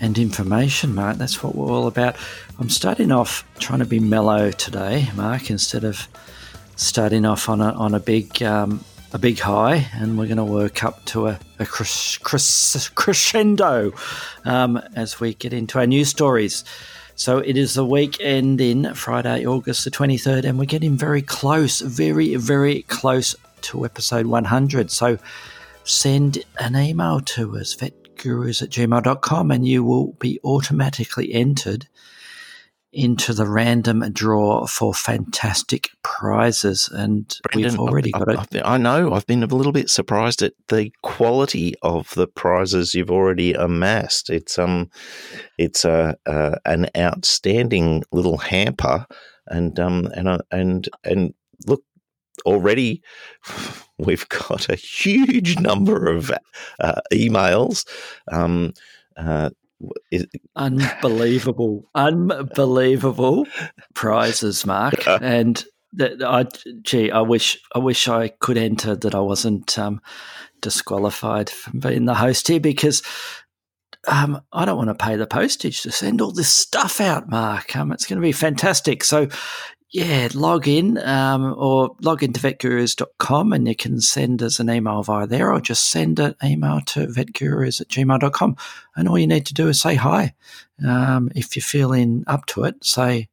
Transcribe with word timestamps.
and 0.00 0.18
information, 0.18 0.94
Mark. 0.94 1.18
That's 1.18 1.42
what 1.42 1.54
we're 1.54 1.70
all 1.70 1.86
about. 1.86 2.16
I'm 2.58 2.70
starting 2.70 3.12
off 3.12 3.44
trying 3.58 3.80
to 3.80 3.84
be 3.84 4.00
mellow 4.00 4.50
today, 4.50 5.08
Mark, 5.14 5.50
instead 5.50 5.84
of 5.84 6.08
starting 6.76 7.24
off 7.24 7.48
on 7.48 7.60
a 7.60 7.72
on 7.72 7.94
a 7.94 8.00
big 8.00 8.42
um, 8.42 8.84
a 9.12 9.18
big 9.18 9.38
high, 9.38 9.88
and 9.94 10.18
we're 10.18 10.26
going 10.26 10.36
to 10.36 10.44
work 10.44 10.84
up 10.84 11.04
to 11.04 11.28
a, 11.28 11.38
a 11.58 11.66
crescendo 11.66 13.92
um, 14.44 14.76
as 14.94 15.20
we 15.20 15.34
get 15.34 15.52
into 15.52 15.78
our 15.78 15.86
news 15.86 16.08
stories. 16.08 16.64
So 17.16 17.38
it 17.38 17.58
is 17.58 17.74
the 17.74 17.84
weekend 17.84 18.62
in 18.62 18.94
Friday, 18.94 19.44
August 19.44 19.84
the 19.84 19.90
23rd, 19.90 20.44
and 20.44 20.58
we're 20.58 20.64
getting 20.64 20.96
very 20.96 21.20
close, 21.20 21.80
very, 21.80 22.34
very 22.36 22.82
close 22.82 23.34
to 23.62 23.84
episode 23.84 24.26
100. 24.26 24.90
So 24.90 25.18
send 25.84 26.42
an 26.58 26.76
email 26.76 27.20
to 27.20 27.58
us, 27.58 27.74
vetgurus 28.20 28.62
at 28.62 28.70
gmail.com, 28.70 29.50
and 29.50 29.66
you 29.66 29.84
will 29.84 30.12
be 30.14 30.40
automatically 30.44 31.32
entered 31.32 31.88
into 32.92 33.32
the 33.32 33.46
random 33.46 34.00
draw 34.12 34.66
for 34.66 34.92
fantastic 34.92 35.90
prizes. 36.02 36.88
And 36.92 37.36
Brendan, 37.52 37.72
we've 37.72 37.80
already 37.80 38.14
I've, 38.14 38.26
got 38.26 38.54
it. 38.54 38.62
I 38.64 38.78
know. 38.78 39.12
I've 39.12 39.26
been 39.26 39.44
a 39.44 39.46
little 39.46 39.72
bit 39.72 39.88
surprised 39.88 40.42
at 40.42 40.54
the 40.68 40.90
quality 41.02 41.74
of 41.82 42.12
the 42.14 42.26
prizes 42.26 42.94
you've 42.94 43.10
already 43.10 43.52
amassed. 43.52 44.28
It's 44.28 44.58
um, 44.58 44.90
it's 45.56 45.84
a 45.84 46.16
uh, 46.26 46.56
an 46.64 46.88
outstanding 46.96 48.02
little 48.10 48.38
hamper, 48.38 49.06
and 49.46 49.78
um, 49.78 50.06
and 50.14 50.28
uh, 50.28 50.38
and 50.50 50.88
and 51.04 51.34
look, 51.66 51.84
already 52.44 53.02
we've 54.00 54.28
got 54.28 54.68
a 54.68 54.76
huge 54.76 55.58
number 55.58 56.08
of 56.08 56.30
uh, 56.78 57.00
emails. 57.12 57.86
Um, 58.30 58.72
uh, 59.16 59.50
is, 60.10 60.26
unbelievable, 60.56 61.88
unbelievable 61.94 63.46
prizes, 63.94 64.66
Mark, 64.66 65.06
and 65.06 65.64
that 65.94 66.22
I 66.22 66.46
gee, 66.82 67.10
I 67.10 67.20
wish 67.20 67.58
I 67.74 67.78
wish 67.78 68.08
I 68.08 68.28
could 68.28 68.58
enter 68.58 68.94
that 68.94 69.14
I 69.14 69.20
wasn't 69.20 69.78
um, 69.78 70.00
disqualified 70.60 71.50
from 71.50 71.80
being 71.80 72.04
the 72.04 72.14
host 72.14 72.48
here 72.48 72.60
because 72.60 73.02
um, 74.08 74.40
I 74.52 74.64
don't 74.64 74.76
want 74.76 74.88
to 74.88 75.04
pay 75.04 75.16
the 75.16 75.26
postage 75.26 75.82
to 75.82 75.92
send 75.92 76.20
all 76.20 76.32
this 76.32 76.54
stuff 76.54 77.00
out, 77.00 77.28
Mark. 77.28 77.74
Um, 77.76 77.92
it's 77.92 78.06
going 78.06 78.18
to 78.18 78.22
be 78.22 78.32
fantastic. 78.32 79.04
So 79.04 79.28
yeah, 79.92 80.28
log 80.34 80.68
in 80.68 80.98
um, 80.98 81.54
or 81.58 81.96
log 82.00 82.22
into 82.22 82.38
vetgurus.com 82.40 83.52
and 83.52 83.66
you 83.66 83.74
can 83.74 84.00
send 84.00 84.40
us 84.42 84.60
an 84.60 84.70
email 84.70 85.02
via 85.02 85.26
there 85.26 85.52
or 85.52 85.60
just 85.60 85.90
send 85.90 86.20
an 86.20 86.36
email 86.44 86.80
to 86.86 87.06
vetgurus 87.06 87.80
at 87.80 87.88
gmail.com. 87.88 88.56
And 88.94 89.08
all 89.08 89.18
you 89.18 89.26
need 89.26 89.46
to 89.46 89.54
do 89.54 89.68
is 89.68 89.80
say 89.80 89.96
hi. 89.96 90.34
Um, 90.86 91.30
if 91.34 91.56
you're 91.56 91.62
feeling 91.62 92.22
up 92.28 92.46
to 92.46 92.64
it, 92.64 92.84
say 92.84 93.28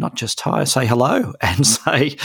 not 0.00 0.16
just 0.16 0.40
hi, 0.40 0.64
say 0.64 0.84
hello 0.84 1.32
and 1.40 1.64
say 1.64 2.16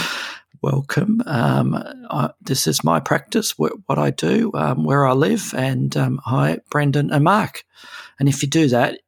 welcome. 0.63 1.21
Um, 1.27 1.75
I, 2.09 2.31
this 2.41 2.65
is 2.65 2.83
my 2.83 2.99
practice, 2.99 3.51
wh- 3.51 3.77
what 3.87 3.99
I 3.99 4.09
do, 4.09 4.51
um, 4.55 4.83
where 4.83 5.05
I 5.05 5.13
live, 5.13 5.53
and 5.55 5.95
um, 5.95 6.19
hi, 6.25 6.57
Brendan 6.71 7.11
and 7.11 7.23
Mark. 7.23 7.63
And 8.19 8.27
if 8.27 8.41
you 8.41 8.49
do 8.49 8.67
that, 8.69 8.99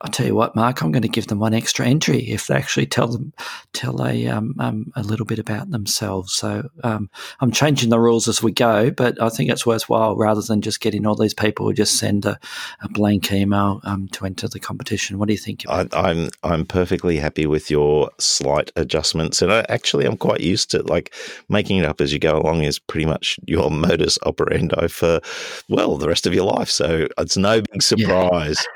I'll 0.00 0.10
tell 0.10 0.26
you 0.26 0.34
what, 0.34 0.54
Mark. 0.56 0.82
I'm 0.82 0.92
going 0.92 1.02
to 1.02 1.08
give 1.08 1.28
them 1.28 1.38
one 1.38 1.54
extra 1.54 1.86
entry 1.86 2.18
if 2.28 2.48
they 2.48 2.54
actually 2.56 2.86
tell 2.86 3.06
them 3.06 3.32
tell 3.72 4.04
a 4.04 4.26
um, 4.26 4.54
um, 4.58 4.92
a 4.96 5.02
little 5.02 5.24
bit 5.24 5.38
about 5.38 5.70
themselves. 5.70 6.32
So 6.34 6.68
um, 6.82 7.08
I'm 7.40 7.52
changing 7.52 7.90
the 7.90 8.00
rules 8.00 8.28
as 8.28 8.42
we 8.42 8.52
go, 8.52 8.90
but 8.90 9.20
I 9.22 9.28
think 9.28 9.50
it's 9.50 9.64
worthwhile 9.64 10.16
rather 10.16 10.42
than 10.42 10.60
just 10.60 10.80
getting 10.80 11.06
all 11.06 11.14
these 11.14 11.32
people 11.32 11.66
who 11.66 11.72
just 11.72 11.96
send 11.96 12.26
a, 12.26 12.38
a 12.82 12.88
blank 12.88 13.32
email 13.32 13.80
um, 13.84 14.08
to 14.08 14.26
enter 14.26 14.48
the 14.48 14.60
competition. 14.60 15.18
What 15.18 15.28
do 15.28 15.32
you 15.32 15.38
think? 15.38 15.64
I, 15.68 15.86
I'm, 15.92 16.28
I'm 16.42 16.66
perfectly 16.66 17.16
happy 17.16 17.46
with 17.46 17.70
your 17.70 18.10
slight 18.18 18.72
adjustments, 18.76 19.42
and 19.42 19.52
I, 19.52 19.64
actually 19.68 20.06
I'm 20.06 20.18
quite 20.18 20.40
used 20.40 20.70
to 20.72 20.82
like 20.82 21.14
making 21.48 21.78
it 21.78 21.84
up 21.84 22.00
as 22.00 22.12
you 22.12 22.18
go 22.18 22.38
along. 22.38 22.62
Is 22.64 22.78
pretty 22.78 23.06
much 23.06 23.38
your 23.46 23.70
modus 23.84 24.18
operandi 24.24 24.88
for 24.88 25.20
well 25.68 25.96
the 25.96 26.08
rest 26.08 26.26
of 26.26 26.34
your 26.34 26.44
life. 26.44 26.68
So 26.68 27.06
it's 27.16 27.36
no 27.36 27.62
big 27.62 27.82
surprise. 27.82 28.58
Yeah. 28.58 28.73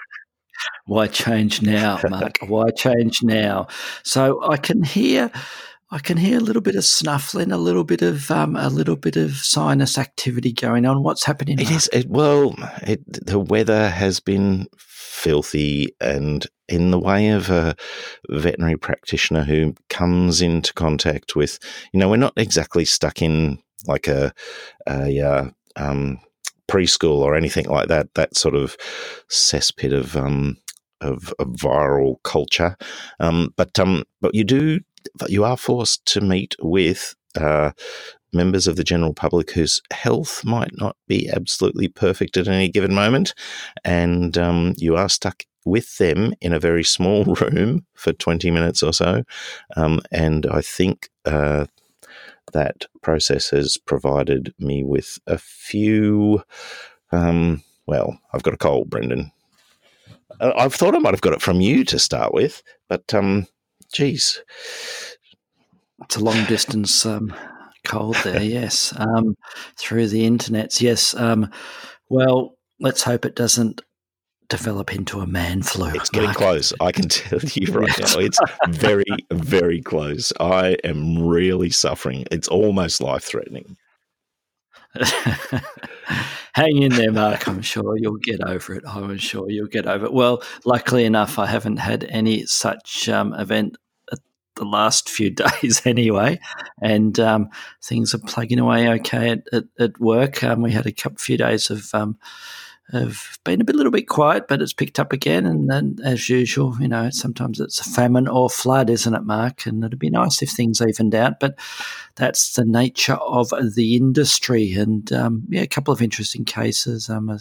Why 0.87 1.07
change 1.07 1.63
now, 1.63 2.01
Mark? 2.09 2.39
Why 2.47 2.71
change 2.71 3.23
now? 3.23 3.67
So 4.03 4.43
I 4.49 4.57
can 4.57 4.83
hear, 4.83 5.31
I 5.91 5.99
can 5.99 6.17
hear 6.17 6.39
a 6.39 6.43
little 6.43 6.63
bit 6.63 6.77
of 6.77 6.85
snuffling, 6.85 7.53
a 7.53 7.59
little 7.59 7.85
bit 7.85 8.03
of 8.03 8.31
um, 8.31 8.57
a 8.57 8.69
little 8.69 8.97
bit 8.97 9.17
of 9.17 9.33
sinus 9.33 9.99
activity 9.99 10.53
going 10.53 10.87
on. 10.87 11.03
What's 11.03 11.25
happening? 11.25 11.59
It 11.59 11.65
Mark? 11.65 11.77
is 11.77 11.91
it, 11.93 12.09
well. 12.09 12.55
It, 12.83 13.01
the 13.27 13.39
weather 13.39 13.91
has 13.91 14.21
been 14.21 14.67
filthy, 14.79 15.89
and 16.01 16.47
in 16.69 16.91
the 16.91 16.99
way 16.99 17.29
of 17.29 17.51
a 17.51 17.77
veterinary 18.31 18.77
practitioner 18.77 19.45
who 19.45 19.75
comes 19.91 20.41
into 20.41 20.73
contact 20.73 21.37
with, 21.37 21.59
you 21.93 22.01
know, 22.01 22.09
we're 22.09 22.17
not 22.17 22.35
exactly 22.37 22.85
stuck 22.85 23.21
in 23.21 23.59
like 23.87 24.09
a 24.09 24.33
a 24.89 25.21
uh, 25.21 25.51
um, 25.77 26.19
preschool 26.69 27.19
or 27.19 27.35
anything 27.35 27.67
like 27.67 27.89
that. 27.89 28.13
That 28.15 28.37
sort 28.37 28.55
of 28.55 28.77
cesspit 29.29 29.93
of 29.93 30.17
um, 30.17 30.57
of, 31.01 31.33
of, 31.39 31.49
viral 31.49 32.23
culture. 32.25 32.77
Um, 33.21 33.53
but 33.57 33.79
um, 33.79 34.05
but 34.21 34.35
you 34.35 34.45
do 34.45 34.81
you 35.29 35.45
are 35.45 35.57
forced 35.57 36.05
to 36.07 36.21
meet 36.21 36.55
with. 36.61 37.15
Uh, 37.37 37.73
members 38.31 38.67
of 38.67 38.77
the 38.77 38.85
general 38.85 39.15
public 39.15 39.53
whose 39.53 39.81
health 39.91 40.45
might 40.45 40.73
not 40.77 40.95
be 41.07 41.31
absolutely 41.31 41.89
perfect 41.89 42.37
at 42.37 42.47
any 42.47 42.69
given 42.69 42.95
moment, 42.95 43.33
and 43.85 44.37
um, 44.37 44.75
you 44.77 44.97
are 44.97 45.09
stuck 45.09 45.45
with 45.65 45.99
them 45.99 46.35
in 46.41 46.53
a 46.53 46.61
very 46.61 46.85
small 46.85 47.25
room 47.41 47.87
for 47.95 48.13
20 48.13 48.51
minutes 48.51 48.83
or 48.83 48.93
so. 48.93 49.23
Um, 49.77 50.01
and 50.11 50.47
I 50.47 50.63
think 50.63 51.09
uh, 51.25 51.67
that 52.53 52.87
process 53.03 53.51
has 53.51 53.77
provided 53.77 54.55
me 54.59 54.83
with 54.83 55.19
a 55.27 55.39
few. 55.39 56.43
Um, 57.13 57.63
well, 57.87 58.19
I've 58.33 58.43
got 58.43 58.55
a 58.55 58.59
cold, 58.59 58.91
Brendan. 58.91 59.33
I've 60.41 60.75
thought 60.75 60.95
I 60.95 60.99
might 60.99 61.15
have 61.15 61.21
got 61.21 61.33
it 61.33 61.43
from 61.43 61.61
you 61.61 61.85
to 61.85 61.99
start 61.99 62.33
with, 62.33 62.63
but 62.89 63.13
um, 63.13 63.47
geez, 63.93 64.41
it's 66.05 66.17
a 66.17 66.25
long 66.25 66.45
distance 66.45 67.05
um, 67.05 67.35
cold 67.85 68.17
there. 68.25 68.43
yes, 68.43 68.95
um, 68.97 69.37
through 69.77 70.09
the 70.09 70.29
internets. 70.29 70.81
Yes. 70.81 71.15
Um, 71.15 71.51
well, 72.09 72.57
let's 72.79 73.03
hope 73.03 73.25
it 73.25 73.35
doesn't 73.35 73.83
develop 74.49 74.95
into 74.95 75.21
a 75.21 75.27
man 75.27 75.63
flu. 75.63 75.91
It's 75.95 76.11
getting 76.11 76.29
Mark. 76.29 76.39
close. 76.39 76.73
I 76.81 76.93
can 76.93 77.09
tell 77.09 77.41
you 77.41 77.73
right 77.73 77.99
now. 77.99 78.19
It's 78.19 78.39
very, 78.69 79.05
very 79.31 79.81
close. 79.81 80.33
I 80.41 80.77
am 80.85 81.27
really 81.27 81.71
suffering. 81.71 82.25
It's 82.31 82.49
almost 82.49 83.01
life 83.01 83.25
threatening. 83.25 83.77
Hang 86.55 86.83
in 86.83 86.93
there, 86.93 87.13
Mark. 87.13 87.47
I'm 87.47 87.63
sure 87.63 87.97
you'll 87.99 88.17
get 88.17 88.41
over 88.43 88.75
it. 88.75 88.85
I'm 88.87 89.19
sure 89.19 89.51
you'll 89.51 89.69
get 89.69 89.87
over 89.87 90.07
it. 90.07 90.13
Well, 90.13 90.43
luckily 90.65 91.05
enough, 91.05 91.39
I 91.39 91.47
haven't 91.47 91.77
had 91.77 92.05
any 92.05 92.47
such 92.47 93.09
um, 93.09 93.35
event 93.35 93.77
the 94.59 94.65
last 94.65 95.09
few 95.09 95.31
days 95.63 95.83
anyway, 95.87 96.39
and 96.83 97.19
um, 97.21 97.49
things 97.83 98.15
are 98.15 98.19
plugging 98.19 98.59
away 98.59 98.89
okay 98.89 99.31
at, 99.31 99.43
at, 99.53 99.65
at 99.79 100.01
work. 100.01 100.43
Um, 100.43 100.63
we 100.63 100.73
had 100.73 100.87
a 100.87 100.93
couple 100.93 101.19
few 101.19 101.37
days 101.37 101.71
of 101.71 101.95
um, 101.95 102.19
have 102.93 103.39
been 103.45 103.61
a 103.61 103.65
bit, 103.65 103.77
little 103.77 103.93
bit 103.93 104.09
quiet, 104.09 104.49
but 104.49 104.63
it's 104.63 104.73
picked 104.73 104.99
up 104.99 105.13
again. 105.13 105.45
And 105.47 105.71
then, 105.71 105.99
as 106.05 106.29
usual, 106.29 106.77
you 106.81 106.89
know, 106.89 107.11
sometimes 107.11 107.61
it's 107.61 107.81
a 107.81 107.85
famine 107.85 108.29
or 108.29 108.49
flood, 108.49 108.89
isn't 108.89 109.15
it, 109.15 109.25
Mark? 109.25 109.67
And 109.67 109.85
it'd 109.85 109.99
be 109.99 110.11
nice 110.11 110.43
if 110.43 110.51
things 110.51 110.81
evened 110.81 111.15
out, 111.15 111.41
but 111.41 111.59
that's 112.15 112.55
the 112.55 112.65
nature 112.65 113.15
of 113.15 113.51
the 113.75 113.97
industry. 113.97 114.73
And 114.73 115.13
um, 115.13 115.45
yeah, 115.49 115.63
a 115.63 115.67
couple 115.67 115.93
of 115.93 116.03
interesting 116.03 116.45
cases. 116.45 117.11
Um, 117.11 117.41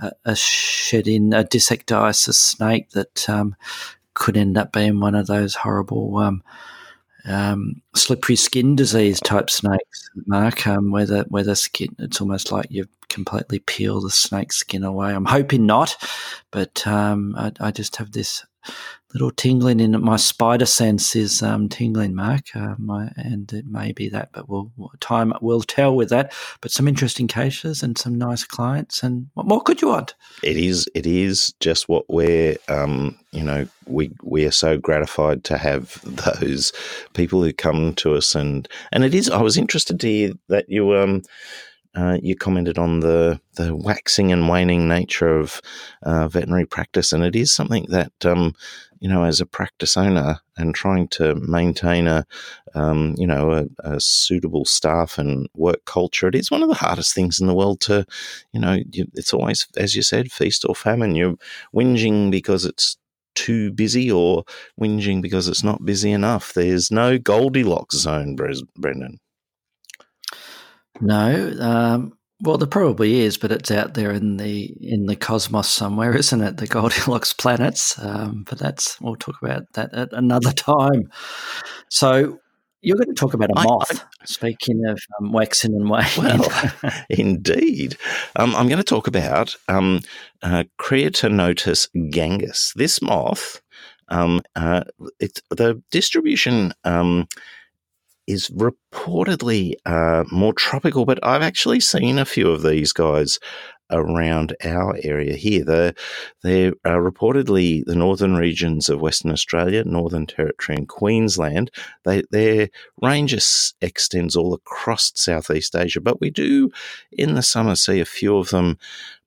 a, 0.00 0.12
a 0.24 0.36
shed 0.36 1.08
in 1.08 1.32
a 1.32 1.44
dysecdysis 1.44 2.34
snake 2.34 2.90
that 2.90 3.28
um, 3.28 3.56
could 4.14 4.36
end 4.36 4.58
up 4.58 4.72
being 4.72 5.00
one 5.00 5.14
of 5.14 5.26
those 5.26 5.54
horrible. 5.54 6.16
Um, 6.18 6.42
um, 7.26 7.80
slippery 7.94 8.36
skin 8.36 8.76
disease 8.76 9.20
type 9.20 9.50
snakes, 9.50 10.10
Mark, 10.26 10.66
um, 10.66 10.90
where 10.90 11.06
the 11.06 11.24
where 11.28 11.44
the 11.44 11.56
skin 11.56 11.94
it's 11.98 12.20
almost 12.20 12.52
like 12.52 12.66
you 12.70 12.86
completely 13.08 13.60
peel 13.60 14.00
the 14.00 14.10
snake 14.10 14.52
skin 14.52 14.84
away. 14.84 15.14
I'm 15.14 15.24
hoping 15.24 15.66
not, 15.66 15.96
but 16.50 16.86
um, 16.86 17.34
I, 17.36 17.52
I, 17.60 17.70
just 17.70 17.96
have 17.96 18.12
this 18.12 18.44
little 19.14 19.30
tingling 19.30 19.78
in 19.78 19.98
my 20.02 20.16
spider 20.16 20.66
sense 20.66 21.14
is 21.14 21.40
um, 21.40 21.68
tingling, 21.68 22.14
Mark, 22.14 22.44
uh, 22.54 22.74
my, 22.78 23.10
and 23.16 23.52
it 23.52 23.64
may 23.64 23.92
be 23.92 24.08
that, 24.08 24.30
but 24.32 24.48
we'll 24.48 24.72
time 25.00 25.32
will 25.40 25.62
tell 25.62 25.94
with 25.94 26.08
that. 26.10 26.32
But 26.60 26.72
some 26.72 26.88
interesting 26.88 27.28
cases 27.28 27.82
and 27.82 27.96
some 27.96 28.18
nice 28.18 28.44
clients, 28.44 29.02
and 29.02 29.28
what 29.34 29.46
more 29.46 29.62
could 29.62 29.80
you 29.80 29.88
want? 29.88 30.14
It 30.42 30.56
is. 30.56 30.88
It 30.94 31.06
is 31.06 31.54
just 31.60 31.88
what 31.88 32.04
we're. 32.08 32.56
Um, 32.68 33.18
you 33.30 33.44
know, 33.44 33.66
we 33.86 34.12
we 34.22 34.44
are 34.44 34.52
so 34.52 34.76
gratified 34.76 35.44
to 35.44 35.58
have 35.58 36.00
those 36.40 36.72
people 37.14 37.42
who 37.42 37.52
come 37.52 37.94
to 37.94 38.14
us, 38.16 38.34
and 38.34 38.68
and 38.92 39.04
it 39.04 39.14
is. 39.14 39.30
I 39.30 39.42
was 39.42 39.56
interested 39.56 40.00
to 40.00 40.08
hear 40.08 40.32
that 40.48 40.68
you 40.68 40.94
um 40.94 41.22
uh, 41.94 42.18
you 42.22 42.34
commented 42.34 42.78
on 42.78 43.00
the, 43.00 43.40
the 43.54 43.74
waxing 43.74 44.32
and 44.32 44.48
waning 44.48 44.88
nature 44.88 45.38
of 45.38 45.60
uh, 46.02 46.28
veterinary 46.28 46.66
practice, 46.66 47.12
and 47.12 47.24
it 47.24 47.36
is 47.36 47.52
something 47.52 47.86
that 47.88 48.12
um, 48.24 48.54
you 49.04 49.10
know, 49.10 49.24
as 49.24 49.38
a 49.38 49.44
practice 49.44 49.98
owner 49.98 50.40
and 50.56 50.74
trying 50.74 51.08
to 51.08 51.34
maintain 51.34 52.06
a 52.06 52.24
um, 52.74 53.14
you 53.18 53.26
know 53.26 53.52
a, 53.52 53.66
a, 53.80 54.00
suitable 54.00 54.64
staff 54.64 55.18
and 55.18 55.46
work 55.54 55.84
culture, 55.84 56.26
it 56.26 56.34
is 56.34 56.50
one 56.50 56.62
of 56.62 56.70
the 56.70 56.74
hardest 56.74 57.14
things 57.14 57.38
in 57.38 57.46
the 57.46 57.54
world 57.54 57.80
to, 57.82 58.06
you 58.52 58.60
know, 58.60 58.78
it's 58.92 59.34
always 59.34 59.68
as 59.76 59.94
you 59.94 60.00
said, 60.02 60.32
feast 60.32 60.64
or 60.66 60.74
famine. 60.74 61.14
You're 61.14 61.36
whinging 61.74 62.30
because 62.30 62.64
it's 62.64 62.96
too 63.34 63.72
busy 63.72 64.10
or 64.10 64.44
whinging 64.80 65.20
because 65.20 65.48
it's 65.48 65.62
not 65.62 65.84
busy 65.84 66.10
enough. 66.10 66.54
There's 66.54 66.90
no 66.90 67.18
Goldilocks 67.18 67.96
zone, 67.98 68.36
Brendan. 68.36 69.20
No, 71.00 71.56
um, 71.60 72.12
well, 72.40 72.58
there 72.58 72.68
probably 72.68 73.20
is, 73.20 73.38
but 73.38 73.52
it's 73.52 73.70
out 73.70 73.94
there 73.94 74.10
in 74.10 74.36
the 74.36 74.74
in 74.80 75.06
the 75.06 75.16
cosmos 75.16 75.68
somewhere, 75.68 76.16
isn't 76.16 76.40
it? 76.40 76.56
The 76.56 76.66
Goldilocks 76.66 77.32
planets. 77.38 77.98
Um, 77.98 78.44
but 78.48 78.58
that's 78.58 79.00
we'll 79.00 79.16
talk 79.16 79.36
about 79.42 79.72
that 79.74 79.92
at 79.94 80.12
another 80.12 80.52
time. 80.52 81.10
So 81.88 82.38
you're 82.82 82.98
going 82.98 83.14
to 83.14 83.14
talk 83.14 83.32
about 83.32 83.50
a 83.50 83.62
moth. 83.62 84.04
I, 84.20 84.24
speaking 84.26 84.84
of 84.86 85.00
um, 85.18 85.32
waxing 85.32 85.74
and 85.74 85.88
waning. 85.88 86.40
Well, 86.40 86.72
indeed. 87.08 87.96
Um, 88.36 88.54
I'm 88.54 88.68
going 88.68 88.78
to 88.78 88.84
talk 88.84 89.06
about 89.06 89.56
um, 89.68 90.00
uh, 90.42 90.64
Creatonotos 90.78 91.88
gangis. 92.12 92.74
This 92.74 93.00
moth, 93.00 93.62
um, 94.08 94.42
uh, 94.54 94.84
it's 95.18 95.40
the 95.48 95.82
distribution 95.90 96.74
um, 96.84 97.26
is 98.26 98.50
reportedly 98.50 99.74
uh, 99.84 100.24
more 100.30 100.52
tropical, 100.52 101.04
but 101.04 101.18
I've 101.22 101.42
actually 101.42 101.80
seen 101.80 102.18
a 102.18 102.24
few 102.24 102.50
of 102.50 102.62
these 102.62 102.92
guys 102.92 103.38
around 103.90 104.56
our 104.64 104.96
area 105.02 105.36
here. 105.36 105.64
They're, 105.64 105.94
they're 106.42 106.72
uh, 106.84 106.96
reportedly 106.96 107.84
the 107.84 107.94
northern 107.94 108.34
regions 108.34 108.88
of 108.88 109.00
Western 109.00 109.30
Australia, 109.30 109.84
Northern 109.84 110.26
Territory, 110.26 110.76
and 110.76 110.88
Queensland. 110.88 111.70
They, 112.04 112.22
their 112.30 112.68
range 113.02 113.34
extends 113.80 114.36
all 114.36 114.54
across 114.54 115.12
Southeast 115.14 115.76
Asia, 115.76 116.00
but 116.00 116.20
we 116.20 116.30
do 116.30 116.70
in 117.12 117.34
the 117.34 117.42
summer 117.42 117.76
see 117.76 118.00
a 118.00 118.06
few 118.06 118.36
of 118.38 118.50
them 118.50 118.78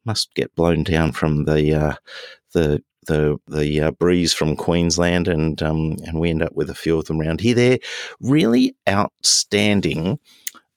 must 0.05 0.33
get 0.33 0.55
blown 0.55 0.83
down 0.83 1.11
from 1.11 1.45
the 1.45 1.73
uh, 1.73 1.95
the 2.53 2.81
the 3.07 3.37
the 3.47 3.81
uh, 3.81 3.91
breeze 3.91 4.33
from 4.33 4.55
Queensland, 4.55 5.27
and 5.27 5.61
um, 5.61 5.97
and 6.05 6.19
we 6.19 6.29
end 6.29 6.43
up 6.43 6.53
with 6.53 6.69
a 6.69 6.75
few 6.75 6.97
of 6.99 7.05
them 7.05 7.19
around 7.19 7.41
here. 7.41 7.55
They're 7.55 7.79
really 8.19 8.75
outstanding. 8.87 10.19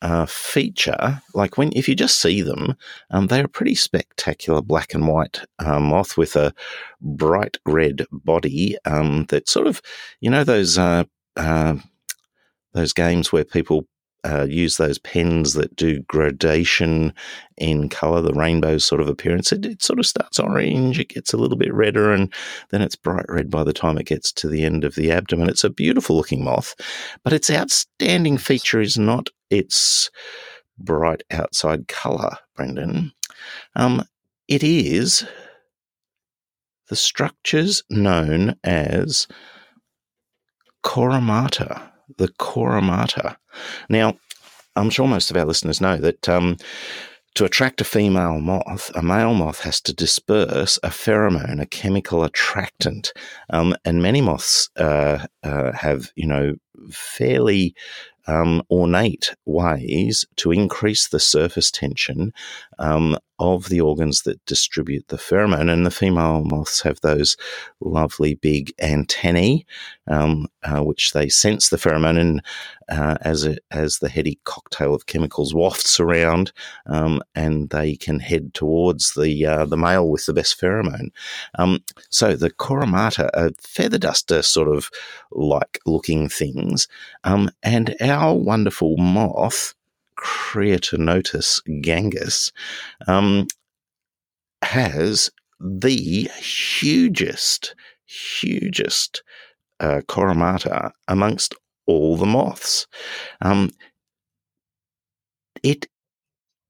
Uh, 0.02 0.24
feature 0.24 1.20
like 1.34 1.58
when 1.58 1.70
if 1.76 1.86
you 1.86 1.94
just 1.94 2.22
see 2.22 2.40
them 2.40 2.74
um, 3.10 3.26
they're 3.26 3.46
pretty 3.46 3.74
spectacular 3.74 4.62
black 4.62 4.94
and 4.94 5.06
white 5.06 5.42
uh, 5.58 5.78
moth 5.78 6.16
with 6.16 6.36
a 6.36 6.54
bright 7.02 7.58
red 7.66 8.06
body 8.10 8.78
um, 8.86 9.26
that 9.28 9.46
sort 9.46 9.66
of 9.66 9.82
you 10.20 10.30
know 10.30 10.42
those 10.42 10.78
uh, 10.78 11.04
uh 11.36 11.74
those 12.72 12.94
games 12.94 13.30
where 13.30 13.44
people 13.44 13.86
uh, 14.24 14.46
use 14.48 14.76
those 14.76 14.98
pens 14.98 15.54
that 15.54 15.76
do 15.76 16.00
gradation 16.02 17.12
in 17.56 17.88
color, 17.88 18.20
the 18.20 18.32
rainbow 18.32 18.78
sort 18.78 19.00
of 19.00 19.08
appearance. 19.08 19.52
It, 19.52 19.64
it, 19.66 19.82
sort 19.82 19.98
of 19.98 20.06
starts 20.06 20.38
orange, 20.38 20.98
it 20.98 21.08
gets 21.08 21.32
a 21.32 21.36
little 21.36 21.56
bit 21.56 21.72
redder, 21.72 22.12
and 22.12 22.32
then 22.70 22.82
it's 22.82 22.96
bright 22.96 23.26
red 23.28 23.50
by 23.50 23.64
the 23.64 23.72
time 23.72 23.98
it 23.98 24.06
gets 24.06 24.32
to 24.32 24.48
the 24.48 24.64
end 24.64 24.84
of 24.84 24.94
the 24.94 25.10
abdomen. 25.10 25.48
It's 25.48 25.64
a 25.64 25.70
beautiful 25.70 26.16
looking 26.16 26.44
moth, 26.44 26.74
but 27.22 27.32
its 27.32 27.50
outstanding 27.50 28.38
feature 28.38 28.80
is 28.80 28.98
not 28.98 29.30
its 29.50 30.10
bright 30.78 31.22
outside 31.30 31.88
color, 31.88 32.36
Brendan. 32.56 33.12
Um, 33.76 34.04
it 34.48 34.62
is 34.62 35.26
the 36.88 36.96
structures 36.96 37.82
known 37.88 38.56
as 38.64 39.28
coremata 40.84 41.90
the 42.18 42.28
coremata. 42.28 43.36
Now, 43.88 44.16
I'm 44.76 44.90
sure 44.90 45.08
most 45.08 45.30
of 45.30 45.36
our 45.36 45.44
listeners 45.44 45.80
know 45.80 45.96
that 45.96 46.28
um, 46.28 46.56
to 47.34 47.44
attract 47.44 47.80
a 47.80 47.84
female 47.84 48.40
moth, 48.40 48.90
a 48.94 49.02
male 49.02 49.34
moth 49.34 49.60
has 49.60 49.80
to 49.82 49.92
disperse 49.92 50.78
a 50.82 50.88
pheromone, 50.88 51.60
a 51.60 51.66
chemical 51.66 52.24
attractant, 52.24 53.12
um, 53.50 53.74
and 53.84 54.02
many 54.02 54.20
moths 54.20 54.68
uh, 54.76 55.26
uh, 55.42 55.72
have, 55.72 56.12
you 56.16 56.26
know, 56.26 56.54
fairly 56.90 57.74
um, 58.26 58.62
ornate 58.70 59.34
ways 59.46 60.24
to 60.36 60.52
increase 60.52 61.08
the 61.08 61.20
surface 61.20 61.70
tension 61.70 62.32
um, 62.80 63.16
of 63.38 63.68
the 63.70 63.80
organs 63.80 64.22
that 64.22 64.44
distribute 64.44 65.08
the 65.08 65.16
pheromone. 65.16 65.72
And 65.72 65.86
the 65.86 65.90
female 65.90 66.44
moths 66.44 66.82
have 66.82 67.00
those 67.00 67.36
lovely 67.80 68.34
big 68.34 68.72
antennae, 68.78 69.64
um, 70.08 70.46
uh, 70.62 70.82
which 70.82 71.12
they 71.12 71.28
sense 71.28 71.68
the 71.68 71.78
pheromone, 71.78 72.18
and 72.18 72.42
uh, 72.90 73.16
as 73.22 73.44
it, 73.44 73.64
as 73.70 73.98
the 73.98 74.10
heady 74.10 74.38
cocktail 74.44 74.94
of 74.94 75.06
chemicals 75.06 75.54
wafts 75.54 75.98
around, 75.98 76.52
um, 76.86 77.22
and 77.34 77.70
they 77.70 77.96
can 77.96 78.20
head 78.20 78.52
towards 78.52 79.14
the 79.14 79.46
uh, 79.46 79.64
the 79.64 79.76
male 79.76 80.10
with 80.10 80.26
the 80.26 80.34
best 80.34 80.60
pheromone. 80.60 81.10
Um, 81.58 81.80
so 82.10 82.36
the 82.36 82.50
coremata 82.50 83.30
are 83.32 83.50
feather 83.60 83.98
duster 83.98 84.42
sort 84.42 84.68
of 84.68 84.90
like 85.30 85.78
looking 85.86 86.28
things, 86.28 86.88
um, 87.24 87.50
and 87.62 87.96
our 88.02 88.34
wonderful 88.34 88.96
moth 88.98 89.74
Creatonotos 90.20 91.60
gangis, 91.82 92.52
um, 93.06 93.46
has 94.62 95.30
the 95.58 96.30
hugest, 96.38 97.74
hugest 98.06 99.22
uh, 99.80 100.00
coremata 100.08 100.90
amongst 101.08 101.54
all 101.86 102.16
the 102.16 102.26
moths. 102.26 102.86
Um, 103.40 103.70
it 105.62 105.86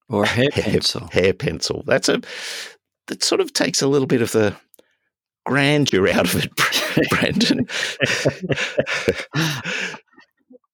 or 0.09 0.25
hair 0.25 0.49
pencil. 0.53 1.09
Hair, 1.13 1.23
hair, 1.23 1.33
pencil. 1.35 1.85
That's 1.87 2.09
a 2.09 2.21
that 3.07 3.23
sort 3.25 3.41
of 3.41 3.53
takes 3.53 3.83
a 3.83 3.89
little 3.89 4.07
bit 4.07 4.23
of 4.23 4.33
the 4.33 4.55
grandeur 5.45 6.09
out 6.09 6.33
of 6.33 6.45
it, 6.45 6.51
Brendan. 7.11 7.67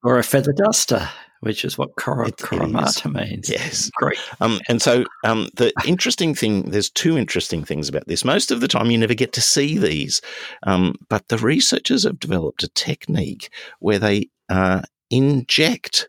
or 0.03 0.19
a 0.19 0.23
feather 0.23 0.53
duster 0.53 1.09
which 1.47 1.65
is 1.65 1.79
what 1.79 1.95
Cor- 1.95 2.27
Coremata 2.27 3.13
means. 3.13 3.49
Yes. 3.49 3.89
Great. 3.95 4.19
Um, 4.41 4.59
and 4.69 4.83
so 4.83 5.05
um, 5.25 5.49
the 5.55 5.73
interesting 5.87 6.35
thing, 6.35 6.71
there's 6.71 6.91
two 6.91 7.17
interesting 7.17 7.65
things 7.65 7.89
about 7.89 8.09
this. 8.09 8.25
Most 8.25 8.51
of 8.51 8.61
the 8.61 8.67
time, 8.67 8.91
you 8.91 8.99
never 8.99 9.15
get 9.15 9.33
to 9.35 9.41
see 9.41 9.79
these. 9.79 10.21
Um, 10.65 10.97
but 11.09 11.29
the 11.29 11.39
researchers 11.39 12.03
have 12.03 12.19
developed 12.19 12.65
a 12.65 12.69
technique 12.71 13.49
where 13.79 14.01
they 14.01 14.29
uh, 14.49 14.83
inject 15.09 16.09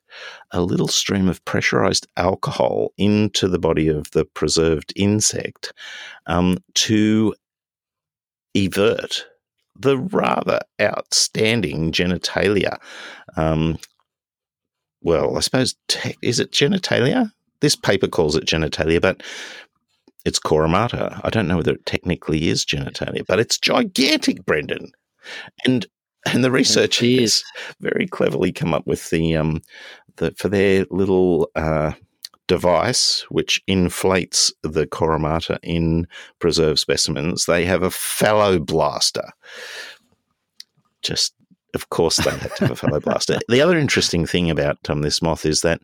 a 0.50 0.62
little 0.62 0.88
stream 0.88 1.30
of 1.30 1.46
pressurized 1.46 2.08
alcohol 2.18 2.92
into 2.98 3.48
the 3.48 3.60
body 3.60 3.90
of 3.90 4.10
the 4.12 4.26
preserved 4.26 4.92
insect 4.96 5.72
um, 6.26 6.58
to 6.74 7.36
evert 8.56 9.28
the 9.80 10.00
rather 10.00 10.60
outstanding 10.82 11.92
genitalia 11.92 12.80
um, 13.36 13.78
well, 15.08 15.38
I 15.38 15.40
suppose, 15.40 15.74
te- 15.88 16.18
is 16.22 16.38
it 16.38 16.52
genitalia? 16.52 17.32
This 17.62 17.78
paper 17.78 18.10
calls 18.10 18.36
it 18.36 18.44
genitalia, 18.44 19.02
but 19.02 19.24
it's 20.26 20.38
coremata. 20.38 21.22
I 21.24 21.30
don't 21.30 21.48
know 21.48 21.56
whether 21.56 21.76
it 21.76 21.86
technically 21.86 22.50
is 22.50 22.66
genitalia, 22.66 23.26
but 23.26 23.40
it's 23.40 23.58
gigantic, 23.58 24.46
Brendan. 24.46 24.92
And 25.66 25.86
and 26.26 26.44
the 26.44 26.52
researchers 26.52 27.42
very 27.80 28.06
cleverly 28.06 28.52
come 28.52 28.74
up 28.74 28.86
with 28.86 29.10
the 29.10 29.38
um 29.38 29.62
the 30.18 30.32
for 30.38 30.50
their 30.50 30.86
little 30.90 31.50
uh, 31.56 31.94
device 32.48 33.26
which 33.30 33.64
inflates 33.66 34.52
the 34.62 34.88
coremata 34.88 35.58
in 35.64 36.06
preserved 36.40 36.80
specimens. 36.80 37.46
They 37.46 37.64
have 37.64 37.82
a 37.82 37.90
phalloblaster. 37.90 39.30
Just 41.02 41.34
of 41.74 41.90
course 41.90 42.18
they 42.18 42.32
had 42.32 42.56
to 42.56 42.68
have 42.68 42.84
a 42.84 42.88
phalloblaster. 42.88 43.40
The 43.50 43.62
other 43.62 43.78
interesting 43.78 44.26
thing 44.26 44.50
about 44.50 44.78
um, 44.90 45.02
this 45.02 45.22
moth 45.22 45.46
is 45.46 45.62
that 45.62 45.82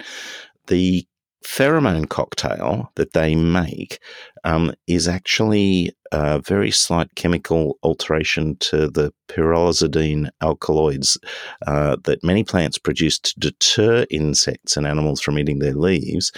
the 0.67 1.05
pheromone 1.45 2.07
cocktail 2.07 2.91
that 2.95 3.13
they 3.13 3.35
make 3.35 3.99
um, 4.43 4.73
is 4.87 5.07
actually 5.07 5.91
a 6.13 6.39
very 6.39 6.69
slight 6.69 7.15
chemical 7.15 7.79
alteration 7.81 8.55
to 8.57 8.87
the 8.87 9.11
pyrrolizidine 9.27 10.29
alkaloids 10.41 11.17
uh, 11.65 11.97
that 12.03 12.23
many 12.23 12.43
plants 12.43 12.77
produce 12.77 13.17
to 13.17 13.33
deter 13.39 14.05
insects 14.11 14.77
and 14.77 14.85
animals 14.85 15.21
from 15.21 15.39
eating 15.39 15.57
their 15.57 15.73
leaves. 15.73 16.31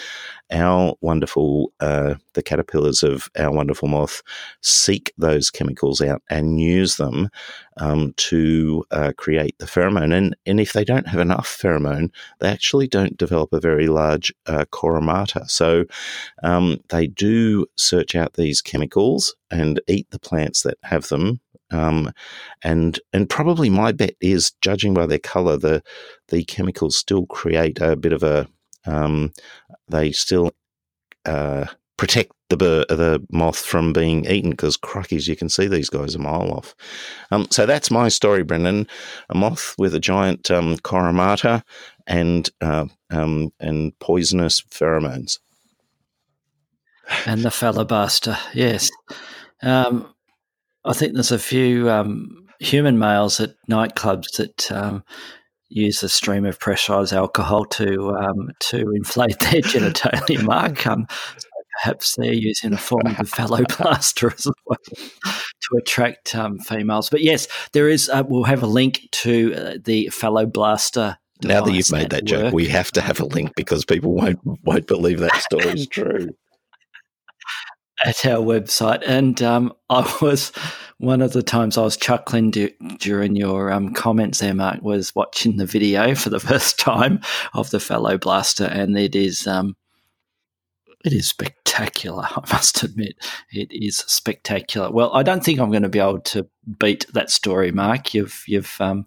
Our 0.51 0.93
wonderful, 1.01 1.73
uh, 1.79 2.15
the 2.35 2.43
caterpillars 2.43 3.03
of 3.03 3.29
our 3.37 3.51
wonderful 3.51 3.89
moth 3.89 4.21
seek 4.61 5.11
those 5.17 5.49
chemicals 5.49 6.01
out 6.01 6.21
and 6.29 6.61
use 6.61 6.95
them 6.95 7.29
um, 7.77 8.13
to 8.17 8.85
uh, 8.91 9.11
create 9.17 9.57
the 9.57 9.65
pheromone. 9.65 10.15
And, 10.15 10.35
and 10.45 10.59
if 10.59 10.71
they 10.71 10.85
don't 10.85 11.07
have 11.07 11.19
enough 11.19 11.47
pheromone, 11.47 12.11
they 12.39 12.49
actually 12.49 12.87
don't 12.87 13.17
develop 13.17 13.51
a 13.51 13.59
very 13.59 13.87
large 13.87 14.31
uh, 14.45 14.65
coremata. 14.71 15.49
So 15.49 15.85
um, 16.43 16.77
they 16.89 17.07
do 17.07 17.65
search 17.95 18.15
out 18.15 18.33
these 18.33 18.61
chemicals 18.61 19.35
and 19.49 19.79
eat 19.87 20.07
the 20.11 20.19
plants 20.19 20.63
that 20.63 20.77
have 20.83 21.07
them. 21.07 21.39
Um, 21.71 22.11
and 22.61 22.99
and 23.13 23.29
probably 23.29 23.69
my 23.69 23.91
bet 23.91 24.15
is, 24.21 24.51
judging 24.61 24.93
by 24.93 25.05
their 25.07 25.19
color, 25.19 25.57
the 25.57 25.81
the 26.27 26.43
chemicals 26.43 26.97
still 26.97 27.25
create 27.25 27.79
a 27.81 27.95
bit 27.95 28.13
of 28.13 28.23
a 28.23 28.47
um, 28.85 29.31
they 29.87 30.11
still 30.11 30.51
uh, 31.25 31.65
protect 31.97 32.31
the 32.49 32.57
bird, 32.57 32.87
the 32.89 33.25
moth 33.31 33.57
from 33.57 33.93
being 33.93 34.25
eaten 34.25 34.51
because 34.51 34.77
crockies, 34.77 35.27
you 35.27 35.35
can 35.35 35.49
see 35.49 35.67
these 35.67 35.89
guys 35.89 36.13
a 36.13 36.19
mile 36.19 36.51
off. 36.51 36.75
Um, 37.31 37.47
so 37.49 37.65
that's 37.65 37.89
my 37.89 38.09
story, 38.09 38.43
Brendan. 38.43 38.87
A 39.29 39.35
moth 39.35 39.73
with 39.79 39.95
a 39.95 39.99
giant 39.99 40.51
um, 40.51 40.77
coremata 40.77 41.63
and 42.05 42.47
uh, 42.61 42.85
um, 43.09 43.51
and 43.59 43.97
poisonous 43.99 44.61
pheromones. 44.61 45.39
And 47.25 47.41
the 47.41 47.49
phalloblaster, 47.49 48.37
yes. 48.53 48.89
Um, 49.61 50.13
I 50.83 50.93
think 50.93 51.13
there's 51.13 51.31
a 51.31 51.39
few 51.39 51.89
um, 51.89 52.47
human 52.59 52.99
males 52.99 53.39
at 53.39 53.55
nightclubs 53.69 54.37
that 54.37 54.71
um, 54.71 55.03
use 55.69 56.03
a 56.03 56.09
stream 56.09 56.45
of 56.45 56.59
pressurized 56.59 57.13
alcohol 57.13 57.65
to 57.65 58.15
um, 58.15 58.51
to 58.59 58.91
inflate 58.91 59.39
their 59.39 59.61
genitalia 59.61 60.43
mark. 60.43 60.85
Um, 60.85 61.07
so 61.37 61.47
perhaps 61.81 62.15
they're 62.15 62.33
using 62.33 62.73
a 62.73 62.77
form 62.77 63.07
of 63.07 63.17
the 63.17 63.23
phalloblaster 63.23 64.33
as 64.37 64.47
well 64.65 64.77
to 64.85 65.77
attract 65.77 66.35
um, 66.35 66.59
females. 66.59 67.09
But 67.09 67.21
yes, 67.21 67.47
there 67.73 67.89
is. 67.89 68.09
Uh, 68.09 68.23
we'll 68.27 68.43
have 68.43 68.63
a 68.63 68.67
link 68.67 69.07
to 69.11 69.53
uh, 69.55 69.77
the 69.83 70.07
phalloblaster. 70.07 71.17
Now 71.43 71.61
that 71.61 71.73
you've 71.73 71.91
made 71.91 72.11
that 72.11 72.23
work. 72.23 72.29
joke, 72.29 72.53
we 72.53 72.67
have 72.69 72.91
to 72.93 73.01
have 73.01 73.19
a 73.19 73.25
link 73.25 73.55
because 73.55 73.83
people 73.83 74.13
won't 74.13 74.39
won't 74.63 74.87
believe 74.87 75.19
that 75.19 75.35
story 75.35 75.65
is 75.65 75.87
true 75.91 76.29
at 78.03 78.25
our 78.25 78.37
website. 78.37 79.03
And 79.05 79.41
um, 79.41 79.73
I 79.89 80.17
was 80.21 80.51
one 80.97 81.21
of 81.21 81.33
the 81.33 81.43
times 81.43 81.77
I 81.77 81.83
was 81.83 81.97
chuckling 81.97 82.51
during 82.51 83.35
your 83.35 83.71
um, 83.71 83.93
comments 83.93 84.39
there, 84.39 84.53
Mark, 84.53 84.81
was 84.81 85.15
watching 85.15 85.57
the 85.57 85.65
video 85.65 86.15
for 86.15 86.29
the 86.29 86.39
first 86.39 86.79
time 86.79 87.21
of 87.53 87.69
the 87.69 87.79
phalloblaster, 87.79 88.69
and 88.69 88.97
it 88.97 89.15
is 89.15 89.47
um, 89.47 89.75
it 91.03 91.13
is 91.13 91.27
spectacular. 91.27 92.23
I 92.29 92.41
must 92.51 92.83
admit, 92.83 93.15
it 93.51 93.69
is 93.71 93.97
spectacular. 93.97 94.91
Well, 94.91 95.13
I 95.13 95.23
don't 95.23 95.43
think 95.43 95.59
I'm 95.59 95.71
going 95.71 95.83
to 95.83 95.89
be 95.89 95.99
able 95.99 96.21
to 96.21 96.47
beat 96.79 97.05
that 97.13 97.29
story, 97.29 97.71
Mark. 97.71 98.13
You've 98.13 98.43
you've 98.47 98.75
um, 98.79 99.05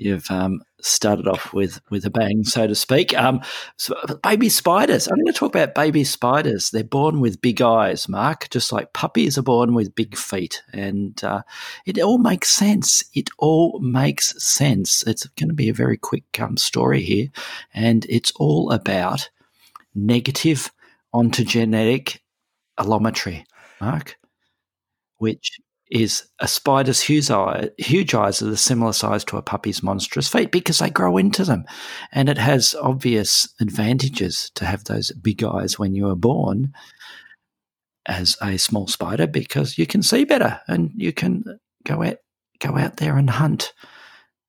you've 0.00 0.30
um, 0.30 0.62
started 0.80 1.28
off 1.28 1.52
with 1.52 1.80
with 1.90 2.06
a 2.06 2.10
bang, 2.10 2.42
so 2.44 2.66
to 2.66 2.74
speak. 2.74 3.16
Um, 3.16 3.42
so 3.76 3.94
baby 4.22 4.48
spiders. 4.48 5.06
I'm 5.06 5.16
going 5.16 5.26
to 5.26 5.32
talk 5.32 5.54
about 5.54 5.74
baby 5.74 6.04
spiders. 6.04 6.70
They're 6.70 6.82
born 6.82 7.20
with 7.20 7.40
big 7.40 7.60
eyes, 7.60 8.08
Mark, 8.08 8.48
just 8.50 8.72
like 8.72 8.92
puppies 8.92 9.36
are 9.36 9.42
born 9.42 9.74
with 9.74 9.94
big 9.94 10.16
feet, 10.16 10.62
and 10.72 11.22
uh, 11.22 11.42
it 11.84 11.98
all 11.98 12.18
makes 12.18 12.48
sense. 12.50 13.04
It 13.14 13.28
all 13.38 13.78
makes 13.80 14.42
sense. 14.42 15.02
It's 15.06 15.26
going 15.26 15.48
to 15.48 15.54
be 15.54 15.68
a 15.68 15.74
very 15.74 15.98
quick 15.98 16.40
um, 16.40 16.56
story 16.56 17.02
here, 17.02 17.28
and 17.74 18.06
it's 18.08 18.32
all 18.36 18.72
about 18.72 19.28
negative 19.94 20.70
ontogenetic 21.14 22.18
allometry, 22.78 23.44
Mark, 23.80 24.18
which 25.18 25.58
is 25.90 26.24
a 26.38 26.46
spider's 26.46 27.00
huge, 27.00 27.30
eye, 27.30 27.70
huge 27.78 28.14
eyes 28.14 28.40
are 28.40 28.46
the 28.46 28.56
similar 28.56 28.92
size 28.92 29.24
to 29.24 29.36
a 29.36 29.42
puppy's 29.42 29.82
monstrous 29.82 30.28
feet 30.28 30.52
because 30.52 30.78
they 30.78 30.90
grow 30.90 31.16
into 31.16 31.44
them. 31.44 31.64
And 32.12 32.28
it 32.28 32.38
has 32.38 32.76
obvious 32.80 33.52
advantages 33.60 34.50
to 34.54 34.64
have 34.64 34.84
those 34.84 35.10
big 35.12 35.42
eyes 35.42 35.78
when 35.78 35.94
you 35.94 36.08
are 36.08 36.16
born 36.16 36.72
as 38.06 38.36
a 38.40 38.56
small 38.56 38.86
spider 38.86 39.26
because 39.26 39.78
you 39.78 39.86
can 39.86 40.02
see 40.02 40.24
better 40.24 40.60
and 40.68 40.92
you 40.94 41.12
can 41.12 41.44
go 41.84 42.02
out 42.02 42.16
go 42.60 42.76
out 42.76 42.98
there 42.98 43.16
and 43.16 43.30
hunt 43.30 43.72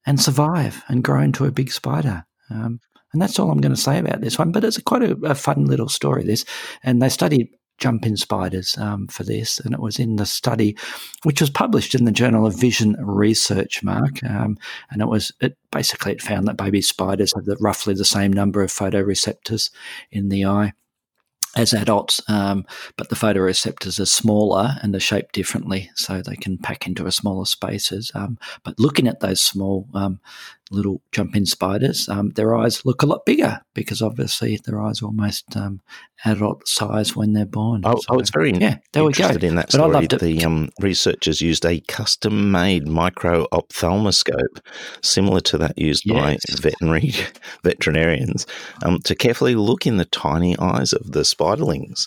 and 0.06 0.20
survive 0.20 0.84
and 0.88 1.04
grow 1.04 1.22
into 1.22 1.46
a 1.46 1.52
big 1.52 1.72
spider. 1.72 2.26
Um, 2.50 2.80
and 3.14 3.22
that's 3.22 3.40
all 3.40 3.52
I'm 3.52 3.62
going 3.62 3.76
to 3.76 3.82
say 3.82 4.00
about 4.00 4.22
this 4.22 4.38
one. 4.38 4.52
But 4.52 4.64
it's 4.64 4.80
quite 4.80 5.04
a, 5.04 5.18
a, 5.24 5.36
fun 5.36 5.66
little 5.66 5.90
story. 5.90 6.24
This, 6.24 6.46
and 6.84 7.02
they 7.02 7.10
studied 7.10 7.50
jumping 7.82 8.16
spiders 8.16 8.78
um, 8.78 9.08
for 9.08 9.24
this, 9.24 9.60
and 9.60 9.74
it 9.74 9.82
was 9.82 10.00
in 10.00 10.16
the 10.16 10.26
study, 10.26 10.78
which 11.24 11.42
was 11.42 11.50
published 11.50 11.94
in 11.94 12.06
the 12.06 12.12
Journal 12.12 12.46
of 12.46 12.58
Vision 12.58 12.96
Research, 13.00 13.84
Mark. 13.84 14.24
Um, 14.24 14.58
and 14.92 15.02
it 15.02 15.08
was 15.08 15.34
it 15.42 15.58
basically 15.72 16.14
it 16.14 16.22
found 16.22 16.48
that 16.48 16.56
baby 16.56 16.82
spiders 16.82 17.34
have 17.36 17.46
the, 17.46 17.58
roughly 17.60 17.94
the 17.94 18.06
same 18.06 18.32
number 18.32 18.62
of 18.62 18.72
photoreceptors 18.72 19.72
in 20.12 20.30
the 20.30 20.46
eye 20.46 20.74
as 21.58 21.74
adults, 21.74 22.22
um, 22.30 22.66
but 22.96 23.10
the 23.10 23.16
photoreceptors 23.16 24.00
are 24.00 24.06
smaller 24.06 24.76
and 24.82 24.94
they're 24.94 25.02
shaped 25.02 25.34
differently, 25.34 25.90
so 25.96 26.22
they 26.22 26.38
can 26.38 26.58
pack 26.58 26.88
into 26.88 27.08
a 27.08 27.12
smaller 27.12 27.46
spaces. 27.46 28.10
Um, 28.16 28.38
but 28.64 28.80
looking 28.80 29.08
at 29.08 29.20
those 29.20 29.42
small 29.42 29.90
um, 29.94 30.22
little 30.72 31.01
jumping 31.12 31.46
spiders, 31.46 32.08
um, 32.10 32.32
their 32.32 32.56
eyes 32.56 32.86
look 32.86 33.01
a 33.01 33.06
lot 33.06 33.25
bigger 33.25 33.62
because 33.74 34.01
obviously 34.01 34.60
their 34.66 34.82
eyes 34.82 35.01
are 35.01 35.06
almost 35.06 35.56
um, 35.56 35.82
adult 36.25 36.68
size 36.68 37.16
when 37.16 37.34
they're 37.34 37.46
born. 37.46 37.82
Oh, 37.84 37.96
so, 37.98 38.16
oh 38.16 38.20
it's 38.20 38.32
very 38.32 38.51
yeah. 38.54 38.78
There 38.94 39.04
we 39.04 39.13
go. 39.13 39.30
In 39.30 39.56
that 39.56 39.72
story, 39.72 39.90
but 39.90 39.96
I 39.96 40.00
loved 40.00 40.13
it. 40.13 40.22
the 40.22 40.44
um, 40.46 40.70
researchers 40.80 41.42
used 41.42 41.66
a 41.66 41.80
custom-made 41.82 42.88
micro 42.88 43.48
ophthalmoscope, 43.51 44.60
similar 45.04 45.42
to 45.42 45.58
that 45.60 45.78
used 45.78 46.04
yes. 46.06 46.18
by 46.18 46.62
veterinary 46.62 47.13
veterinarians, 47.63 48.48
to 49.04 49.16
carefully 49.16 49.56
look 49.56 49.86
in 49.86 49.98
the 49.98 50.06
tiny 50.06 50.58
eyes 50.60 50.94
of 50.94 51.12
the 51.12 51.22
spiderlings. 51.22 52.06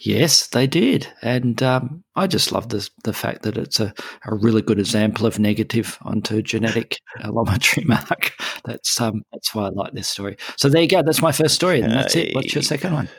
Yes, 0.00 0.46
they 0.46 0.68
did, 0.68 1.08
and 1.22 1.60
um, 1.62 2.04
I 2.14 2.28
just 2.28 2.52
love 2.52 2.68
this, 2.68 2.88
the 3.02 3.12
fact 3.12 3.42
that 3.42 3.58
it's 3.58 3.80
a, 3.80 3.92
a 4.26 4.34
really 4.34 4.62
good 4.62 4.78
example 4.78 5.26
of 5.26 5.40
negative 5.40 5.98
ontogenetic 6.02 6.98
allometry 7.24 7.82
mark. 7.84 8.32
That's 8.64 9.00
um, 9.00 9.22
that's 9.32 9.54
why 9.54 9.66
I 9.66 9.70
like 9.70 9.94
this 9.94 10.06
story. 10.06 10.36
So 10.56 10.68
there 10.68 10.82
you 10.82 10.88
go. 10.88 11.02
That's 11.02 11.20
my 11.20 11.32
first 11.32 11.56
story, 11.56 11.80
and 11.80 11.92
that's 11.92 12.14
it. 12.14 12.34
What's 12.34 12.54
your 12.54 12.62
second 12.62 12.94
one? 12.94 13.08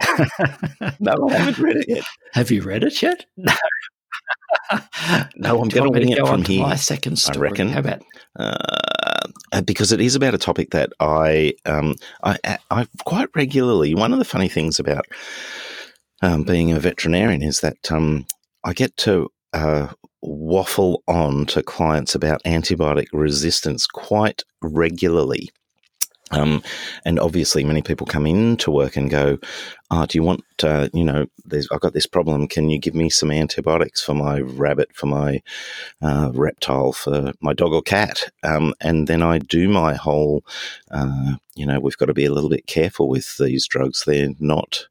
no, 1.00 1.28
I 1.30 1.34
haven't 1.34 1.58
read 1.58 1.76
it 1.76 1.86
yet. 1.88 2.04
Have 2.32 2.50
you 2.50 2.62
read 2.62 2.84
it 2.84 3.00
yet? 3.00 3.24
No. 3.36 3.52
no, 5.36 5.60
I'm 5.62 5.68
going 5.68 5.84
to 5.84 5.90
wing 5.90 6.10
it 6.10 6.18
from 6.18 6.44
here. 6.44 6.62
My 6.62 6.76
second 6.76 7.16
story. 7.18 7.48
I 7.48 7.50
reckon. 7.50 7.68
How 7.68 7.80
about? 7.80 8.02
Uh, 8.38 8.95
because 9.64 9.92
it 9.92 10.00
is 10.00 10.14
about 10.14 10.34
a 10.34 10.38
topic 10.38 10.70
that 10.70 10.92
I, 11.00 11.54
um, 11.64 11.94
I, 12.22 12.58
I 12.70 12.86
quite 13.04 13.28
regularly. 13.34 13.94
One 13.94 14.12
of 14.12 14.18
the 14.18 14.24
funny 14.24 14.48
things 14.48 14.78
about 14.78 15.06
um, 16.22 16.42
being 16.42 16.72
a 16.72 16.80
veterinarian 16.80 17.42
is 17.42 17.60
that 17.60 17.90
um, 17.90 18.26
I 18.64 18.72
get 18.72 18.96
to 18.98 19.30
uh, 19.52 19.88
waffle 20.22 21.02
on 21.06 21.46
to 21.46 21.62
clients 21.62 22.14
about 22.14 22.42
antibiotic 22.44 23.06
resistance 23.12 23.86
quite 23.86 24.42
regularly. 24.62 25.50
Um, 26.32 26.62
and 27.04 27.20
obviously, 27.20 27.62
many 27.62 27.82
people 27.82 28.06
come 28.06 28.26
in 28.26 28.56
to 28.58 28.70
work 28.70 28.96
and 28.96 29.08
go, 29.08 29.38
oh, 29.90 30.06
"Do 30.06 30.18
you 30.18 30.24
want, 30.24 30.42
uh, 30.62 30.88
you 30.92 31.04
know, 31.04 31.26
I've 31.70 31.80
got 31.80 31.92
this 31.92 32.06
problem. 32.06 32.48
Can 32.48 32.68
you 32.68 32.78
give 32.80 32.94
me 32.94 33.10
some 33.10 33.30
antibiotics 33.30 34.02
for 34.02 34.14
my 34.14 34.40
rabbit, 34.40 34.90
for 34.92 35.06
my 35.06 35.40
uh, 36.02 36.32
reptile, 36.34 36.92
for 36.92 37.32
my 37.40 37.52
dog 37.52 37.72
or 37.72 37.82
cat?" 37.82 38.30
Um, 38.42 38.74
and 38.80 39.06
then 39.06 39.22
I 39.22 39.38
do 39.38 39.68
my 39.68 39.94
whole, 39.94 40.44
uh, 40.90 41.36
you 41.54 41.64
know, 41.64 41.78
we've 41.78 41.96
got 41.96 42.06
to 42.06 42.14
be 42.14 42.24
a 42.24 42.32
little 42.32 42.50
bit 42.50 42.66
careful 42.66 43.08
with 43.08 43.36
these 43.38 43.66
drugs. 43.66 44.04
They're 44.04 44.30
not. 44.40 44.86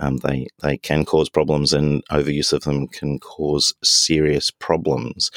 Um, 0.00 0.18
they 0.18 0.48
they 0.60 0.76
can 0.76 1.04
cause 1.04 1.28
problems, 1.28 1.72
and 1.72 2.04
overuse 2.08 2.52
of 2.52 2.64
them 2.64 2.88
can 2.88 3.18
cause 3.20 3.74
serious 3.82 4.50
problems. 4.50 5.30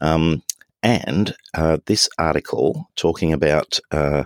Um, 0.00 0.42
and 0.82 1.34
uh, 1.54 1.78
this 1.86 2.08
article 2.18 2.88
talking 2.96 3.32
about 3.32 3.78
uh, 3.90 4.24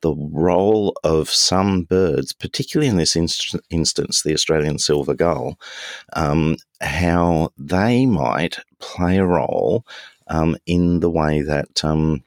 the 0.00 0.14
role 0.32 0.96
of 1.04 1.28
some 1.28 1.82
birds, 1.82 2.32
particularly 2.32 2.88
in 2.88 2.96
this 2.96 3.16
inst- 3.16 3.56
instance, 3.68 4.22
the 4.22 4.32
Australian 4.32 4.78
silver 4.78 5.14
gull, 5.14 5.58
um, 6.14 6.56
how 6.80 7.50
they 7.58 8.06
might 8.06 8.58
play 8.78 9.18
a 9.18 9.26
role 9.26 9.84
um, 10.28 10.56
in 10.64 11.00
the 11.00 11.10
way 11.10 11.42
that 11.42 11.84
um, 11.84 12.24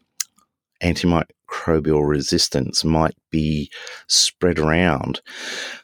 antimicrobial 0.83 2.07
resistance 2.07 2.83
might 2.83 3.15
be 3.31 3.71
spread 4.07 4.59
around. 4.59 5.21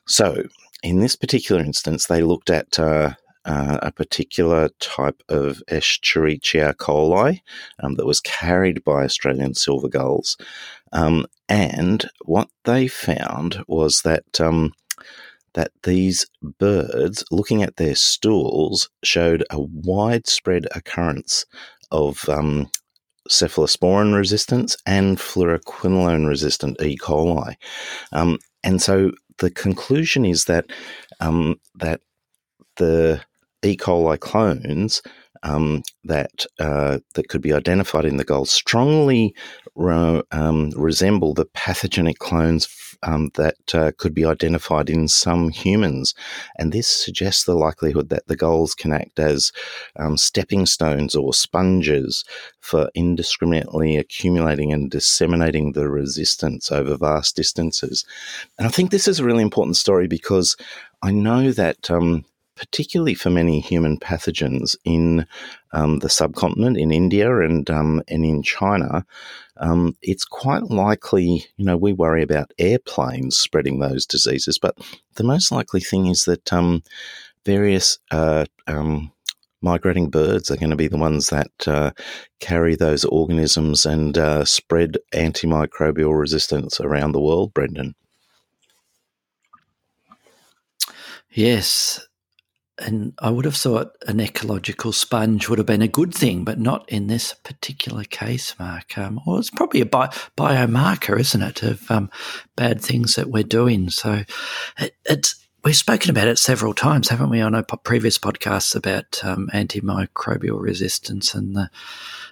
So, 0.08 0.44
in 0.84 1.00
this 1.00 1.16
particular 1.16 1.62
instance, 1.62 2.06
they 2.06 2.22
looked 2.22 2.50
at 2.50 2.80
uh, 2.80 3.14
uh, 3.46 3.80
a 3.82 3.92
particular 3.92 4.70
type 4.80 5.24
of 5.30 5.62
Escherichia 5.70 6.74
coli 6.76 7.42
um, 7.82 7.96
that 7.96 8.06
was 8.06 8.22
carried 8.22 8.84
by 8.84 9.04
Australian 9.04 9.54
silver 9.56 9.88
gulls. 9.88 10.38
Um, 10.92 11.26
and 11.48 12.10
what 12.26 12.50
they 12.66 12.88
found 12.88 13.64
was 13.68 14.02
that 14.02 14.40
um, 14.40 14.74
that 15.54 15.72
these 15.84 16.28
birds, 16.60 17.24
looking 17.32 17.64
at 17.64 17.78
their 17.78 17.96
stools, 17.96 18.90
showed 19.04 19.44
a 19.50 19.60
widespread 19.60 20.68
occurrence 20.76 21.46
of 21.92 22.28
um, 22.30 22.70
cephalosporin 23.30 24.16
resistance 24.16 24.78
and 24.86 25.18
fluoroquinolone 25.18 26.28
resistant 26.28 26.82
E. 26.82 26.98
coli. 26.98 27.56
Um, 28.12 28.38
and 28.64 28.82
so 28.82 29.12
the 29.38 29.50
conclusion 29.50 30.26
is 30.26 30.46
that 30.46 30.66
um, 31.20 31.60
that 31.76 32.02
the 32.80 33.22
E. 33.64 33.78
coli 33.78 34.20
clones 34.20 35.02
um, 35.44 35.84
that 36.04 36.46
uh, 36.60 37.00
that 37.14 37.30
could 37.30 37.42
be 37.42 37.54
identified 37.54 38.06
in 38.06 38.18
the 38.18 38.24
gull 38.24 38.46
strongly 38.46 39.34
re- 39.76 40.22
um, 40.32 40.72
resemble 40.76 41.34
the 41.34 41.46
pathogenic 41.46 42.20
clones 42.20 42.68
um, 43.04 43.30
that 43.36 43.56
uh, 43.74 43.92
could 43.98 44.14
be 44.14 44.26
identified 44.26 44.90
in 44.90 45.08
some 45.08 45.50
humans, 45.50 46.14
and 46.58 46.72
this 46.72 46.88
suggests 46.88 47.46
the 47.46 47.56
likelihood 47.56 48.10
that 48.10 48.28
the 48.28 48.36
gulls 48.36 48.76
can 48.76 48.92
act 48.92 49.20
as 49.20 49.52
um, 49.98 50.18
stepping 50.18 50.66
stones 50.66 51.16
or 51.16 51.34
sponges 51.34 52.26
for 52.60 52.90
indiscriminately 52.94 53.96
accumulating 53.96 54.74
and 54.74 54.92
disseminating 54.92 55.72
the 55.72 55.90
resistance 55.90 56.72
over 56.72 56.98
vast 56.98 57.36
distances. 57.38 58.04
And 58.58 58.68
I 58.68 58.72
think 58.72 58.92
this 58.92 59.08
is 59.08 59.20
a 59.20 59.26
really 59.26 59.44
important 59.44 59.78
story 59.78 60.08
because 60.08 60.58
I 61.02 61.12
know 61.12 61.52
that 61.54 61.90
um, 61.90 62.26
particularly 62.60 63.14
for 63.14 63.30
many 63.30 63.62
human 63.62 63.98
pathogens 63.98 64.76
in 64.84 65.26
um, 65.72 66.00
the 66.00 66.10
subcontinent, 66.10 66.78
in 66.78 66.92
India 66.92 67.40
and 67.40 67.70
um, 67.70 68.04
and 68.10 68.26
in 68.26 68.44
China, 68.44 69.06
um, 69.58 69.96
it's 70.02 70.26
quite 70.26 70.64
likely. 70.64 71.46
You 71.56 71.66
know, 71.66 71.78
we 71.78 71.94
worry 71.94 72.22
about 72.22 72.52
airplanes 72.60 73.38
spreading 73.38 73.80
those 73.80 74.06
diseases, 74.06 74.60
but 74.60 74.78
the 75.16 75.24
most 75.24 75.54
likely 75.54 75.80
thing 75.80 76.08
is 76.08 76.26
that 76.26 76.52
um, 76.52 76.84
various 77.46 77.98
uh, 78.12 78.44
um, 78.68 79.14
migrating 79.62 80.10
birds 80.10 80.52
are 80.52 80.58
going 80.58 80.70
to 80.70 80.76
be 80.76 80.90
the 80.90 80.98
ones 80.98 81.30
that 81.30 81.52
uh, 81.66 81.92
carry 82.42 82.76
those 82.76 83.06
organisms 83.06 83.86
and 83.86 84.18
uh, 84.18 84.44
spread 84.44 84.98
antimicrobial 85.14 86.20
resistance 86.20 86.82
around 86.82 87.14
the 87.14 87.22
world, 87.22 87.54
Brendan. 87.54 87.96
Yes, 91.32 92.09
and 92.80 93.14
I 93.20 93.30
would 93.30 93.46
have 93.46 93.56
thought 93.56 93.96
an 94.08 94.20
ecological 94.20 94.92
sponge 94.92 95.50
would 95.50 95.60
have 95.60 95.66
been 95.66 95.82
a 95.82 95.88
good 95.88 96.14
thing, 96.14 96.44
but 96.44 96.60
not 96.60 96.90
in 96.90 97.08
this 97.08 97.34
particular 97.34 98.04
case, 98.04 98.58
Mark. 98.58 98.98
Um, 98.98 99.20
well, 99.26 99.38
it's 99.38 99.50
probably 99.50 99.82
a 99.82 99.86
bi- 99.86 100.14
biomarker, 100.38 101.20
isn't 101.20 101.42
it, 101.42 101.64
of 101.64 101.90
um, 101.92 102.10
bad 102.56 102.82
things 102.82 103.16
that 103.16 103.30
we're 103.30 103.44
doing. 103.44 103.90
So 103.90 104.24
it, 104.78 104.96
it's 105.06 105.36
we've 105.64 105.76
spoken 105.76 106.10
about 106.10 106.28
it 106.28 106.40
several 106.40 106.74
times, 106.74 107.10
haven't 107.10 107.30
we, 107.30 107.42
on 107.42 107.56
our 107.56 107.64
previous 107.64 108.18
podcasts 108.18 108.76
about 108.76 109.20
um, 109.24 109.50
antimicrobial 109.54 110.60
resistance 110.60 111.34
and 111.34 111.56
the 111.56 111.70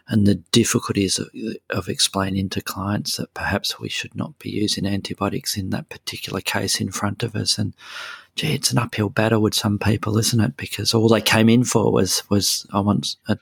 and 0.10 0.26
the 0.26 0.36
difficulties 0.36 1.20
of, 1.20 1.28
of, 1.70 1.90
explaining 1.90 2.48
to 2.48 2.62
clients 2.62 3.18
that 3.18 3.34
perhaps 3.34 3.78
we 3.78 3.90
should 3.90 4.16
not 4.16 4.40
be 4.40 4.50
using 4.50 4.86
antibiotics 4.86 5.58
in 5.58 5.70
that 5.72 5.90
particular 5.90 6.40
case 6.40 6.80
in 6.80 6.92
front 6.92 7.24
of 7.24 7.36
us. 7.36 7.58
And 7.58 7.76
gee, 8.38 8.54
it's 8.54 8.72
an 8.72 8.78
uphill 8.78 9.10
battle 9.10 9.42
with 9.42 9.56
some 9.56 9.78
people, 9.80 10.18
isn't 10.18 10.40
it? 10.40 10.56
Because 10.56 10.94
all 10.94 11.10
they 11.10 11.22
came 11.22 11.50
in 11.50 11.64
for 11.64 11.92
was 11.92 12.24
was 12.30 12.66
I 12.72 12.80
want 12.80 13.16
a, 13.28 13.38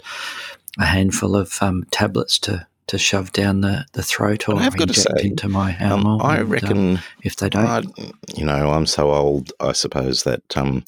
a 0.79 0.85
handful 0.85 1.35
of 1.35 1.57
um, 1.61 1.85
tablets 1.91 2.39
to 2.39 2.65
to 2.87 2.97
shove 2.97 3.31
down 3.31 3.61
the, 3.61 3.85
the 3.93 4.03
throat 4.03 4.47
or 4.47 4.61
inject 4.61 4.95
say, 4.95 5.09
into 5.21 5.49
my 5.49 5.75
um, 5.77 5.91
animal. 5.91 6.21
Um, 6.21 6.27
I 6.27 6.37
and, 6.37 6.49
reckon 6.49 6.99
if 7.23 7.35
they 7.37 7.49
don't, 7.49 7.65
I, 7.65 7.81
you 8.35 8.45
know, 8.45 8.71
I'm 8.71 8.85
so 8.85 9.11
old, 9.11 9.51
I 9.59 9.71
suppose 9.71 10.23
that 10.23 10.57
um, 10.57 10.83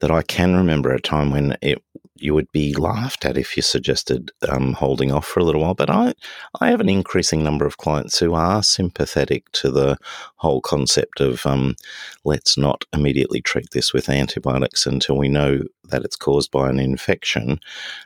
that 0.00 0.10
I 0.10 0.22
can 0.22 0.56
remember 0.56 0.92
a 0.92 1.00
time 1.00 1.30
when 1.30 1.56
it 1.62 1.82
you 2.18 2.34
would 2.34 2.50
be 2.52 2.74
laughed 2.74 3.24
at 3.24 3.36
if 3.36 3.56
you 3.56 3.62
suggested 3.62 4.30
um, 4.48 4.72
holding 4.72 5.12
off 5.12 5.26
for 5.26 5.40
a 5.40 5.44
little 5.44 5.60
while. 5.60 5.74
But 5.74 5.90
I, 5.90 6.14
I 6.60 6.70
have 6.70 6.80
an 6.80 6.88
increasing 6.88 7.42
number 7.42 7.66
of 7.66 7.76
clients 7.76 8.18
who 8.18 8.34
are 8.34 8.62
sympathetic 8.62 9.50
to 9.52 9.70
the 9.70 9.98
whole 10.36 10.60
concept 10.60 11.20
of 11.20 11.44
um, 11.46 11.76
let's 12.24 12.56
not 12.56 12.84
immediately 12.92 13.40
treat 13.40 13.70
this 13.72 13.92
with 13.92 14.08
antibiotics 14.08 14.86
until 14.86 15.16
we 15.16 15.28
know 15.28 15.60
that 15.84 16.04
it's 16.04 16.16
caused 16.16 16.50
by 16.50 16.70
an 16.70 16.80
infection. 16.80 17.60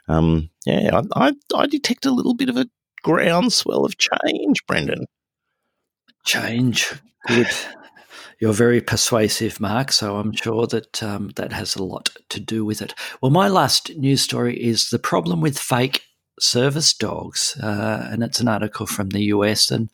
Um, 0.08 0.50
yeah, 0.66 1.00
I, 1.14 1.28
I, 1.28 1.32
I 1.54 1.66
detect 1.66 2.04
a 2.04 2.12
little 2.12 2.34
bit 2.34 2.48
of 2.48 2.56
a 2.56 2.66
groundswell 3.02 3.84
of 3.84 3.96
change, 3.98 4.64
Brendan. 4.66 5.06
Change. 6.24 6.92
Good. 7.26 7.48
You're 8.40 8.52
very 8.54 8.80
persuasive, 8.80 9.60
Mark. 9.60 9.92
So 9.92 10.16
I'm 10.16 10.32
sure 10.32 10.66
that 10.66 11.02
um, 11.02 11.30
that 11.36 11.52
has 11.52 11.76
a 11.76 11.84
lot 11.84 12.10
to 12.30 12.40
do 12.40 12.64
with 12.64 12.80
it. 12.80 12.94
Well, 13.20 13.30
my 13.30 13.48
last 13.48 13.94
news 13.96 14.22
story 14.22 14.56
is 14.56 14.88
the 14.88 14.98
problem 14.98 15.42
with 15.42 15.58
fake 15.58 16.02
service 16.40 16.94
dogs, 16.94 17.56
uh, 17.62 18.08
and 18.10 18.22
it's 18.22 18.40
an 18.40 18.48
article 18.48 18.86
from 18.86 19.10
the 19.10 19.24
US, 19.24 19.70
and 19.70 19.90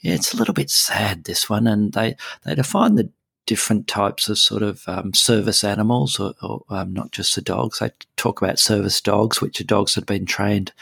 yeah, 0.00 0.14
it's 0.14 0.32
a 0.32 0.36
little 0.36 0.54
bit 0.54 0.70
sad 0.70 1.24
this 1.24 1.50
one, 1.50 1.66
and 1.66 1.92
they 1.92 2.16
they 2.44 2.54
define 2.54 2.94
the 2.94 3.10
different 3.46 3.88
types 3.88 4.28
of 4.28 4.38
sort 4.38 4.62
of 4.62 4.84
um, 4.86 5.12
service 5.12 5.64
animals, 5.64 6.20
or, 6.20 6.34
or 6.42 6.62
um, 6.68 6.92
not 6.92 7.10
just 7.10 7.34
the 7.34 7.42
dogs. 7.42 7.80
They 7.80 7.90
talk 8.16 8.40
about 8.40 8.60
service 8.60 9.00
dogs, 9.00 9.40
which 9.40 9.60
are 9.60 9.64
dogs 9.64 9.94
that 9.94 10.02
have 10.02 10.06
been 10.06 10.26
trained 10.26 10.72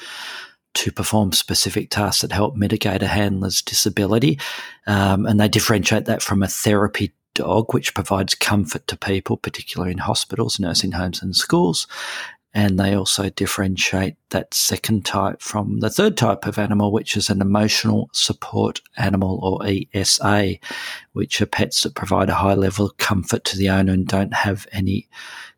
to 0.78 0.92
perform 0.92 1.32
specific 1.32 1.90
tasks 1.90 2.22
that 2.22 2.30
help 2.30 2.54
mitigate 2.54 3.02
a 3.02 3.08
handler's 3.08 3.60
disability. 3.62 4.38
Um, 4.86 5.26
and 5.26 5.40
they 5.40 5.48
differentiate 5.48 6.04
that 6.04 6.22
from 6.22 6.40
a 6.40 6.46
therapy 6.46 7.12
dog, 7.34 7.74
which 7.74 7.94
provides 7.94 8.36
comfort 8.36 8.86
to 8.86 8.96
people, 8.96 9.36
particularly 9.36 9.90
in 9.90 9.98
hospitals, 9.98 10.60
nursing 10.60 10.92
homes, 10.92 11.20
and 11.20 11.34
schools. 11.34 11.88
And 12.54 12.78
they 12.78 12.94
also 12.94 13.28
differentiate 13.28 14.14
that 14.30 14.54
second 14.54 15.04
type 15.04 15.42
from 15.42 15.80
the 15.80 15.90
third 15.90 16.16
type 16.16 16.46
of 16.46 16.60
animal, 16.60 16.92
which 16.92 17.16
is 17.16 17.28
an 17.28 17.40
emotional 17.40 18.08
support 18.12 18.80
animal 18.96 19.40
or 19.42 19.60
ESA, 19.66 20.58
which 21.12 21.42
are 21.42 21.46
pets 21.46 21.82
that 21.82 21.96
provide 21.96 22.28
a 22.28 22.34
high 22.34 22.54
level 22.54 22.86
of 22.86 22.96
comfort 22.98 23.44
to 23.46 23.56
the 23.56 23.68
owner 23.68 23.92
and 23.92 24.06
don't 24.06 24.32
have 24.32 24.68
any 24.70 25.08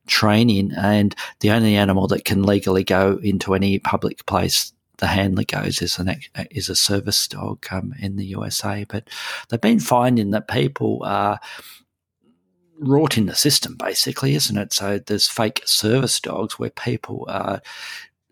training. 0.07 0.73
And 0.77 1.15
the 1.41 1.51
only 1.51 1.77
animal 1.77 2.09
that 2.09 2.25
can 2.25 2.43
legally 2.43 2.85
go 2.85 3.21
into 3.23 3.55
any 3.55 3.79
public 3.79 4.25
place 4.25 4.73
the 5.01 5.09
handler 5.09 5.45
goes 5.45 5.83
is 5.83 5.99
an 5.99 6.15
is 6.51 6.69
a 6.69 6.77
service 6.77 7.27
dog 7.27 7.67
um, 7.71 7.95
in 7.99 8.17
the 8.17 8.27
USA. 8.27 8.85
But 8.89 9.09
they've 9.49 9.61
been 9.61 9.81
finding 9.81 10.31
that 10.31 10.49
people 10.49 11.03
are 11.05 11.41
wrought 12.79 13.19
in 13.19 13.27
the 13.27 13.35
system, 13.35 13.77
basically, 13.77 14.35
isn't 14.35 14.57
it? 14.57 14.73
So 14.73 14.99
there's 14.99 15.29
fake 15.29 15.63
service 15.67 16.21
dogs 16.21 16.59
where 16.59 16.71
people 16.71 17.27
are 17.29 17.61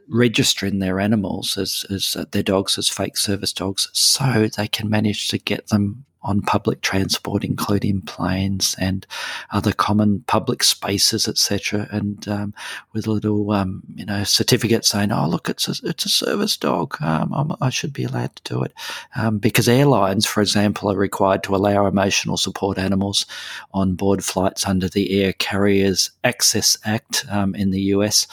registering 0.08 0.78
their 0.78 1.00
animals 1.00 1.58
as, 1.58 1.84
as 1.90 2.16
uh, 2.16 2.24
their 2.32 2.42
dogs 2.42 2.78
as 2.78 2.88
fake 2.88 3.16
service 3.16 3.52
dogs 3.52 3.90
so 3.92 4.48
they 4.56 4.66
can 4.66 4.88
manage 4.88 5.28
to 5.28 5.38
get 5.38 5.66
them 5.68 6.06
on 6.22 6.42
public 6.42 6.80
transport, 6.80 7.44
including 7.44 8.02
planes 8.02 8.74
and 8.78 9.06
other 9.50 9.72
common 9.72 10.24
public 10.26 10.62
spaces, 10.62 11.28
etc. 11.28 11.88
And 11.90 12.26
um, 12.28 12.54
with 12.92 13.06
a 13.06 13.10
little, 13.10 13.50
um, 13.52 13.82
you 13.94 14.04
know, 14.04 14.24
certificate 14.24 14.84
saying, 14.84 15.12
"Oh, 15.12 15.28
look, 15.28 15.48
it's 15.48 15.68
a 15.68 15.88
it's 15.88 16.04
a 16.04 16.08
service 16.08 16.56
dog. 16.56 16.96
Um, 17.00 17.56
i 17.60 17.70
should 17.70 17.92
be 17.92 18.04
allowed 18.04 18.34
to 18.36 18.54
do 18.54 18.62
it." 18.62 18.72
Um, 19.16 19.38
because 19.38 19.68
airlines, 19.68 20.26
for 20.26 20.40
example, 20.40 20.90
are 20.90 20.96
required 20.96 21.42
to 21.44 21.54
allow 21.54 21.86
emotional 21.86 22.36
support 22.36 22.78
animals 22.78 23.26
on 23.72 23.94
board 23.94 24.24
flights 24.24 24.66
under 24.66 24.88
the 24.88 25.22
Air 25.22 25.32
Carriers 25.34 26.10
Access 26.24 26.76
Act 26.84 27.24
um, 27.30 27.54
in 27.54 27.70
the 27.70 27.80
US, 27.94 28.26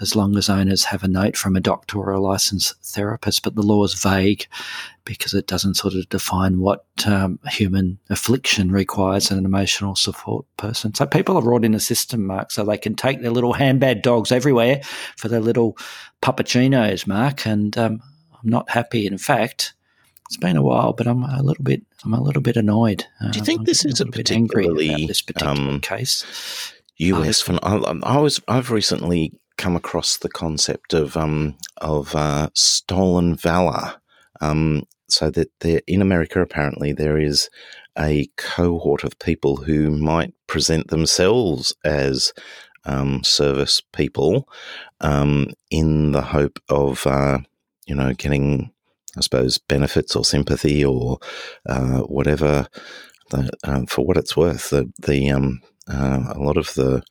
as 0.00 0.14
long 0.14 0.36
as 0.36 0.48
owners 0.48 0.84
have 0.84 1.02
a 1.02 1.08
note 1.08 1.36
from 1.36 1.56
a 1.56 1.60
doctor 1.60 1.98
or 1.98 2.12
a 2.12 2.20
licensed 2.20 2.74
therapist. 2.82 3.42
But 3.42 3.54
the 3.54 3.62
law 3.62 3.84
is 3.84 3.94
vague 3.94 4.46
because 5.04 5.34
it 5.34 5.46
doesn't 5.46 5.74
sort 5.74 5.94
of 5.94 6.08
define 6.08 6.60
what 6.60 6.84
um, 7.06 7.38
human 7.48 7.98
affliction 8.10 8.70
requires 8.70 9.30
in 9.30 9.38
an 9.38 9.44
emotional 9.44 9.96
support 9.96 10.44
person. 10.56 10.94
So 10.94 11.06
people 11.06 11.36
are 11.36 11.42
brought 11.42 11.64
in 11.64 11.74
a 11.74 11.80
system, 11.80 12.26
Mark, 12.26 12.50
so 12.50 12.64
they 12.64 12.78
can 12.78 12.94
take 12.94 13.20
their 13.20 13.30
little 13.30 13.52
handbag 13.52 14.02
dogs 14.02 14.32
everywhere 14.32 14.80
for 15.16 15.28
their 15.28 15.40
little 15.40 15.76
puppuccinos, 16.22 17.06
Mark. 17.06 17.46
And 17.46 17.76
um, 17.76 18.02
I'm 18.32 18.50
not 18.50 18.70
happy. 18.70 19.06
In 19.06 19.18
fact, 19.18 19.74
it's 20.26 20.36
been 20.36 20.56
a 20.56 20.62
while, 20.62 20.92
but 20.92 21.06
I'm 21.06 21.24
a 21.24 21.42
little 21.42 21.64
bit 21.64 21.82
I'm 22.04 22.14
a 22.14 22.22
little 22.22 22.42
bit 22.42 22.56
annoyed. 22.56 23.04
Do 23.32 23.38
you 23.38 23.44
think 23.44 23.60
I'm 23.60 23.64
this 23.64 23.84
is 23.84 24.00
a, 24.00 24.04
a 24.04 24.10
particularly 24.10 25.06
this 25.06 25.20
particular 25.20 25.52
um, 25.52 25.80
case? 25.80 26.24
US. 26.96 27.48
I, 27.48 27.76
I 28.02 28.18
was 28.18 28.40
I've 28.48 28.70
recently 28.70 29.32
come 29.58 29.76
across 29.76 30.16
the 30.16 30.28
concept 30.28 30.94
of 30.94 31.16
um, 31.16 31.56
of 31.78 32.14
uh, 32.14 32.48
stolen 32.54 33.36
valor. 33.36 33.94
Um, 34.40 34.84
so 35.12 35.30
that 35.30 35.50
there 35.60 35.80
in 35.86 36.02
America 36.02 36.40
apparently 36.40 36.92
there 36.92 37.18
is 37.18 37.48
a 37.98 38.28
cohort 38.36 39.04
of 39.04 39.18
people 39.18 39.56
who 39.56 39.90
might 39.90 40.34
present 40.46 40.88
themselves 40.88 41.74
as 41.84 42.32
um, 42.84 43.22
service 43.22 43.80
people 43.92 44.48
um, 45.00 45.50
in 45.70 46.12
the 46.12 46.22
hope 46.22 46.58
of 46.68 47.06
uh, 47.06 47.38
you 47.86 47.94
know 47.94 48.12
getting 48.14 48.72
I 49.16 49.20
suppose 49.20 49.58
benefits 49.58 50.16
or 50.16 50.24
sympathy 50.24 50.84
or 50.84 51.18
uh, 51.68 52.00
whatever. 52.00 52.66
The, 53.30 53.50
uh, 53.64 53.82
for 53.88 54.04
what 54.04 54.16
it's 54.16 54.36
worth, 54.36 54.70
the 54.70 54.92
the 55.00 55.30
um, 55.30 55.60
uh, 55.88 56.32
a 56.34 56.38
lot 56.38 56.56
of 56.56 56.74
the 56.74 57.02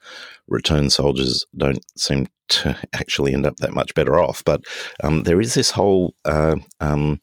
return 0.48 0.90
soldiers 0.90 1.46
don't 1.56 1.84
seem 1.98 2.28
to 2.50 2.78
actually 2.94 3.34
end 3.34 3.46
up 3.46 3.58
that 3.58 3.74
much 3.74 3.94
better 3.94 4.20
off. 4.20 4.44
But 4.44 4.64
um, 5.04 5.24
there 5.24 5.42
is 5.42 5.54
this 5.54 5.72
whole 5.72 6.16
uh, 6.26 6.58
um, 6.80 7.20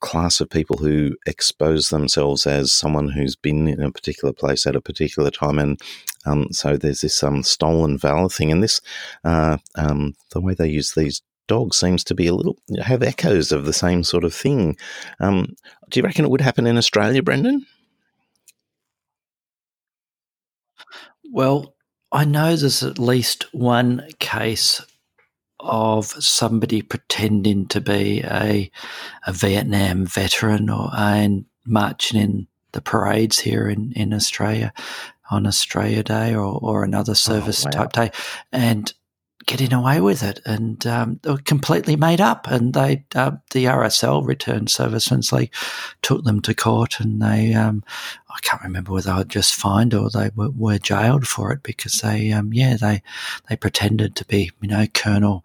class 0.00 0.40
of 0.40 0.50
people 0.50 0.76
who 0.76 1.16
expose 1.26 1.88
themselves 1.88 2.46
as 2.46 2.72
someone 2.72 3.08
who's 3.08 3.36
been 3.36 3.68
in 3.68 3.82
a 3.82 3.92
particular 3.92 4.32
place 4.32 4.66
at 4.66 4.76
a 4.76 4.80
particular 4.80 5.30
time, 5.30 5.58
and 5.58 5.80
um, 6.26 6.48
so 6.52 6.76
there's 6.76 7.00
this 7.00 7.22
um, 7.22 7.42
stolen 7.42 7.98
valor 7.98 8.28
thing, 8.28 8.52
and 8.52 8.62
this 8.62 8.80
uh, 9.24 9.58
um, 9.74 10.14
the 10.30 10.40
way 10.40 10.54
they 10.54 10.68
use 10.68 10.94
these 10.94 11.22
dogs 11.46 11.78
seems 11.78 12.04
to 12.04 12.14
be 12.14 12.26
a 12.26 12.34
little 12.34 12.58
have 12.82 13.02
echoes 13.02 13.50
of 13.50 13.64
the 13.64 13.72
same 13.72 14.04
sort 14.04 14.24
of 14.24 14.34
thing. 14.34 14.76
Um, 15.18 15.56
do 15.88 15.98
you 15.98 16.04
reckon 16.04 16.24
it 16.24 16.30
would 16.30 16.42
happen 16.42 16.66
in 16.66 16.76
Australia, 16.76 17.22
Brendan? 17.22 17.66
Well, 21.30 21.74
I 22.10 22.24
know 22.24 22.56
there's 22.56 22.82
at 22.82 22.98
least 22.98 23.52
one 23.52 24.08
case 24.18 24.80
of 25.60 26.06
somebody 26.06 26.82
pretending 26.82 27.66
to 27.66 27.80
be 27.80 28.22
a, 28.24 28.70
a 29.26 29.32
Vietnam 29.32 30.06
veteran 30.06 30.70
or 30.70 30.90
and 30.96 31.44
marching 31.66 32.20
in 32.20 32.46
the 32.72 32.80
parades 32.80 33.40
here 33.40 33.68
in, 33.68 33.92
in 33.92 34.14
Australia 34.14 34.72
on 35.30 35.46
Australia 35.46 36.02
Day 36.02 36.34
or, 36.34 36.58
or 36.62 36.84
another 36.84 37.10
oh, 37.10 37.14
service 37.14 37.64
oh, 37.64 37.68
wow. 37.68 37.84
type 37.84 37.92
day. 37.92 38.10
And 38.52 38.92
getting 39.48 39.72
away 39.72 40.00
with 40.00 40.22
it, 40.22 40.40
and 40.44 40.86
um, 40.86 41.18
they 41.22 41.30
were 41.30 41.38
completely 41.38 41.96
made 41.96 42.20
up. 42.20 42.46
And 42.46 42.74
they, 42.74 43.04
uh, 43.14 43.32
the 43.50 43.64
RSL 43.64 44.24
Return 44.24 44.68
Servicemen 44.68 45.22
League, 45.32 45.52
took 46.02 46.22
them 46.22 46.40
to 46.42 46.54
court, 46.54 47.00
and 47.00 47.20
they, 47.20 47.54
um, 47.54 47.82
I 48.30 48.38
can't 48.42 48.62
remember 48.62 48.92
whether 48.92 49.14
were 49.14 49.24
just 49.24 49.54
fined 49.54 49.94
or 49.94 50.10
they 50.10 50.30
were, 50.36 50.50
were 50.50 50.78
jailed 50.78 51.26
for 51.26 51.50
it 51.50 51.62
because 51.62 51.94
they, 51.94 52.30
um, 52.30 52.52
yeah, 52.52 52.76
they, 52.76 53.02
they 53.48 53.56
pretended 53.56 54.14
to 54.16 54.24
be, 54.26 54.52
you 54.60 54.68
know, 54.68 54.86
Colonel. 54.94 55.44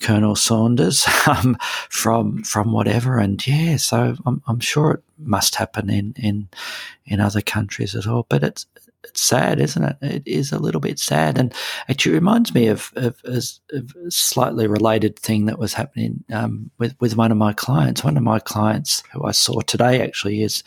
Colonel 0.00 0.34
Saunders 0.34 1.06
um, 1.28 1.56
from 1.88 2.42
from 2.42 2.72
whatever, 2.72 3.18
and 3.18 3.46
yeah, 3.46 3.76
so 3.76 4.16
I'm, 4.26 4.42
I'm 4.48 4.58
sure 4.58 4.94
it 4.94 5.02
must 5.16 5.54
happen 5.54 5.88
in 5.88 6.12
in 6.16 6.48
in 7.04 7.20
other 7.20 7.40
countries 7.40 7.94
as 7.94 8.04
well. 8.04 8.26
But 8.28 8.42
it's 8.42 8.66
it's 9.04 9.22
sad, 9.22 9.60
isn't 9.60 9.82
it? 9.82 9.96
It 10.00 10.22
is 10.26 10.52
a 10.52 10.58
little 10.58 10.80
bit 10.80 10.98
sad, 10.98 11.38
and 11.38 11.52
actually 11.88 12.12
it 12.12 12.16
reminds 12.16 12.54
me 12.54 12.68
of, 12.68 12.92
of, 12.96 13.20
of 13.24 13.94
a 14.06 14.10
slightly 14.10 14.66
related 14.66 15.18
thing 15.18 15.46
that 15.46 15.58
was 15.58 15.74
happening 15.74 16.24
um, 16.32 16.70
with 16.78 16.94
with 17.00 17.16
one 17.16 17.32
of 17.32 17.38
my 17.38 17.52
clients. 17.52 18.04
One 18.04 18.16
of 18.16 18.22
my 18.22 18.38
clients 18.38 19.02
who 19.12 19.24
I 19.24 19.32
saw 19.32 19.60
today 19.60 20.02
actually 20.02 20.42
is 20.42 20.62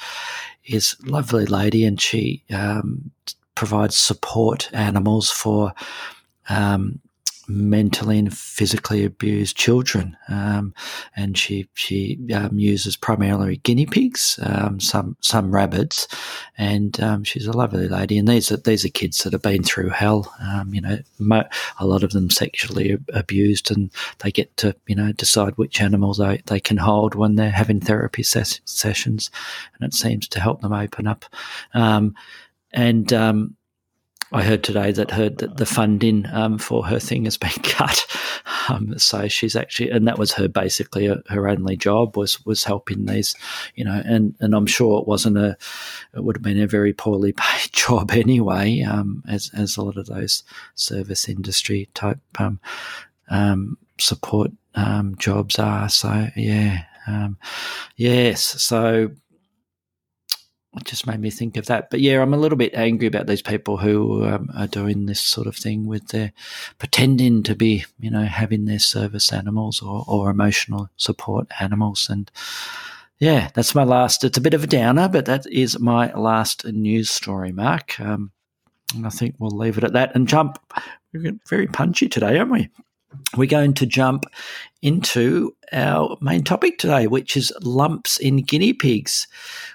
is 0.65 0.95
lovely 1.03 1.45
lady, 1.45 1.85
and 1.85 1.99
she 1.99 2.43
um, 2.53 3.11
provides 3.55 3.95
support 3.95 4.69
animals 4.73 5.31
for 5.31 5.73
um, 6.49 6.99
mentally 7.47 8.19
and 8.19 8.35
physically 8.35 9.03
abused 9.03 9.57
children, 9.57 10.17
um, 10.29 10.73
and 11.15 11.37
she 11.37 11.67
she 11.73 12.19
um, 12.33 12.57
uses 12.57 12.95
primarily 12.95 13.57
guinea 13.57 13.85
pigs, 13.85 14.39
um, 14.43 14.79
some 14.79 15.17
some 15.21 15.53
rabbits, 15.53 16.07
and 16.57 16.99
um, 17.01 17.23
she's 17.23 17.47
a 17.47 17.55
lovely 17.55 17.87
lady. 17.87 18.17
And 18.17 18.27
these 18.27 18.51
are 18.51 18.57
these 18.57 18.85
are 18.85 18.89
kids 18.89 19.23
that 19.23 19.33
have 19.33 19.41
been 19.41 19.63
through 19.63 19.89
hell. 19.89 20.33
Um, 20.41 20.73
you 20.73 20.81
know, 20.81 20.99
mo- 21.19 21.49
a 21.79 21.85
lot 21.85 22.03
of 22.03 22.11
them 22.11 22.29
sexually 22.29 22.97
abused, 23.13 23.71
and 23.71 23.91
they 24.19 24.31
get 24.31 24.55
to 24.57 24.75
you 24.87 24.95
know 24.95 25.11
decide 25.11 25.57
which 25.57 25.81
animals 25.81 26.17
they, 26.17 26.41
they 26.45 26.59
can 26.59 26.77
hold 26.77 27.15
when 27.15 27.35
they're 27.35 27.51
having 27.51 27.79
therapy 27.79 28.23
ses- 28.23 28.61
sessions, 28.65 29.29
and 29.75 29.87
it 29.87 29.93
seems 29.93 30.27
to 30.29 30.39
help 30.39 30.61
them 30.61 30.73
open 30.73 31.07
up. 31.07 31.25
Um, 31.73 32.15
and 32.71 33.11
I 34.31 34.43
heard 34.43 34.63
today 34.63 34.91
that 34.91 35.11
her 35.11 35.29
that 35.29 35.57
the 35.57 35.65
funding 35.65 36.25
um, 36.31 36.57
for 36.57 36.85
her 36.85 36.99
thing 36.99 37.25
has 37.25 37.37
been 37.37 37.49
cut. 37.63 38.05
Um, 38.67 38.97
so 38.97 39.27
she's 39.27 39.55
actually, 39.55 39.91
and 39.91 40.07
that 40.07 40.17
was 40.17 40.33
her 40.33 40.47
basically 40.47 41.05
a, 41.05 41.21
her 41.29 41.47
only 41.47 41.77
job 41.77 42.17
was 42.17 42.43
was 42.45 42.63
helping 42.63 43.05
these, 43.05 43.35
you 43.75 43.85
know, 43.85 44.01
and 44.05 44.35
and 44.39 44.55
I'm 44.55 44.65
sure 44.65 44.99
it 44.99 45.07
wasn't 45.07 45.37
a, 45.37 45.57
it 46.15 46.23
would 46.23 46.37
have 46.37 46.43
been 46.43 46.61
a 46.61 46.67
very 46.67 46.93
poorly 46.93 47.33
paid 47.37 47.71
job 47.71 48.11
anyway, 48.11 48.81
um, 48.81 49.23
as 49.27 49.51
as 49.53 49.77
a 49.77 49.83
lot 49.83 49.97
of 49.97 50.07
those 50.07 50.43
service 50.73 51.29
industry 51.29 51.89
type 51.93 52.19
um, 52.39 52.59
um, 53.29 53.77
support 53.99 54.51
um, 54.73 55.15
jobs 55.17 55.59
are. 55.59 55.87
So 55.87 56.29
yeah, 56.35 56.83
yes, 57.95 58.43
so 58.43 59.11
it 60.77 60.85
just 60.85 61.07
made 61.07 61.19
me 61.19 61.29
think 61.29 61.57
of 61.57 61.65
that. 61.67 61.89
But 61.89 62.01
yeah, 62.01 62.21
I'm 62.21 62.33
a 62.33 62.37
little 62.37 62.57
bit 62.57 62.73
angry 62.73 63.07
about 63.07 63.27
these 63.27 63.41
people 63.41 63.77
who 63.77 64.25
um, 64.25 64.49
are 64.55 64.67
doing 64.67 65.05
this 65.05 65.21
sort 65.21 65.47
of 65.47 65.55
thing 65.55 65.85
with 65.85 66.09
their 66.09 66.33
pretending 66.77 67.43
to 67.43 67.55
be, 67.55 67.85
you 67.99 68.11
know, 68.11 68.23
having 68.23 68.65
their 68.65 68.79
service 68.79 69.31
animals 69.31 69.81
or, 69.81 70.03
or 70.07 70.29
emotional 70.29 70.89
support 70.97 71.47
animals. 71.59 72.07
And 72.09 72.29
yeah, 73.19 73.49
that's 73.53 73.75
my 73.75 73.83
last. 73.83 74.23
It's 74.23 74.37
a 74.37 74.41
bit 74.41 74.53
of 74.53 74.63
a 74.63 74.67
downer, 74.67 75.07
but 75.07 75.25
that 75.25 75.45
is 75.47 75.79
my 75.79 76.13
last 76.13 76.65
news 76.65 77.09
story, 77.09 77.51
Mark. 77.51 77.99
Um, 77.99 78.31
and 78.93 79.05
I 79.05 79.09
think 79.09 79.35
we'll 79.39 79.51
leave 79.51 79.77
it 79.77 79.83
at 79.83 79.93
that 79.93 80.15
and 80.15 80.27
jump. 80.27 80.59
We're 81.13 81.39
very 81.47 81.67
punchy 81.67 82.09
today, 82.09 82.37
aren't 82.37 82.51
we? 82.51 82.69
we're 83.35 83.47
going 83.47 83.73
to 83.75 83.85
jump 83.85 84.25
into 84.85 85.55
our 85.71 86.15
main 86.21 86.43
topic 86.43 86.77
today, 86.77 87.07
which 87.07 87.35
is 87.35 87.51
lumps 87.61 88.17
in 88.17 88.43
guinea 88.43 88.71
pigs, 88.71 89.27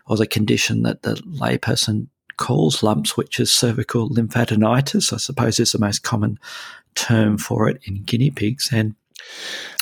or 0.07 0.17
the 0.17 0.27
condition 0.27 0.83
that 0.85 1.03
the 1.03 1.15
layperson 1.15 2.07
calls 2.37 2.85
lumps, 2.85 3.17
which 3.17 3.41
is 3.41 3.53
cervical 3.53 4.09
lymphadenitis. 4.09 5.13
I 5.13 5.17
suppose 5.17 5.59
is 5.59 5.73
the 5.73 5.81
most 5.81 6.05
common 6.05 6.39
term 6.95 7.39
for 7.39 7.69
it 7.69 7.81
in 7.85 8.05
guinea 8.05 8.31
pigs. 8.31 8.71
And 8.73 8.95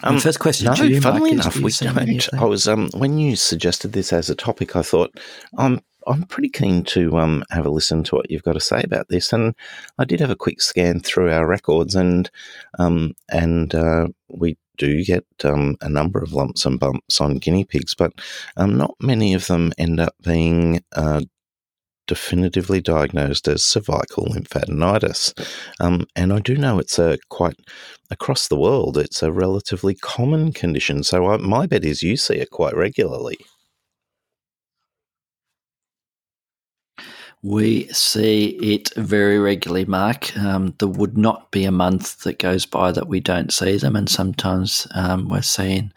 um, 0.03 0.19
first 0.19 0.41
question 0.41 0.65
no, 0.65 0.75
to 0.75 0.89
you, 0.89 1.01
funnily 1.01 1.35
Mike, 1.35 1.45
enough, 1.45 1.57
we 1.57 1.73
don't. 1.73 2.35
I 2.35 2.45
was 2.47 2.67
um, 2.67 2.89
when 2.95 3.19
you 3.19 3.37
suggested 3.37 3.93
this 3.93 4.15
as 4.15 4.31
a 4.31 4.35
topic, 4.35 4.77
I 4.77 4.83
thought 4.83 5.11
I'm 5.59 5.83
I'm 6.07 6.23
pretty 6.23 6.49
keen 6.49 6.85
to 6.85 7.19
um, 7.19 7.45
have 7.51 7.67
a 7.67 7.71
listen 7.71 8.03
to 8.05 8.17
what 8.17 8.31
you've 8.31 8.43
got 8.45 8.55
to 8.55 8.61
say 8.61 8.81
about 8.83 9.09
this. 9.11 9.31
And 9.31 9.55
I 9.99 10.07
did 10.07 10.21
have 10.21 10.31
a 10.31 10.37
quick 10.37 10.63
scan 10.63 11.01
through 11.01 11.31
our 11.31 11.47
records, 11.47 11.95
and 11.95 12.31
um, 12.79 13.15
and 13.29 13.75
uh, 13.75 14.09
we 14.29 14.57
do 14.79 15.05
get 15.05 15.25
um, 15.45 15.77
a 15.81 15.89
number 15.89 16.21
of 16.21 16.33
lumps 16.33 16.65
and 16.65 16.81
bumps 16.81 17.21
on 17.21 17.39
guinea 17.39 17.65
pigs, 17.65 17.95
but 17.95 18.13
um, 18.57 18.77
not 18.77 18.95
many 19.01 19.35
of 19.35 19.47
them 19.47 19.73
end 19.79 20.01
up 20.01 20.15
being 20.23 20.83
uh, 20.95 21.21
definitively 22.09 22.81
diagnosed 22.81 23.47
as 23.47 23.65
cervical 23.65 24.27
lymphadenitis. 24.27 25.33
Um, 25.79 26.07
and 26.17 26.33
I 26.33 26.41
do 26.41 26.57
know 26.57 26.79
it's 26.79 26.99
a 26.99 27.19
quite 27.29 27.61
across 28.11 28.49
the 28.49 28.59
world, 28.59 28.97
it's 28.97 29.23
a 29.23 29.31
relatively 29.31 29.95
common 29.95 30.53
condition. 30.53 31.05
So 31.05 31.27
I, 31.29 31.37
my 31.37 31.67
bet 31.67 31.85
is 31.85 32.03
you 32.03 32.17
see 32.17 32.37
it 32.37 32.51
quite 32.51 32.75
regularly. 32.75 33.37
We 37.43 37.87
see 37.89 38.47
it 38.61 38.93
very 38.95 39.39
regularly, 39.39 39.85
Mark. 39.85 40.37
Um, 40.37 40.75
there 40.79 40.89
would 40.89 41.17
not 41.17 41.53
be 41.53 41.65
a 41.65 41.71
month 41.71 42.21
that 42.25 42.41
goes 42.41 42.67
by 42.67 42.91
that 42.91 43.07
we 43.07 43.21
don't 43.21 43.53
see 43.53 43.77
them, 43.77 43.95
and 43.95 44.09
sometimes 44.09 44.89
um, 44.93 45.29
we're 45.29 45.43
seeing 45.43 45.93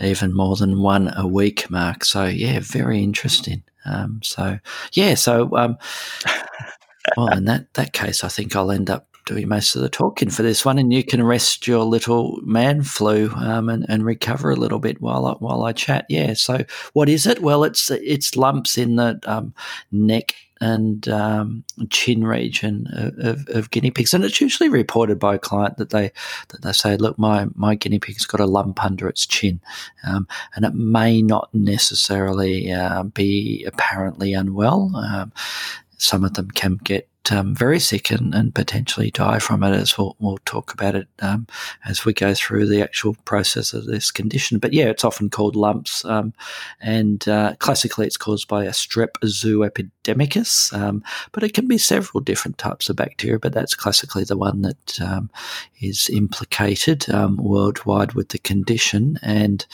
even 0.00 0.32
more 0.32 0.54
than 0.54 0.80
one 0.80 1.12
a 1.16 1.26
week, 1.26 1.68
Mark. 1.70 2.04
So, 2.04 2.26
yeah, 2.26 2.60
very 2.62 3.02
interesting. 3.02 3.64
Um, 3.84 4.20
so, 4.22 4.60
yeah, 4.92 5.14
so, 5.14 5.50
um, 5.56 5.76
well, 7.16 7.36
in 7.36 7.46
that, 7.46 7.74
that 7.74 7.92
case, 7.92 8.22
I 8.22 8.28
think 8.28 8.54
I'll 8.54 8.70
end 8.70 8.88
up 8.88 9.08
doing 9.26 9.48
most 9.48 9.74
of 9.74 9.82
the 9.82 9.88
talking 9.88 10.30
for 10.30 10.44
this 10.44 10.64
one, 10.64 10.78
and 10.78 10.92
you 10.92 11.02
can 11.02 11.22
rest 11.22 11.66
your 11.66 11.82
little 11.84 12.38
man 12.44 12.84
flu 12.84 13.28
um, 13.34 13.68
and, 13.68 13.84
and 13.88 14.04
recover 14.04 14.50
a 14.50 14.56
little 14.56 14.78
bit 14.78 15.00
while 15.02 15.26
I, 15.26 15.32
while 15.32 15.64
I 15.64 15.72
chat. 15.72 16.06
Yeah. 16.08 16.34
So, 16.34 16.64
what 16.92 17.08
is 17.08 17.26
it? 17.26 17.42
Well, 17.42 17.64
it's 17.64 17.90
it's 17.90 18.36
lumps 18.36 18.78
in 18.78 18.96
the 18.96 19.18
um, 19.24 19.52
neck 19.90 20.36
and 20.60 21.08
um, 21.08 21.64
chin 21.90 22.24
region 22.24 22.86
of, 22.92 23.46
of, 23.48 23.70
guinea 23.70 23.90
pigs, 23.90 24.14
and 24.14 24.24
it's 24.24 24.40
usually 24.40 24.68
reported 24.68 25.18
by 25.18 25.34
a 25.34 25.38
client 25.38 25.76
that 25.76 25.90
they 25.90 26.10
that 26.48 26.62
they 26.62 26.72
say, 26.72 26.96
"Look, 26.96 27.18
my 27.18 27.46
my 27.54 27.74
guinea 27.74 27.98
pig's 27.98 28.26
got 28.26 28.40
a 28.40 28.46
lump 28.46 28.82
under 28.84 29.08
its 29.08 29.26
chin," 29.26 29.60
um, 30.06 30.26
and 30.54 30.64
it 30.64 30.74
may 30.74 31.20
not 31.22 31.50
necessarily 31.52 32.72
uh, 32.72 33.02
be 33.02 33.64
apparently 33.66 34.32
unwell. 34.32 34.92
Um, 34.96 35.32
some 35.98 36.24
of 36.24 36.34
them 36.34 36.50
can 36.50 36.78
get 36.82 37.08
um, 37.30 37.54
very 37.54 37.80
sick 37.80 38.10
and, 38.10 38.34
and, 38.34 38.54
potentially 38.54 39.10
die 39.10 39.38
from 39.38 39.62
it, 39.62 39.74
as 39.74 39.98
we'll, 39.98 40.16
we'll 40.18 40.38
talk 40.44 40.72
about 40.72 40.94
it 40.94 41.08
um, 41.20 41.46
as 41.84 42.04
we 42.04 42.12
go 42.12 42.34
through 42.34 42.66
the 42.66 42.82
actual 42.82 43.14
process 43.24 43.72
of 43.72 43.86
this 43.86 44.10
condition. 44.10 44.58
But 44.58 44.72
yeah, 44.72 44.86
it's 44.86 45.04
often 45.04 45.30
called 45.30 45.56
lumps, 45.56 46.04
um, 46.04 46.32
and 46.80 47.26
uh, 47.28 47.54
classically 47.58 48.06
it's 48.06 48.16
caused 48.16 48.48
by 48.48 48.64
a 48.64 48.70
strep 48.70 49.14
zooepidemicus, 49.24 50.72
um, 50.72 51.02
but 51.32 51.42
it 51.42 51.54
can 51.54 51.66
be 51.66 51.78
several 51.78 52.20
different 52.20 52.58
types 52.58 52.88
of 52.88 52.96
bacteria, 52.96 53.38
but 53.38 53.52
that's 53.52 53.74
classically 53.74 54.24
the 54.24 54.36
one 54.36 54.62
that 54.62 55.00
um, 55.00 55.30
is 55.80 56.08
implicated 56.10 57.08
um, 57.10 57.36
worldwide 57.36 58.12
with 58.12 58.30
the 58.30 58.38
condition. 58.38 59.18
And 59.22 59.66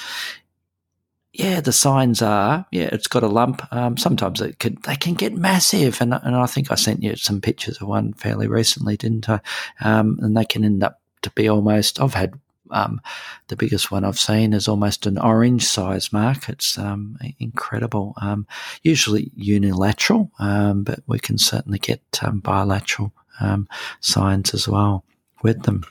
yeah, 1.33 1.61
the 1.61 1.73
signs 1.73 2.21
are 2.21 2.67
yeah, 2.71 2.91
it's 2.93 3.07
got 3.07 3.23
a 3.23 3.29
lump. 3.29 3.67
Um, 3.73 3.97
sometimes 3.97 4.41
it 4.41 4.59
can 4.59 4.77
they 4.85 4.97
can 4.97 5.15
get 5.15 5.35
massive, 5.35 6.01
and 6.01 6.13
and 6.13 6.37
I 6.37 6.47
think 6.47 6.71
I 6.71 6.75
sent 6.75 7.03
you 7.03 7.17
some 7.17 7.41
pictures 7.41 7.81
of 7.81 7.89
one 7.89 8.13
fairly 8.13 8.49
recently, 8.49 8.97
didn't 8.97 9.29
I? 9.29 9.41
Um, 9.81 10.19
and 10.21 10.37
they 10.37 10.45
can 10.45 10.65
end 10.65 10.83
up 10.83 11.01
to 11.23 11.31
be 11.31 11.49
almost. 11.49 12.01
I've 12.01 12.15
had 12.15 12.35
um, 12.71 13.01
the 13.49 13.57
biggest 13.57 13.91
one 13.91 14.05
I've 14.05 14.19
seen 14.19 14.53
is 14.53 14.69
almost 14.69 15.07
an 15.07 15.19
orange 15.19 15.65
size 15.65 16.13
mark. 16.13 16.49
It's 16.49 16.77
um, 16.77 17.19
incredible. 17.39 18.15
Um, 18.21 18.47
usually 18.83 19.31
unilateral, 19.35 20.31
um, 20.39 20.83
but 20.83 21.01
we 21.07 21.19
can 21.19 21.39
certainly 21.39 21.79
get 21.79 22.03
um, 22.23 22.41
bilateral 22.41 23.13
um, 23.41 23.69
signs 24.01 24.55
as 24.55 24.69
well 24.69 25.05
with 25.43 25.63
them. 25.63 25.85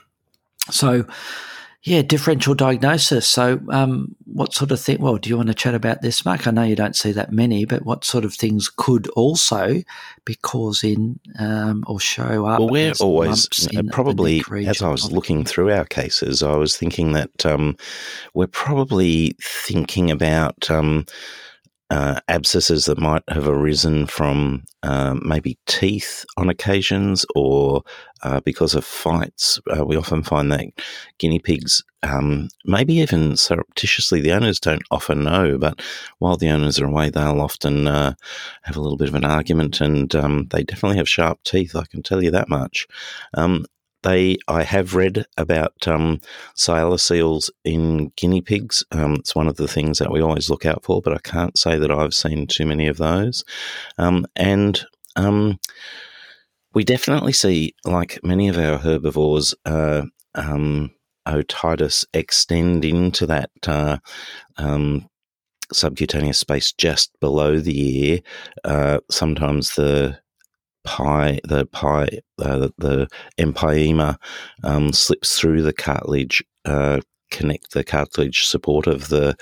So, 0.70 1.04
yeah, 1.84 2.02
differential 2.02 2.54
diagnosis. 2.54 3.26
So, 3.26 3.60
um, 3.70 4.14
what 4.24 4.54
sort 4.54 4.70
of 4.70 4.80
thing? 4.80 5.00
Well, 5.00 5.16
do 5.16 5.28
you 5.28 5.36
want 5.36 5.48
to 5.48 5.54
chat 5.54 5.74
about 5.74 6.00
this, 6.00 6.24
Mark? 6.24 6.46
I 6.46 6.52
know 6.52 6.62
you 6.62 6.76
don't 6.76 6.94
see 6.94 7.10
that 7.12 7.32
many, 7.32 7.64
but 7.64 7.84
what 7.84 8.04
sort 8.04 8.24
of 8.24 8.34
things 8.34 8.70
could 8.74 9.08
also 9.08 9.82
be 10.24 10.36
causing 10.36 11.18
um, 11.40 11.82
or 11.88 11.98
show 11.98 12.46
up? 12.46 12.60
Well, 12.60 12.68
we're 12.68 12.92
always 13.00 13.48
probably, 13.90 14.44
as 14.64 14.80
I 14.80 14.90
was 14.90 15.10
looking 15.10 15.44
through 15.44 15.72
our 15.72 15.84
cases, 15.84 16.42
I 16.42 16.54
was 16.54 16.76
thinking 16.76 17.12
that 17.12 17.44
um, 17.44 17.76
we're 18.32 18.46
probably 18.46 19.34
thinking 19.40 20.08
about 20.12 20.70
um, 20.70 21.04
uh, 21.92 22.18
abscesses 22.28 22.86
that 22.86 22.98
might 22.98 23.22
have 23.28 23.46
arisen 23.46 24.06
from 24.06 24.64
uh, 24.82 25.14
maybe 25.22 25.58
teeth 25.66 26.24
on 26.38 26.48
occasions 26.48 27.26
or 27.36 27.82
uh, 28.22 28.40
because 28.40 28.74
of 28.74 28.82
fights. 28.82 29.60
Uh, 29.70 29.84
we 29.84 29.94
often 29.94 30.22
find 30.22 30.50
that 30.50 30.64
guinea 31.18 31.38
pigs, 31.38 31.84
um, 32.02 32.48
maybe 32.64 32.94
even 32.94 33.36
surreptitiously, 33.36 34.22
the 34.22 34.32
owners 34.32 34.58
don't 34.58 34.82
often 34.90 35.22
know, 35.22 35.58
but 35.58 35.82
while 36.18 36.38
the 36.38 36.48
owners 36.48 36.80
are 36.80 36.86
away, 36.86 37.10
they'll 37.10 37.42
often 37.42 37.86
uh, 37.86 38.14
have 38.62 38.76
a 38.76 38.80
little 38.80 38.96
bit 38.96 39.08
of 39.08 39.14
an 39.14 39.26
argument 39.26 39.82
and 39.82 40.14
um, 40.14 40.46
they 40.50 40.62
definitely 40.62 40.96
have 40.96 41.08
sharp 41.08 41.42
teeth, 41.44 41.76
I 41.76 41.84
can 41.84 42.02
tell 42.02 42.22
you 42.24 42.30
that 42.30 42.48
much. 42.48 42.88
Um, 43.34 43.66
they 44.02 44.36
I 44.48 44.62
have 44.62 44.94
read 44.94 45.26
about 45.36 45.86
um, 45.86 46.20
seals 46.54 47.50
in 47.64 48.12
guinea 48.16 48.40
pigs. 48.40 48.84
Um, 48.92 49.14
it's 49.14 49.34
one 49.34 49.48
of 49.48 49.56
the 49.56 49.68
things 49.68 49.98
that 49.98 50.10
we 50.10 50.20
always 50.20 50.50
look 50.50 50.66
out 50.66 50.84
for, 50.84 51.00
but 51.00 51.12
I 51.12 51.18
can't 51.18 51.56
say 51.58 51.78
that 51.78 51.90
I've 51.90 52.14
seen 52.14 52.46
too 52.46 52.66
many 52.66 52.86
of 52.88 52.98
those. 52.98 53.44
Um, 53.98 54.26
and 54.36 54.84
um, 55.16 55.58
we 56.74 56.84
definitely 56.84 57.32
see, 57.32 57.74
like 57.84 58.18
many 58.22 58.48
of 58.48 58.58
our 58.58 58.78
herbivores, 58.78 59.54
uh, 59.64 60.02
um, 60.34 60.90
otitis 61.26 62.04
extend 62.14 62.84
into 62.84 63.26
that 63.26 63.50
uh, 63.66 63.98
um, 64.56 65.08
subcutaneous 65.72 66.38
space 66.38 66.72
just 66.72 67.10
below 67.20 67.58
the 67.58 68.08
ear. 68.08 68.20
Uh, 68.64 68.98
sometimes 69.10 69.74
the 69.74 70.18
pie, 70.84 71.40
the 71.44 71.66
pie, 71.66 72.20
uh, 72.40 72.68
the 72.78 73.08
empyema 73.38 74.16
um, 74.64 74.92
slips 74.92 75.38
through 75.38 75.62
the 75.62 75.72
cartilage, 75.72 76.42
uh, 76.64 77.00
connect 77.30 77.72
the 77.72 77.84
cartilage 77.84 78.44
support 78.44 78.86
of 78.86 79.08
the 79.08 79.36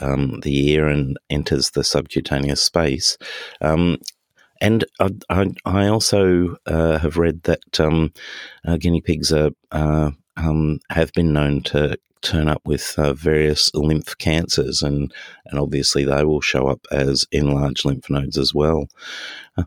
um, 0.00 0.40
the 0.40 0.70
ear 0.70 0.88
and 0.88 1.18
enters 1.30 1.70
the 1.70 1.84
subcutaneous 1.84 2.62
space. 2.62 3.18
Um, 3.60 3.98
and 4.60 4.84
I, 5.00 5.10
I, 5.28 5.46
I 5.64 5.86
also 5.88 6.56
uh, 6.66 6.98
have 6.98 7.16
read 7.16 7.42
that 7.42 7.80
um, 7.80 8.12
uh, 8.64 8.76
guinea 8.76 9.00
pigs 9.00 9.32
are 9.32 9.50
uh, 9.72 10.12
um, 10.36 10.78
have 10.90 11.12
been 11.12 11.32
known 11.32 11.62
to 11.62 11.98
turn 12.22 12.46
up 12.46 12.62
with 12.64 12.94
uh, 12.96 13.12
various 13.12 13.74
lymph 13.74 14.16
cancers, 14.18 14.82
and 14.82 15.12
and 15.46 15.58
obviously 15.58 16.04
they 16.04 16.24
will 16.24 16.40
show 16.40 16.68
up 16.68 16.86
as 16.92 17.26
enlarged 17.32 17.84
lymph 17.84 18.08
nodes 18.08 18.38
as 18.38 18.54
well. 18.54 18.86
Uh, 19.58 19.64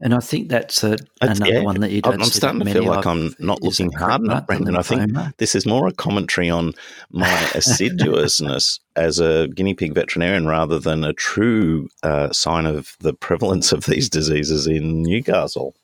And 0.00 0.14
I 0.14 0.20
think 0.20 0.50
that's 0.50 0.84
a, 0.84 0.98
another 1.22 1.50
yeah, 1.50 1.62
one 1.62 1.80
that 1.80 1.90
you 1.90 2.02
don't. 2.02 2.20
I'm 2.20 2.28
starting 2.28 2.60
to 2.60 2.70
feel 2.70 2.84
like 2.84 3.06
I'm 3.06 3.34
not 3.38 3.62
looking 3.62 3.90
hard 3.92 4.20
enough, 4.20 4.46
Brendan. 4.46 4.76
I 4.76 4.82
think 4.82 5.10
this 5.38 5.54
is 5.54 5.64
more 5.64 5.86
a 5.86 5.92
commentary 5.92 6.50
on 6.50 6.74
my 7.10 7.50
assiduousness 7.54 8.78
as 8.94 9.18
a 9.18 9.48
guinea 9.48 9.72
pig 9.72 9.94
veterinarian 9.94 10.46
rather 10.46 10.78
than 10.78 11.02
a 11.02 11.14
true 11.14 11.88
uh, 12.02 12.30
sign 12.30 12.66
of 12.66 12.94
the 13.00 13.14
prevalence 13.14 13.72
of 13.72 13.86
these 13.86 14.10
diseases 14.10 14.66
in 14.66 15.02
Newcastle. 15.02 15.74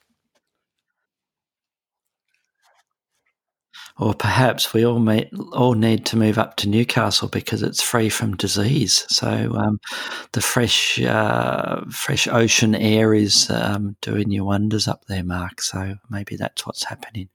Or 4.03 4.15
perhaps 4.15 4.75
we 4.75 4.85
all 4.85 4.99
may, 4.99 5.31
all 5.53 5.75
need 5.75 6.05
to 6.07 6.17
move 6.17 6.37
up 6.37 6.57
to 6.57 6.69
Newcastle 6.69 7.29
because 7.29 7.63
it's 7.63 7.81
free 7.81 8.09
from 8.09 8.37
disease. 8.37 9.07
So 9.09 9.29
um, 9.55 9.79
the 10.33 10.41
fresh 10.41 11.01
uh, 11.01 11.83
fresh 11.89 12.27
ocean 12.27 12.75
air 12.75 13.15
is 13.15 13.49
um, 13.51 13.97
doing 14.01 14.31
you 14.31 14.45
wonders 14.45 14.89
up 14.89 15.05
there, 15.07 15.23
Mark. 15.23 15.63
So 15.63 15.95
maybe 16.11 16.35
that's 16.35 16.67
what's 16.67 16.85
happening. 16.85 17.29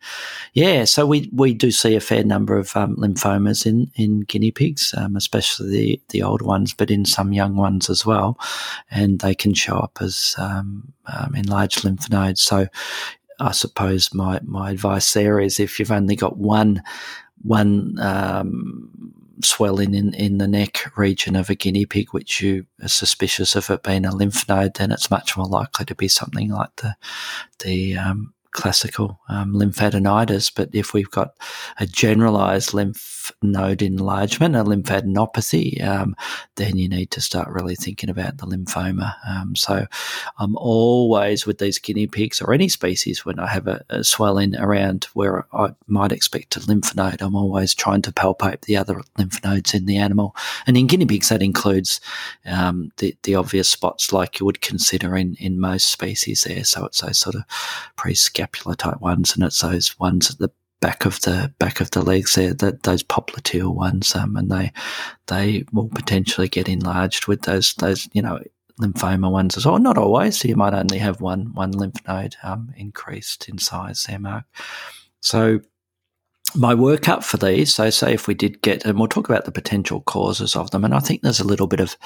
Yeah. 0.54 0.84
So 0.84 1.06
we, 1.06 1.30
we 1.32 1.54
do 1.54 1.72
see 1.72 1.96
a 1.96 2.02
fair 2.02 2.26
number 2.26 2.58
of 2.58 2.76
um, 2.76 2.98
lymphomas 2.98 3.66
in 3.66 3.90
in 3.96 4.22
guinea 4.22 4.52
pigs, 4.52 4.94
um, 4.98 5.16
especially 5.16 5.70
the 5.70 6.02
the 6.10 6.24
old 6.24 6.42
ones, 6.42 6.74
but 6.74 6.92
in 6.92 7.06
some 7.06 7.32
young 7.32 7.56
ones 7.56 7.90
as 7.90 8.06
well, 8.06 8.38
and 8.92 9.20
they 9.22 9.36
can 9.36 9.54
show 9.54 9.78
up 9.78 10.00
as 10.02 10.36
um, 10.38 10.94
um, 11.08 11.34
enlarged 11.36 11.84
lymph 11.84 12.10
nodes. 12.10 12.42
So 12.42 12.68
I 13.40 13.52
suppose 13.52 14.14
my, 14.14 14.40
my 14.44 14.72
advice 14.72 15.14
there 15.14 15.40
is 15.40 15.60
if 15.60 15.80
you've 15.80 15.92
only 15.92 16.16
got 16.16 16.38
one 16.38 16.84
one 17.44 18.00
um, 18.00 19.14
swelling 19.44 19.94
in, 19.94 20.14
in 20.16 20.40
the 20.40 20.48
neck 20.48 20.98
region 20.98 21.36
of 21.36 21.50
a 21.50 21.56
guinea 21.56 21.86
pig, 21.86 22.10
which 22.12 22.42
you 22.42 22.66
are 22.82 22.88
suspicious 22.88 23.56
of 23.56 23.70
it 23.70 23.84
being 23.84 24.06
a 24.06 24.16
lymph 24.16 24.48
node, 24.50 24.74
then 24.76 24.92
it's 24.92 25.12
much 25.12 25.38
more 25.38 25.46
likely 25.46 25.86
to 25.86 25.96
be 25.96 26.08
something 26.08 26.50
like 26.50 26.76
the 26.78 26.96
the 27.64 27.98
um, 27.98 28.34
classical 28.52 29.20
um, 29.30 29.54
lymphadenitis. 29.54 30.52
But 30.54 30.70
if 30.74 30.94
we've 30.94 31.12
got 31.12 31.36
a 31.80 31.86
generalized 31.86 32.74
lymph 32.74 33.32
node 33.42 33.82
enlargement, 33.82 34.56
a 34.56 34.64
lymphadenopathy, 34.64 35.84
um, 35.84 36.16
then 36.56 36.78
you 36.78 36.88
need 36.90 37.12
to 37.12 37.22
start 37.22 37.50
really 37.50 37.76
thinking 37.76 38.10
about 38.10 38.38
the 38.38 38.46
lymphoma. 38.46 39.16
Um, 39.28 39.56
so 39.56 39.86
I'm 40.40 40.56
always 40.58 41.46
with 41.46 41.60
these 41.60 41.80
guinea 41.80 42.08
pigs 42.08 42.42
or 42.42 42.54
any 42.54 42.70
species 42.70 43.26
when 43.26 43.40
I 43.40 43.48
have 43.48 43.68
a, 43.68 43.84
a, 43.90 44.04
swelling 44.04 44.56
around 44.56 45.06
where 45.14 45.46
I 45.54 45.70
might 45.88 46.12
expect 46.12 46.56
a 46.56 46.66
lymph 46.66 46.96
node, 46.96 47.22
I'm 47.22 47.36
always 47.36 47.74
trying 47.74 48.02
to 48.04 48.12
palpate 48.12 48.62
the 48.62 48.78
other 48.78 49.02
lymph 49.18 49.44
nodes 49.44 49.74
in 49.74 49.86
the 49.86 49.98
animal. 49.98 50.36
And 50.66 50.78
in 50.78 50.88
guinea 50.88 51.06
pigs, 51.06 51.30
that 51.30 51.44
includes 51.44 52.00
um, 52.46 52.92
the, 52.98 53.16
the 53.24 53.36
obvious 53.36 53.70
spots 53.70 54.14
like 54.14 54.40
you 54.40 54.46
would 54.46 54.62
consider 54.62 55.16
in, 55.16 55.36
in 55.40 55.60
most 55.60 55.90
species 55.90 56.44
there. 56.44 56.64
So 56.64 56.86
it's 56.86 57.02
those 57.02 57.18
sort 57.18 57.36
of 57.36 57.44
pre-scapular 58.38 58.76
type 58.76 59.02
ones, 59.02 59.34
and 59.34 59.44
it's 59.44 59.62
those 59.62 59.98
ones 60.00 60.32
at 60.32 60.38
the 60.38 60.52
back 60.80 61.06
of 61.06 61.20
the 61.22 61.52
back 61.60 61.82
of 61.82 61.92
the 61.92 62.02
legs 62.02 62.36
there, 62.36 62.54
that 62.54 62.84
those 62.84 63.04
popliteal 63.04 63.74
ones, 63.74 64.16
um, 64.16 64.36
and 64.36 64.52
they 64.52 64.72
they 65.28 65.66
will 65.74 65.90
potentially 65.90 66.48
get 66.48 66.70
enlarged 66.70 67.28
with 67.28 67.44
those 67.44 67.74
those 67.76 68.08
you 68.14 68.22
know 68.22 68.40
lymphoma 68.80 69.32
ones 69.32 69.58
as 69.58 69.66
well. 69.66 69.80
Not 69.80 69.98
always. 69.98 70.40
So 70.40 70.48
you 70.48 70.56
might 70.56 70.74
only 70.74 71.00
have 71.00 71.22
one 71.22 71.54
one 71.54 71.72
lymph 71.72 72.06
node 72.08 72.36
um, 72.44 72.72
increased 72.78 73.50
in 73.50 73.58
size 73.58 74.04
there, 74.04 74.20
Mark. 74.20 74.46
So 75.22 75.62
my 76.56 76.74
workup 76.74 77.24
for 77.24 77.38
these. 77.38 77.74
So 77.74 77.90
say 77.90 78.14
if 78.14 78.28
we 78.28 78.34
did 78.34 78.62
get, 78.62 78.86
and 78.86 78.98
we'll 78.98 79.08
talk 79.08 79.30
about 79.30 79.46
the 79.46 79.52
potential 79.52 80.02
causes 80.02 80.56
of 80.56 80.72
them, 80.72 80.86
and 80.86 80.94
I 80.94 81.00
think 81.00 81.22
there's 81.22 81.40
a 81.40 81.48
little 81.48 81.68
bit 81.68 81.80
of 81.80 81.98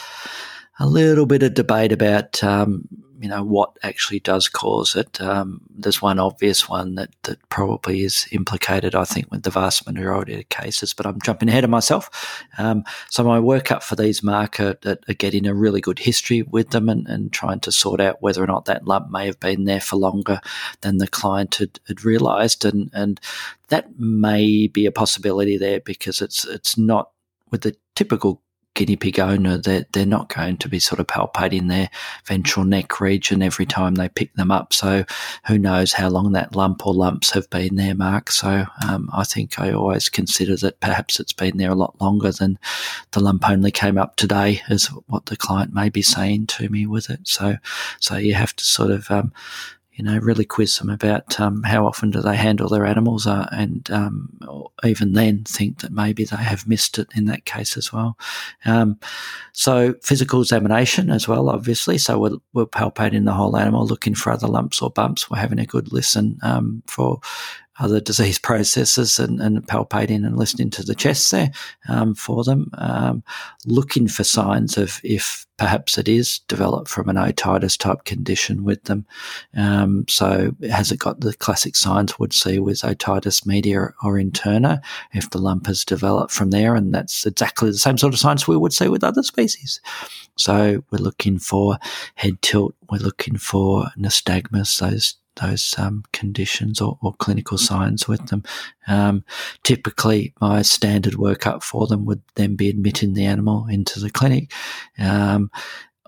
a 0.80 0.88
little 0.88 1.26
bit 1.26 1.44
of 1.44 1.54
debate 1.54 1.92
about 1.92 2.44
um, 2.44 2.88
you 3.22 3.30
know 3.30 3.44
what 3.44 3.78
actually 3.84 4.20
does 4.20 4.48
cause 4.48 4.96
it. 4.96 5.22
Um, 5.22 5.62
there's 5.70 6.02
one 6.02 6.18
obvious 6.18 6.68
one 6.68 6.96
that 6.96 7.12
that 7.24 7.38
probably 7.50 8.02
is 8.02 8.28
implicated, 8.32 8.96
I 8.96 9.06
think, 9.06 9.30
with 9.30 9.44
the 9.44 9.52
vast 9.52 9.86
majority 9.86 10.40
of 10.40 10.50
cases. 10.50 10.94
But 10.94 11.06
I'm 11.06 11.22
jumping 11.22 11.48
ahead 11.48 11.64
of 11.64 11.70
myself. 11.70 12.44
Um, 12.58 12.84
so 13.10 13.24
my 13.24 13.40
workup 13.40 13.84
for 13.84 13.96
these 13.96 14.24
marker 14.24 14.76
are, 14.86 14.98
are, 15.08 15.14
getting 15.14 15.46
a 15.46 15.54
really 15.54 15.82
good 15.82 16.00
history 16.00 16.42
with 16.42 16.72
them 16.72 16.90
and, 16.90 17.08
and 17.08 17.32
trying 17.32 17.60
to 17.62 17.72
sort 17.72 18.02
out 18.02 18.22
whether 18.22 18.44
or 18.44 18.48
not 18.48 18.66
that 18.66 18.88
lump 18.88 19.12
may 19.12 19.28
have 19.28 19.40
been 19.40 19.66
there 19.66 19.82
for 19.82 19.98
longer 19.98 20.42
than 20.82 20.98
the 20.98 21.08
client 21.08 21.56
had, 21.56 21.80
had 21.88 22.04
realised, 22.04 22.66
and 22.66 22.90
and 22.94 23.20
that 23.68 24.00
may 24.00 24.68
be 24.68 24.86
a 24.86 24.92
possibility 24.92 25.58
there 25.58 25.80
because 25.80 26.22
it's 26.22 26.44
it's 26.46 26.78
not 26.78 27.12
with 27.52 27.62
the 27.62 27.76
typical 27.96 28.42
guinea 28.74 28.96
pig 28.96 29.20
owner, 29.20 29.58
they're, 29.58 29.86
they're 29.92 30.06
not 30.06 30.34
going 30.34 30.58
to 30.58 30.70
be 30.70 30.80
sort 30.80 31.00
of 31.00 31.08
palpating 31.08 31.68
their 31.68 31.90
ventral 32.26 32.66
neck 32.66 33.02
region 33.02 33.42
every 33.42 33.66
time 33.66 33.96
they 33.96 34.10
pick 34.10 34.34
them 34.36 34.52
up. 34.52 34.74
So 34.74 35.04
who 35.48 35.58
knows 35.58 35.94
how 35.94 36.10
long 36.10 36.32
that 36.32 36.56
lump 36.56 36.86
or 36.86 36.94
lumps 36.94 37.32
have 37.32 37.50
been 37.50 37.76
there, 37.76 37.96
Mark. 37.96 38.32
So 38.32 38.66
um, 38.88 39.10
I 39.14 39.24
think 39.24 39.60
I 39.60 39.72
always 39.72 40.10
consider 40.10 40.56
that 40.58 40.80
perhaps 40.80 41.20
it's 41.20 41.34
been 41.34 41.58
there 41.58 41.72
a 41.72 41.76
lot 41.76 42.00
longer 42.00 42.32
than 42.32 42.58
the 43.12 43.20
lump 43.20 43.50
only 43.50 43.72
came 43.72 43.98
up 43.98 44.16
today, 44.16 44.62
is 44.70 44.88
what 45.08 45.26
the 45.26 45.38
client 45.38 45.74
may 45.74 45.90
be 45.90 46.02
saying 46.02 46.48
to 46.48 46.70
me 46.70 46.86
with 46.86 47.10
it. 47.10 47.28
So, 47.28 47.58
so 48.00 48.16
you 48.16 48.34
have 48.36 48.56
to 48.56 48.64
sort 48.64 48.92
of, 48.92 49.12
um, 49.12 49.34
you 50.02 50.08
know, 50.08 50.18
really 50.18 50.46
quiz 50.46 50.80
them 50.80 50.90
about 50.90 51.40
um, 51.40 51.62
how 51.62 51.86
often 51.86 52.10
do 52.10 52.22
they 52.22 52.36
handle 52.36 52.68
their 52.68 52.88
animals, 52.88 53.28
uh, 53.28 53.48
and 53.52 53.88
um, 53.92 54.30
even 54.84 55.14
then 55.14 55.44
think 55.44 55.82
that 55.82 55.92
maybe 55.92 56.24
they 56.24 56.38
have 56.38 56.68
missed 56.68 56.98
it 56.98 57.08
in 57.14 57.26
that 57.26 57.46
case 57.46 57.78
as 57.78 57.94
well. 57.94 58.18
Um, 58.66 59.00
so 59.52 59.94
physical 60.02 60.42
examination 60.42 61.12
as 61.12 61.28
well, 61.28 61.50
obviously. 61.50 62.00
So 62.00 62.18
we're, 62.18 62.38
we're, 62.54 62.66
palpating 62.66 63.26
the 63.26 63.34
whole 63.34 63.56
animal, 63.56 63.86
looking 63.86 64.16
for 64.16 64.32
other 64.32 64.48
lumps 64.48 64.82
or 64.82 64.90
bumps. 64.90 65.30
We're 65.30 65.38
having 65.38 65.60
a 65.60 65.68
good 65.68 65.94
listen 65.94 66.40
um, 66.42 66.82
for 66.88 67.20
other 67.82 68.00
disease 68.00 68.38
processes 68.38 69.20
and, 69.20 69.42
and 69.42 69.66
palpating 69.68 70.26
and 70.26 70.38
listening 70.38 70.70
to 70.70 70.84
the 70.84 70.96
chest 70.96 71.32
there 71.32 71.52
um, 71.90 72.14
for 72.14 72.44
them, 72.44 72.70
um, 72.78 73.24
looking 73.66 74.08
for 74.08 74.24
signs 74.24 74.78
of 74.78 75.02
if 75.04 75.48
perhaps 75.58 75.98
it 75.98 76.08
is 76.08 76.40
developed 76.48 76.88
from 76.88 77.10
an 77.10 77.18
otitis 77.18 77.78
type 77.78 78.04
condition 78.06 78.64
with 78.64 78.84
them. 78.86 79.06
Um, 79.56 80.06
so 80.08 80.56
has 80.70 80.92
it 80.92 81.00
got 81.00 81.20
the 81.20 81.34
classic 81.34 81.76
signs 81.76 82.18
we'd 82.18 82.34
see 82.34 82.60
with 82.60 82.82
otitis 82.82 83.46
media 83.46 83.94
or 84.04 84.14
interna 84.14 84.82
if 85.14 85.30
the 85.30 85.38
lump 85.38 85.68
has 85.68 85.86
developed 85.86 86.32
from 86.32 86.52
there, 86.52 86.76
and 86.76 86.94
that's 86.94 87.26
exactly 87.26 87.72
the 87.72 87.78
same 87.78 87.98
sort 87.98 88.14
of 88.14 88.20
signs 88.20 88.48
we 88.48 88.58
would 88.58 88.74
see 88.74 88.88
with 88.88 89.04
other 89.04 89.24
species. 89.24 89.82
So 90.36 90.84
we're 90.92 90.98
looking 91.00 91.40
for 91.40 91.78
head 92.16 92.42
tilt, 92.42 92.76
we're 92.90 92.98
looking 92.98 93.38
for 93.38 93.86
nystagmus, 93.98 94.80
those 94.80 95.16
those 95.36 95.76
um, 95.78 96.04
conditions 96.14 96.82
or, 96.82 96.98
or, 97.02 97.14
clinical 97.14 97.58
signs 97.58 98.08
with 98.08 98.28
them. 98.28 98.44
Um, 98.88 99.24
typically, 99.64 100.34
my 100.42 100.62
standard 100.62 101.14
workup 101.14 101.64
for 101.64 101.88
them 101.88 102.06
would 102.06 102.22
then 102.36 102.56
be 102.56 102.70
admitting 102.70 103.14
the 103.14 103.26
animal 103.26 103.68
into 103.68 104.00
the 104.00 104.10
clinic. 104.10 104.52
Um, 105.00 105.52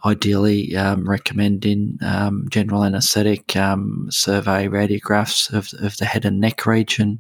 ideally, 0.06 0.76
um, 0.76 1.08
recommending 1.10 1.98
um, 2.02 2.48
general 2.50 2.84
anaesthetic, 2.84 3.56
um, 3.56 4.08
survey 4.10 4.68
radiographs 4.68 5.52
of, 5.54 5.70
of, 5.82 5.96
the 5.98 6.06
head 6.06 6.26
and 6.26 6.42
neck 6.42 6.66
region 6.66 7.20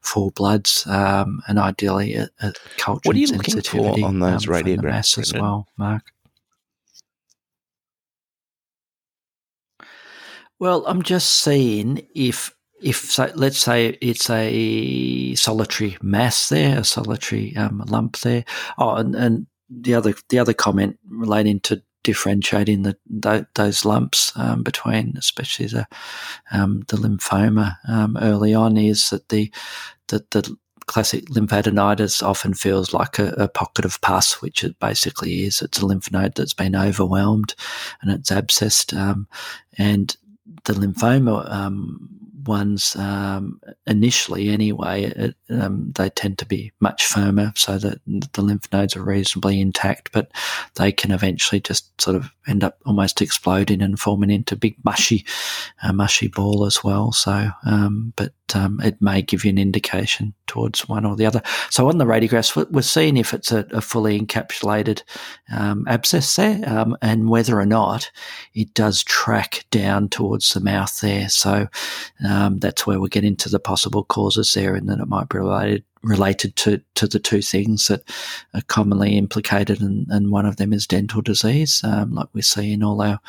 for 0.00 0.30
bloods, 0.32 0.84
and 0.86 1.58
ideally 1.58 2.14
a, 2.14 2.28
a 2.40 2.52
culture 2.76 3.08
what 3.08 3.16
are 3.16 3.18
you 3.18 3.28
looking 3.28 3.60
for 3.62 4.04
on 4.04 4.18
those 4.18 4.46
radiographs 4.46 5.18
as 5.18 5.32
well, 5.32 5.68
Mark? 5.78 6.13
Well, 10.58 10.84
I'm 10.86 11.02
just 11.02 11.40
seeing 11.40 12.06
if 12.14 12.54
if 12.82 13.10
so, 13.10 13.30
let's 13.34 13.58
say 13.58 13.98
it's 14.00 14.28
a 14.28 15.34
solitary 15.36 15.96
mass 16.02 16.48
there, 16.48 16.78
a 16.78 16.84
solitary 16.84 17.56
um, 17.56 17.82
lump 17.86 18.18
there. 18.18 18.44
Oh, 18.78 18.96
and, 18.96 19.14
and, 19.14 19.46
the 19.70 19.94
other 19.94 20.14
the 20.28 20.38
other 20.38 20.52
comment 20.52 20.98
relating 21.08 21.58
to 21.60 21.82
differentiating 22.04 22.82
the, 22.82 22.96
the 23.08 23.46
those 23.54 23.84
lumps 23.84 24.30
um, 24.36 24.62
between, 24.62 25.14
especially 25.16 25.66
the 25.66 25.88
um, 26.52 26.84
the 26.88 26.96
lymphoma 26.96 27.76
um, 27.88 28.16
early 28.20 28.54
on, 28.54 28.76
is 28.76 29.10
that 29.10 29.30
the 29.30 29.50
that 30.08 30.30
the 30.30 30.56
classic 30.86 31.24
lymphadenitis 31.26 32.22
often 32.22 32.54
feels 32.54 32.92
like 32.92 33.18
a, 33.18 33.28
a, 33.38 33.48
pocket 33.48 33.84
of 33.84 34.00
pus, 34.02 34.42
which 34.42 34.62
it 34.62 34.78
basically 34.78 35.44
is. 35.44 35.62
It's 35.62 35.80
a 35.80 35.86
lymph 35.86 36.12
node 36.12 36.34
that's 36.34 36.52
been 36.52 36.76
overwhelmed 36.76 37.54
and 38.02 38.12
it's 38.12 38.30
abscessed. 38.30 38.96
Um, 38.96 39.26
and 39.78 40.14
the 40.64 40.72
lymphoma 40.72 41.50
um, 41.50 42.08
ones 42.46 42.94
um, 42.96 43.60
initially 43.86 44.50
anyway 44.50 45.04
it, 45.04 45.34
um, 45.50 45.90
they 45.96 46.10
tend 46.10 46.38
to 46.38 46.44
be 46.44 46.72
much 46.80 47.06
firmer 47.06 47.52
so 47.56 47.78
that 47.78 48.00
the 48.06 48.42
lymph 48.42 48.70
nodes 48.72 48.96
are 48.96 49.02
reasonably 49.02 49.60
intact 49.60 50.12
but 50.12 50.30
they 50.74 50.92
can 50.92 51.10
eventually 51.10 51.60
just 51.60 51.98
sort 52.00 52.16
of 52.16 52.30
end 52.46 52.62
up 52.62 52.78
almost 52.84 53.22
exploding 53.22 53.80
and 53.80 53.98
forming 53.98 54.30
into 54.30 54.56
big 54.56 54.76
mushy 54.84 55.24
uh, 55.82 55.92
mushy 55.92 56.28
ball 56.28 56.64
as 56.64 56.82
well. 56.84 57.12
So 57.12 57.50
um, 57.64 58.12
um, 58.54 58.80
it 58.82 59.00
may 59.00 59.22
give 59.22 59.44
you 59.44 59.50
an 59.50 59.58
indication 59.58 60.34
towards 60.46 60.88
one 60.88 61.04
or 61.04 61.16
the 61.16 61.26
other. 61.26 61.42
So 61.70 61.88
on 61.88 61.98
the 61.98 62.04
radiographs 62.04 62.54
we're 62.70 62.82
seeing 62.82 63.16
if 63.16 63.34
it's 63.34 63.52
a, 63.52 63.66
a 63.70 63.80
fully 63.80 64.20
encapsulated 64.20 65.02
um, 65.52 65.84
abscess 65.88 66.36
there 66.36 66.62
um, 66.68 66.96
and 67.02 67.28
whether 67.28 67.58
or 67.58 67.66
not 67.66 68.10
it 68.54 68.74
does 68.74 69.02
track 69.04 69.64
down 69.70 70.08
towards 70.08 70.50
the 70.50 70.60
mouth 70.60 71.00
there. 71.00 71.28
So 71.28 71.68
um, 72.26 72.58
that's 72.58 72.86
where 72.86 73.00
we 73.00 73.08
get 73.08 73.24
into 73.24 73.48
the 73.48 73.58
possible 73.58 74.04
causes 74.04 74.52
there, 74.52 74.74
and 74.74 74.88
that 74.88 75.00
it 75.00 75.08
might 75.08 75.28
be 75.28 75.38
related 75.38 75.84
related 76.04 76.54
to, 76.56 76.80
to 76.94 77.06
the 77.06 77.18
two 77.18 77.42
things 77.42 77.88
that 77.88 78.02
are 78.54 78.62
commonly 78.68 79.16
implicated, 79.16 79.80
and, 79.80 80.06
and 80.10 80.30
one 80.30 80.46
of 80.46 80.56
them 80.56 80.72
is 80.72 80.86
dental 80.86 81.22
disease, 81.22 81.82
um, 81.84 82.14
like 82.14 82.28
we 82.32 82.42
see 82.42 82.72
in 82.72 82.82
all 82.82 83.02
our 83.02 83.20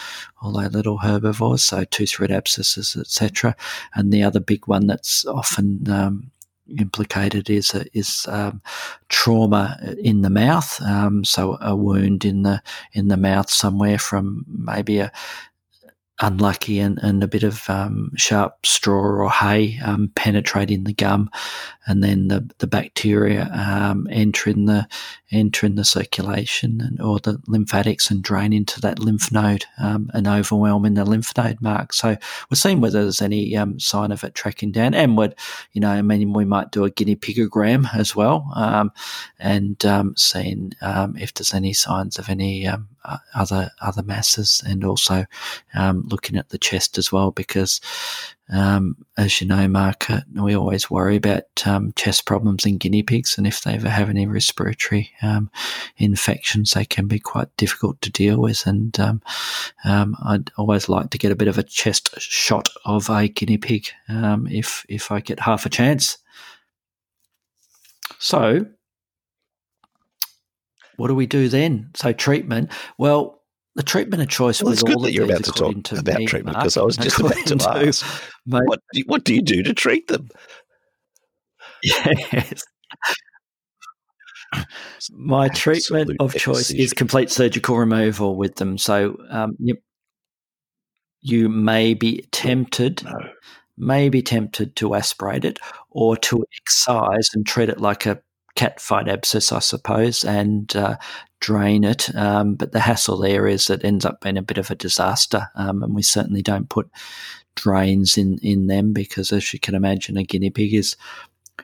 all 0.41 0.57
our 0.59 0.69
little 0.69 0.99
herbivores, 0.99 1.63
so 1.63 1.83
tooth 1.85 2.19
root 2.19 2.31
abscesses, 2.31 2.95
etc. 2.95 3.55
And 3.95 4.11
the 4.11 4.23
other 4.23 4.39
big 4.39 4.67
one 4.67 4.87
that's 4.87 5.25
often 5.25 5.89
um, 5.89 6.31
implicated 6.79 7.49
is 7.49 7.73
is 7.93 8.25
um, 8.29 8.61
trauma 9.09 9.77
in 9.99 10.21
the 10.21 10.29
mouth. 10.29 10.81
Um, 10.81 11.23
so 11.23 11.57
a 11.61 11.75
wound 11.75 12.25
in 12.25 12.43
the 12.43 12.61
in 12.93 13.07
the 13.07 13.17
mouth 13.17 13.49
somewhere 13.49 13.97
from 13.97 14.45
maybe 14.47 14.99
a 14.99 15.11
unlucky 16.19 16.79
and, 16.79 16.97
and 16.99 17.23
a 17.23 17.27
bit 17.27 17.43
of 17.43 17.69
um, 17.69 18.11
sharp 18.15 18.65
straw 18.65 19.01
or 19.01 19.29
hay 19.29 19.77
um, 19.83 20.11
penetrating 20.15 20.85
the 20.85 20.93
gum, 20.93 21.29
and 21.87 22.03
then 22.03 22.29
the, 22.29 22.49
the 22.59 22.67
bacteria 22.67 23.49
um, 23.53 24.07
entering 24.09 24.65
the 24.65 24.87
entering 25.31 25.75
the 25.75 25.83
circulation 25.83 26.79
and, 26.79 27.01
or 27.01 27.19
the 27.19 27.41
lymphatics 27.47 28.09
and 28.09 28.23
drain 28.23 28.53
into 28.53 28.79
that 28.79 28.99
lymph 28.99 29.31
node 29.31 29.65
um, 29.77 30.09
and 30.13 30.27
overwhelming 30.27 30.93
the 30.93 31.03
lymph 31.03 31.35
node 31.35 31.59
mark. 31.61 31.91
So 31.91 32.15
we're 32.49 32.55
seeing 32.55 32.79
whether 32.79 33.01
there's 33.01 33.21
any 33.21 33.57
um, 33.57 33.79
sign 33.79 34.11
of 34.11 34.23
it 34.23 34.35
tracking 34.35 34.71
down, 34.71 34.93
and 34.93 35.17
would 35.17 35.35
you 35.73 35.81
know, 35.81 35.89
I 35.89 36.01
mean, 36.01 36.31
we 36.31 36.45
might 36.45 36.71
do 36.71 36.85
a 36.85 36.89
guinea 36.89 37.17
pigogram 37.17 37.93
as 37.93 38.15
well, 38.15 38.49
um, 38.55 38.91
and 39.37 39.83
seeing 40.15 40.73
if 40.81 41.33
there's 41.33 41.53
any 41.53 41.73
signs 41.73 42.17
of 42.17 42.29
any 42.29 42.69
other 43.33 43.71
other 43.81 44.03
masses, 44.03 44.63
and 44.65 44.83
also 44.83 45.25
um, 45.73 46.03
looking 46.07 46.37
at 46.37 46.49
the 46.49 46.57
chest 46.57 46.97
as 46.97 47.11
well, 47.11 47.31
because 47.31 47.81
um, 48.51 49.05
as 49.17 49.41
you 49.41 49.47
know, 49.47 49.67
Mark, 49.67 50.09
uh, 50.09 50.21
we 50.33 50.55
always 50.55 50.89
worry 50.89 51.15
about 51.15 51.65
um, 51.65 51.93
chest 51.95 52.25
problems 52.25 52.65
in 52.65 52.77
guinea 52.77 53.03
pigs, 53.03 53.37
and 53.37 53.47
if 53.47 53.61
they 53.61 53.73
ever 53.73 53.89
have 53.89 54.09
any 54.09 54.27
respiratory 54.27 55.11
um, 55.21 55.49
infections, 55.97 56.71
they 56.71 56.85
can 56.85 57.07
be 57.07 57.19
quite 57.19 57.55
difficult 57.57 57.99
to 58.01 58.11
deal 58.11 58.39
with. 58.39 58.67
And 58.67 58.99
um, 58.99 59.21
I'd 59.83 60.51
always 60.57 60.89
like 60.89 61.09
to 61.09 61.17
get 61.17 61.31
a 61.31 61.35
bit 61.35 61.47
of 61.47 61.57
a 61.57 61.63
chest 61.63 62.19
shot 62.19 62.69
of 62.85 63.09
a 63.09 63.27
guinea 63.27 63.57
pig 63.57 63.87
if 64.07 64.85
if 64.89 65.11
I 65.11 65.19
get 65.21 65.39
half 65.39 65.65
a 65.65 65.69
chance. 65.69 66.17
So 68.19 68.65
what 70.97 71.07
do 71.07 71.15
we 71.15 71.25
do 71.25 71.49
then? 71.49 71.91
So 71.95 72.13
treatment. 72.13 72.71
Well, 72.97 73.41
the 73.75 73.83
treatment 73.83 74.23
of 74.23 74.29
choice 74.29 74.63
well, 74.63 74.71
it's 74.71 74.83
good 74.83 75.01
that 75.01 75.11
you're 75.11 75.25
about 75.25 75.43
to 75.43 75.51
talk 75.51 75.83
to 75.83 75.99
about 75.99 76.19
me, 76.19 76.25
treatment 76.25 76.57
because 76.57 76.77
I 76.77 76.81
was 76.81 76.95
just 76.95 77.19
about 77.19 77.35
to, 77.45 77.55
to 77.57 77.69
ask. 77.69 78.05
what, 78.45 78.79
do 78.93 78.99
you, 78.99 79.03
what 79.07 79.23
do 79.25 79.35
you 79.35 79.41
do 79.41 79.63
to 79.63 79.73
treat 79.73 80.07
them? 80.07 80.29
Yes. 81.83 82.63
My 85.11 85.49
treatment 85.53 86.11
Absolute 86.11 86.21
of 86.21 86.35
choice 86.35 86.71
is 86.71 86.93
complete 86.93 87.29
surgical 87.29 87.77
removal 87.77 88.37
with 88.37 88.55
them. 88.55 88.77
So 88.77 89.17
um, 89.29 89.57
you, 89.59 89.75
you 91.21 91.49
may 91.49 91.93
be 91.93 92.25
tempted, 92.31 93.03
no. 93.03 93.11
may 93.77 94.07
be 94.07 94.21
tempted 94.21 94.77
to 94.77 94.95
aspirate 94.95 95.43
it 95.43 95.59
or 95.89 96.15
to 96.17 96.45
excise 96.61 97.29
and 97.33 97.45
treat 97.45 97.67
it 97.67 97.81
like 97.81 98.05
a 98.05 98.21
cat 98.55 98.79
fight 98.79 99.07
abscess, 99.07 99.51
I 99.51 99.59
suppose, 99.59 100.23
and 100.23 100.73
uh, 100.75 100.97
drain 101.39 101.83
it. 101.83 102.13
Um, 102.15 102.55
but 102.55 102.71
the 102.71 102.79
hassle 102.79 103.17
there 103.17 103.47
is 103.47 103.69
it 103.69 103.85
ends 103.85 104.05
up 104.05 104.21
being 104.21 104.37
a 104.37 104.41
bit 104.41 104.57
of 104.57 104.71
a 104.71 104.75
disaster, 104.75 105.49
um, 105.55 105.83
and 105.83 105.93
we 105.93 106.01
certainly 106.01 106.41
don't 106.41 106.69
put 106.69 106.89
drains 107.55 108.17
in 108.17 108.37
in 108.41 108.67
them 108.67 108.93
because, 108.93 109.31
as 109.31 109.53
you 109.53 109.59
can 109.59 109.75
imagine, 109.75 110.17
a 110.17 110.23
guinea 110.23 110.49
pig 110.49 110.73
is. 110.73 110.95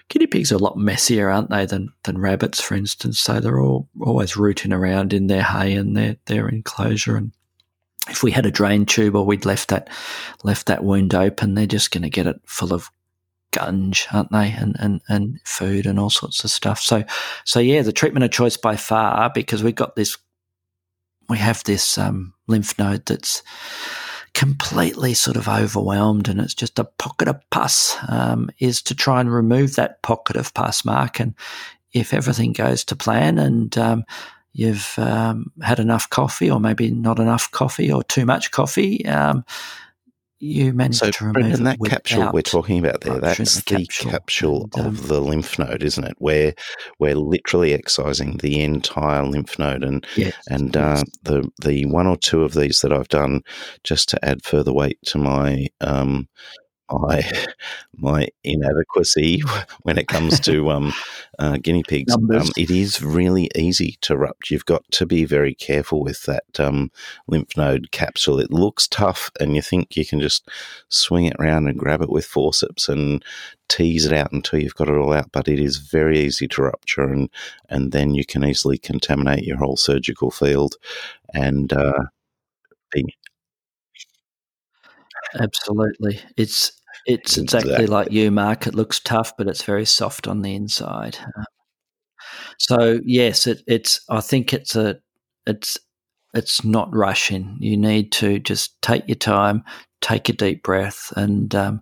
Guinea 0.07 0.27
pigs 0.27 0.51
are 0.51 0.55
a 0.55 0.59
lot 0.59 0.77
messier, 0.77 1.29
aren't 1.29 1.49
they, 1.49 1.65
than, 1.65 1.89
than 2.03 2.17
rabbits, 2.17 2.61
for 2.61 2.75
instance? 2.75 3.19
So 3.19 3.39
they're 3.39 3.59
all 3.59 3.89
always 3.99 4.37
rooting 4.37 4.71
around 4.71 5.11
in 5.11 5.27
their 5.27 5.43
hay 5.43 5.73
and 5.73 5.95
their, 5.97 6.15
their 6.27 6.47
enclosure. 6.47 7.17
And 7.17 7.33
if 8.09 8.23
we 8.23 8.31
had 8.31 8.45
a 8.45 8.51
drain 8.51 8.85
tube 8.85 9.15
or 9.15 9.25
we'd 9.25 9.45
left 9.45 9.69
that 9.69 9.89
left 10.43 10.67
that 10.67 10.83
wound 10.83 11.13
open, 11.13 11.55
they're 11.55 11.65
just 11.65 11.91
going 11.91 12.03
to 12.03 12.09
get 12.09 12.27
it 12.27 12.39
full 12.45 12.73
of 12.73 12.89
gunge, 13.51 14.07
aren't 14.13 14.31
they? 14.31 14.51
And, 14.51 14.75
and 14.79 15.01
and 15.07 15.39
food 15.43 15.85
and 15.85 15.99
all 15.99 16.09
sorts 16.09 16.43
of 16.43 16.51
stuff. 16.51 16.79
So 16.79 17.03
so 17.45 17.59
yeah, 17.59 17.81
the 17.81 17.93
treatment 17.93 18.23
of 18.23 18.31
choice 18.31 18.57
by 18.57 18.75
far 18.75 19.31
because 19.33 19.63
we've 19.63 19.75
got 19.75 19.95
this 19.95 20.17
we 21.31 21.37
have 21.37 21.63
this 21.63 21.97
um, 21.97 22.33
lymph 22.47 22.77
node 22.77 23.05
that's 23.05 23.41
completely 24.33 25.13
sort 25.13 25.37
of 25.37 25.47
overwhelmed 25.47 26.27
and 26.27 26.39
it's 26.39 26.53
just 26.53 26.77
a 26.77 26.83
pocket 26.83 27.27
of 27.27 27.49
pus 27.49 27.97
um, 28.09 28.49
is 28.59 28.81
to 28.81 28.95
try 28.95 29.19
and 29.19 29.33
remove 29.33 29.75
that 29.75 30.01
pocket 30.01 30.35
of 30.35 30.53
pus 30.53 30.85
mark 30.85 31.19
and 31.19 31.33
if 31.93 32.13
everything 32.13 32.53
goes 32.53 32.83
to 32.83 32.95
plan 32.95 33.37
and 33.37 33.77
um, 33.77 34.03
you've 34.53 34.93
um, 34.97 35.51
had 35.61 35.79
enough 35.79 36.09
coffee 36.09 36.49
or 36.49 36.59
maybe 36.59 36.91
not 36.91 37.19
enough 37.19 37.49
coffee 37.51 37.91
or 37.91 38.03
too 38.03 38.25
much 38.25 38.51
coffee 38.51 39.05
um, 39.05 39.43
you 40.41 40.73
managed 40.73 40.99
so, 40.99 41.11
to 41.11 41.25
remove 41.25 41.33
Brendan, 41.33 41.63
that 41.65 41.79
capsule 41.85 42.31
we're 42.33 42.41
talking 42.41 42.79
about 42.79 43.01
there, 43.01 43.19
that's 43.19 43.61
the, 43.61 43.85
capsule, 43.85 44.11
capsule 44.11 44.69
and, 44.75 44.87
um, 44.87 44.87
of 44.87 45.07
the 45.07 45.21
lymph 45.21 45.59
node, 45.59 45.83
isn't 45.83 46.03
it? 46.03 46.15
Where 46.17 46.53
we're 46.99 47.15
literally 47.15 47.73
excising 47.73 48.37
the 48.37 48.61
entire 48.61 49.23
lymph 49.23 49.59
node, 49.59 49.83
and 49.83 50.05
yes, 50.15 50.35
and 50.49 50.75
yes. 50.75 51.01
Uh, 51.01 51.03
the 51.23 51.51
the 51.61 51.85
one 51.85 52.07
or 52.07 52.17
two 52.17 52.43
of 52.43 52.53
these 52.53 52.81
that 52.81 52.91
I've 52.91 53.09
done 53.09 53.41
just 53.83 54.09
to 54.09 54.25
add 54.25 54.43
further 54.43 54.73
weight 54.73 54.97
to 55.05 55.19
my 55.19 55.67
um, 55.79 56.27
my 56.99 57.29
my 57.95 58.27
inadequacy 58.43 59.41
when 59.83 59.97
it 59.97 60.07
comes 60.07 60.39
to 60.41 60.69
um, 60.71 60.93
uh, 61.39 61.57
guinea 61.57 61.83
pigs. 61.87 62.13
Um, 62.13 62.49
it 62.57 62.69
is 62.69 63.01
really 63.01 63.49
easy 63.55 63.97
to 64.01 64.17
rupture. 64.17 64.53
You've 64.53 64.65
got 64.65 64.83
to 64.91 65.05
be 65.05 65.25
very 65.25 65.53
careful 65.53 66.01
with 66.01 66.23
that 66.23 66.59
um, 66.59 66.91
lymph 67.27 67.55
node 67.57 67.91
capsule. 67.91 68.39
It 68.39 68.51
looks 68.51 68.87
tough, 68.87 69.31
and 69.39 69.55
you 69.55 69.61
think 69.61 69.95
you 69.95 70.05
can 70.05 70.19
just 70.19 70.49
swing 70.89 71.25
it 71.25 71.35
around 71.39 71.67
and 71.67 71.79
grab 71.79 72.01
it 72.01 72.09
with 72.09 72.25
forceps 72.25 72.89
and 72.89 73.23
tease 73.69 74.05
it 74.05 74.13
out 74.13 74.31
until 74.31 74.59
you've 74.59 74.75
got 74.75 74.89
it 74.89 74.95
all 74.95 75.13
out. 75.13 75.31
But 75.31 75.47
it 75.47 75.59
is 75.59 75.77
very 75.77 76.19
easy 76.19 76.47
to 76.49 76.63
rupture, 76.63 77.03
and 77.03 77.29
and 77.69 77.91
then 77.91 78.15
you 78.15 78.25
can 78.25 78.43
easily 78.43 78.77
contaminate 78.77 79.43
your 79.43 79.57
whole 79.57 79.77
surgical 79.77 80.31
field. 80.31 80.75
And 81.33 81.71
uh, 81.71 82.03
Absolutely. 85.39 86.19
It's 86.37 86.80
it's 87.05 87.37
exactly, 87.37 87.71
exactly, 87.71 87.87
like 87.87 88.11
you, 88.11 88.31
Mark. 88.31 88.67
It 88.67 88.75
looks 88.75 88.99
tough, 88.99 89.33
but 89.37 89.47
it's 89.47 89.63
very 89.63 89.85
soft 89.85 90.27
on 90.27 90.41
the 90.41 90.55
inside. 90.55 91.17
So 92.57 92.99
yes, 93.05 93.47
it, 93.47 93.61
it's. 93.67 94.01
I 94.09 94.21
think 94.21 94.53
it's 94.53 94.75
a. 94.75 94.99
It's 95.47 95.77
it's 96.33 96.63
not 96.63 96.93
rushing. 96.93 97.57
You 97.59 97.75
need 97.77 98.11
to 98.13 98.39
just 98.39 98.81
take 98.81 99.07
your 99.07 99.15
time, 99.15 99.63
take 100.01 100.29
a 100.29 100.33
deep 100.33 100.63
breath, 100.63 101.11
and 101.17 101.53
um, 101.55 101.81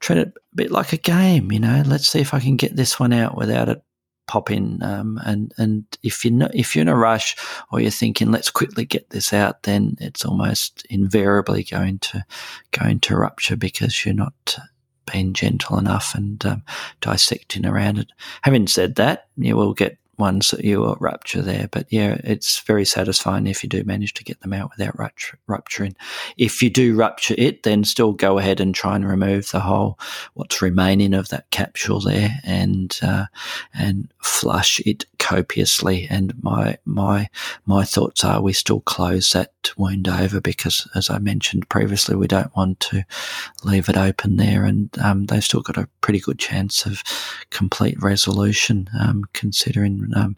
treat 0.00 0.18
it 0.18 0.28
a 0.28 0.56
bit 0.56 0.70
like 0.70 0.92
a 0.92 0.98
game. 0.98 1.52
You 1.52 1.60
know, 1.60 1.82
let's 1.86 2.08
see 2.08 2.20
if 2.20 2.34
I 2.34 2.40
can 2.40 2.56
get 2.56 2.76
this 2.76 2.98
one 2.98 3.12
out 3.12 3.36
without 3.36 3.68
it 3.68 3.82
pop 4.26 4.50
in. 4.50 4.82
Um, 4.82 5.20
and 5.24 5.52
and 5.58 5.84
if 6.02 6.24
you're 6.24 6.48
if 6.52 6.74
you're 6.74 6.82
in 6.82 6.88
a 6.88 6.96
rush 6.96 7.36
or 7.70 7.80
you're 7.80 7.90
thinking 7.90 8.30
let's 8.30 8.50
quickly 8.50 8.84
get 8.84 9.10
this 9.10 9.32
out, 9.32 9.62
then 9.64 9.96
it's 10.00 10.24
almost 10.24 10.86
invariably 10.90 11.64
going 11.64 11.98
to 12.00 12.24
going 12.70 13.00
to 13.00 13.16
rupture 13.16 13.56
because 13.56 14.04
you're 14.04 14.14
not 14.14 14.58
being 15.10 15.34
gentle 15.34 15.78
enough 15.78 16.14
and 16.14 16.44
um, 16.46 16.62
dissecting 17.00 17.66
around 17.66 17.98
it. 17.98 18.10
Having 18.42 18.68
said 18.68 18.94
that, 18.96 19.28
you 19.36 19.56
will 19.56 19.74
get 19.74 19.98
ones 20.18 20.50
that 20.50 20.64
you 20.64 20.94
rupture 21.00 21.42
there. 21.42 21.68
But 21.70 21.86
yeah, 21.90 22.20
it's 22.24 22.60
very 22.60 22.84
satisfying 22.84 23.46
if 23.46 23.62
you 23.62 23.68
do 23.68 23.84
manage 23.84 24.14
to 24.14 24.24
get 24.24 24.40
them 24.40 24.52
out 24.52 24.70
without 24.76 24.98
rupturing. 25.46 25.96
If 26.36 26.62
you 26.62 26.70
do 26.70 26.96
rupture 26.96 27.34
it, 27.36 27.62
then 27.62 27.84
still 27.84 28.12
go 28.12 28.38
ahead 28.38 28.60
and 28.60 28.74
try 28.74 28.96
and 28.96 29.08
remove 29.08 29.50
the 29.50 29.60
whole 29.60 29.98
what's 30.34 30.62
remaining 30.62 31.14
of 31.14 31.28
that 31.28 31.50
capsule 31.50 32.00
there 32.00 32.40
and 32.44 32.98
uh, 33.02 33.26
and 33.72 34.12
flush 34.22 34.80
it 34.80 35.06
copiously. 35.18 36.06
And 36.10 36.34
my 36.42 36.78
my 36.84 37.28
my 37.66 37.84
thoughts 37.84 38.24
are 38.24 38.42
we 38.42 38.52
still 38.52 38.80
close 38.80 39.30
that 39.30 39.52
wound 39.76 40.08
over 40.08 40.40
because, 40.40 40.86
as 40.94 41.10
I 41.10 41.18
mentioned 41.18 41.68
previously, 41.68 42.16
we 42.16 42.26
don't 42.26 42.54
want 42.56 42.80
to 42.80 43.04
leave 43.64 43.88
it 43.88 43.96
open 43.96 44.36
there, 44.36 44.64
and 44.64 44.90
um, 44.98 45.26
they've 45.26 45.44
still 45.44 45.62
got 45.62 45.78
a 45.78 45.88
pretty 46.00 46.20
good 46.20 46.38
chance 46.38 46.86
of 46.86 47.02
complete 47.50 48.00
resolution, 48.02 48.88
um, 48.98 49.24
considering 49.32 50.03
um, 50.16 50.36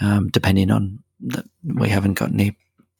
um 0.00 0.28
depending 0.28 0.70
on 0.70 0.98
that 1.20 1.44
we 1.64 1.88
haven't 1.88 2.14
got 2.14 2.32
any 2.32 2.56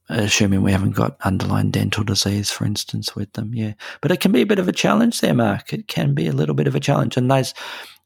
assuming 0.08 0.62
we 0.62 0.72
haven't 0.72 0.92
got 0.92 1.16
underlying 1.22 1.70
dental 1.70 2.04
disease, 2.04 2.50
for 2.50 2.64
instance, 2.64 3.14
with 3.14 3.32
them. 3.32 3.54
Yeah, 3.54 3.74
but 4.00 4.10
it 4.10 4.20
can 4.20 4.32
be 4.32 4.42
a 4.42 4.46
bit 4.46 4.58
of 4.58 4.68
a 4.68 4.72
challenge 4.72 5.20
there, 5.20 5.34
Mark. 5.34 5.72
It 5.72 5.88
can 5.88 6.14
be 6.14 6.26
a 6.26 6.32
little 6.32 6.54
bit 6.54 6.66
of 6.66 6.74
a 6.74 6.80
challenge, 6.80 7.16
and 7.16 7.30
those 7.30 7.54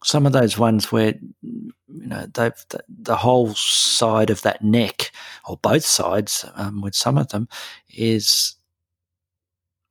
some 0.05 0.27
of 0.27 0.33
those 0.33 0.59
ones 0.59 0.93
where 0.93 1.15
you 1.43 1.73
know 1.89 2.27
they've 2.35 2.65
the, 2.69 2.81
the 2.89 3.17
whole 3.17 3.55
side 3.55 4.31
of 4.31 4.43
that 4.43 4.63
neck 4.63 5.11
or 5.47 5.57
both 5.57 5.85
sides 5.85 6.45
um, 6.55 6.81
with 6.81 6.95
some 6.95 7.19
of 7.19 7.29
them 7.29 7.49
is 7.89 8.55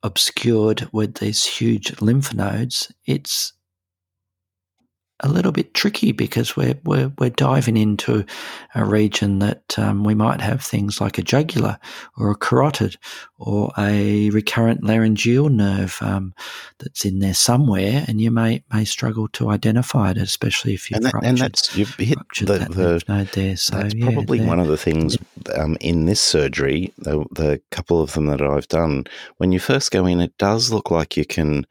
obscured 0.02 0.88
with 0.92 1.16
these 1.16 1.44
huge 1.44 2.00
lymph 2.00 2.32
nodes. 2.32 2.92
It's 3.06 3.52
a 5.20 5.28
little 5.28 5.52
bit 5.52 5.72
tricky 5.74 6.12
because 6.12 6.56
we're 6.56 6.78
we're, 6.84 7.10
we're 7.18 7.30
diving 7.30 7.76
into 7.76 8.24
a 8.74 8.84
region 8.84 9.38
that 9.38 9.78
um, 9.78 10.04
we 10.04 10.14
might 10.14 10.40
have 10.40 10.62
things 10.62 11.00
like 11.00 11.18
a 11.18 11.22
jugular 11.22 11.78
or 12.16 12.30
a 12.30 12.34
carotid 12.34 12.96
or 13.38 13.72
a 13.78 14.30
recurrent 14.30 14.84
laryngeal 14.84 15.48
nerve 15.48 15.98
um, 16.00 16.34
that's 16.78 17.04
in 17.04 17.20
there 17.20 17.34
somewhere, 17.34 18.04
and 18.06 18.20
you 18.20 18.30
may 18.30 18.62
may 18.72 18.84
struggle 18.84 19.28
to 19.28 19.50
identify 19.50 20.10
it, 20.10 20.18
especially 20.18 20.74
if 20.74 20.90
you've 20.90 20.98
and, 20.98 21.06
that, 21.06 21.14
ruptured, 21.14 21.28
and 21.28 21.38
that's 21.38 21.76
you've 21.76 21.94
hit 21.94 22.18
the, 22.40 22.44
that 22.44 22.72
the 22.72 23.02
node 23.08 23.28
there. 23.28 23.56
So 23.56 23.76
that's 23.76 23.94
yeah, 23.94 24.10
probably 24.10 24.40
one 24.40 24.60
of 24.60 24.68
the 24.68 24.76
things 24.76 25.16
um, 25.54 25.76
in 25.80 26.06
this 26.06 26.20
surgery. 26.20 26.92
The, 26.98 27.24
the 27.32 27.60
couple 27.70 28.02
of 28.02 28.12
them 28.12 28.26
that 28.26 28.42
I've 28.42 28.68
done, 28.68 29.04
when 29.38 29.52
you 29.52 29.60
first 29.60 29.90
go 29.90 30.06
in, 30.06 30.20
it 30.20 30.36
does 30.38 30.72
look 30.72 30.90
like 30.90 31.16
you 31.16 31.24
can 31.24 31.66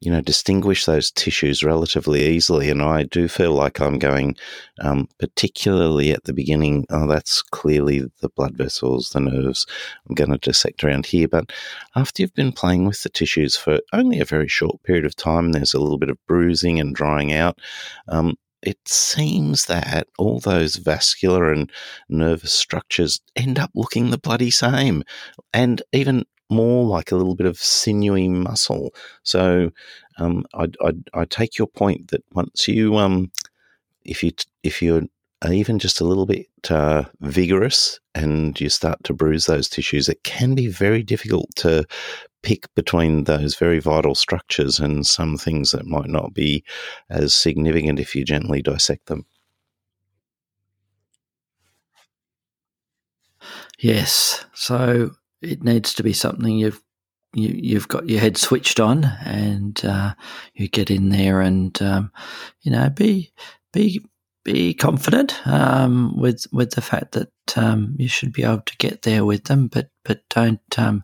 you 0.00 0.10
know, 0.10 0.22
distinguish 0.22 0.86
those 0.86 1.10
tissues 1.10 1.62
relatively 1.62 2.26
easily. 2.26 2.70
And 2.70 2.80
I 2.80 3.02
do 3.02 3.28
feel 3.28 3.52
like 3.52 3.80
I'm 3.80 3.98
going, 3.98 4.34
um, 4.80 5.08
particularly 5.18 6.10
at 6.12 6.24
the 6.24 6.32
beginning, 6.32 6.86
oh, 6.88 7.06
that's 7.06 7.42
clearly 7.42 8.10
the 8.20 8.30
blood 8.30 8.56
vessels, 8.56 9.10
the 9.10 9.20
nerves. 9.20 9.66
I'm 10.08 10.14
going 10.14 10.30
to 10.30 10.38
dissect 10.38 10.82
around 10.82 11.04
here. 11.06 11.28
But 11.28 11.52
after 11.94 12.22
you've 12.22 12.34
been 12.34 12.52
playing 12.52 12.86
with 12.86 13.02
the 13.02 13.10
tissues 13.10 13.56
for 13.56 13.80
only 13.92 14.20
a 14.20 14.24
very 14.24 14.48
short 14.48 14.82
period 14.84 15.04
of 15.04 15.16
time, 15.16 15.52
there's 15.52 15.74
a 15.74 15.80
little 15.80 15.98
bit 15.98 16.10
of 16.10 16.18
bruising 16.26 16.80
and 16.80 16.94
drying 16.94 17.34
out. 17.34 17.58
Um, 18.08 18.36
it 18.62 18.78
seems 18.86 19.66
that 19.66 20.08
all 20.18 20.38
those 20.38 20.76
vascular 20.76 21.52
and 21.52 21.70
nervous 22.08 22.52
structures 22.52 23.20
end 23.36 23.58
up 23.58 23.70
looking 23.74 24.10
the 24.10 24.18
bloody 24.18 24.50
same. 24.50 25.02
And 25.52 25.82
even 25.92 26.24
more 26.50 26.84
like 26.84 27.12
a 27.12 27.16
little 27.16 27.34
bit 27.34 27.46
of 27.46 27.58
sinewy 27.58 28.28
muscle. 28.28 28.92
So 29.22 29.70
um, 30.18 30.44
I, 30.54 31.24
take 31.26 31.58
your 31.58 31.68
point 31.68 32.10
that 32.10 32.24
once 32.32 32.68
you, 32.68 32.96
um, 32.96 33.30
if 34.04 34.22
you 34.22 34.32
if 34.62 34.82
you're 34.82 35.02
even 35.48 35.78
just 35.78 36.00
a 36.00 36.04
little 36.04 36.26
bit 36.26 36.46
uh, 36.68 37.04
vigorous 37.20 37.98
and 38.14 38.60
you 38.60 38.68
start 38.68 39.02
to 39.04 39.14
bruise 39.14 39.46
those 39.46 39.68
tissues, 39.68 40.08
it 40.08 40.22
can 40.22 40.54
be 40.54 40.66
very 40.66 41.02
difficult 41.02 41.48
to 41.56 41.86
pick 42.42 42.72
between 42.74 43.24
those 43.24 43.54
very 43.54 43.78
vital 43.80 44.14
structures 44.14 44.78
and 44.78 45.06
some 45.06 45.36
things 45.36 45.70
that 45.70 45.86
might 45.86 46.08
not 46.08 46.34
be 46.34 46.64
as 47.08 47.34
significant 47.34 47.98
if 47.98 48.14
you 48.14 48.24
gently 48.24 48.62
dissect 48.62 49.06
them. 49.06 49.24
Yes. 53.78 54.44
So 54.54 55.12
it 55.42 55.62
needs 55.62 55.94
to 55.94 56.02
be 56.02 56.12
something 56.12 56.58
you've 56.58 56.82
you, 57.32 57.48
you've 57.48 57.88
got 57.88 58.08
your 58.08 58.20
head 58.20 58.36
switched 58.36 58.80
on, 58.80 59.04
and 59.24 59.84
uh, 59.84 60.14
you 60.54 60.68
get 60.68 60.90
in 60.90 61.10
there 61.10 61.40
and 61.40 61.80
um, 61.80 62.10
you 62.62 62.72
know 62.72 62.90
be 62.90 63.32
be 63.72 64.04
be 64.44 64.74
confident 64.74 65.46
um, 65.46 66.18
with 66.18 66.46
with 66.52 66.72
the 66.72 66.80
fact 66.80 67.12
that 67.12 67.30
um, 67.56 67.94
you 67.98 68.08
should 68.08 68.32
be 68.32 68.42
able 68.42 68.62
to 68.62 68.76
get 68.78 69.02
there 69.02 69.24
with 69.24 69.44
them, 69.44 69.68
but 69.68 69.90
but 70.04 70.22
don't 70.28 70.78
um, 70.78 71.02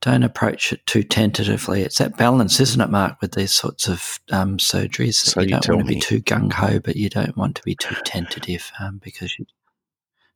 don't 0.00 0.22
approach 0.22 0.72
it 0.72 0.84
too 0.86 1.02
tentatively. 1.02 1.82
It's 1.82 1.98
that 1.98 2.16
balance, 2.16 2.58
isn't 2.58 2.80
it, 2.80 2.90
Mark, 2.90 3.20
with 3.20 3.32
these 3.32 3.52
sorts 3.52 3.88
of 3.88 4.20
um, 4.30 4.56
surgeries? 4.56 5.14
So 5.14 5.40
you, 5.40 5.54
you 5.54 5.60
don't 5.60 5.76
want 5.76 5.88
to 5.88 5.94
be 5.94 6.00
too 6.00 6.20
gung 6.20 6.52
ho, 6.52 6.80
but 6.80 6.96
you 6.96 7.08
don't 7.08 7.36
want 7.36 7.56
to 7.56 7.62
be 7.62 7.74
too 7.74 7.94
tentative 8.04 8.72
um, 8.80 9.00
because 9.02 9.38
you 9.38 9.46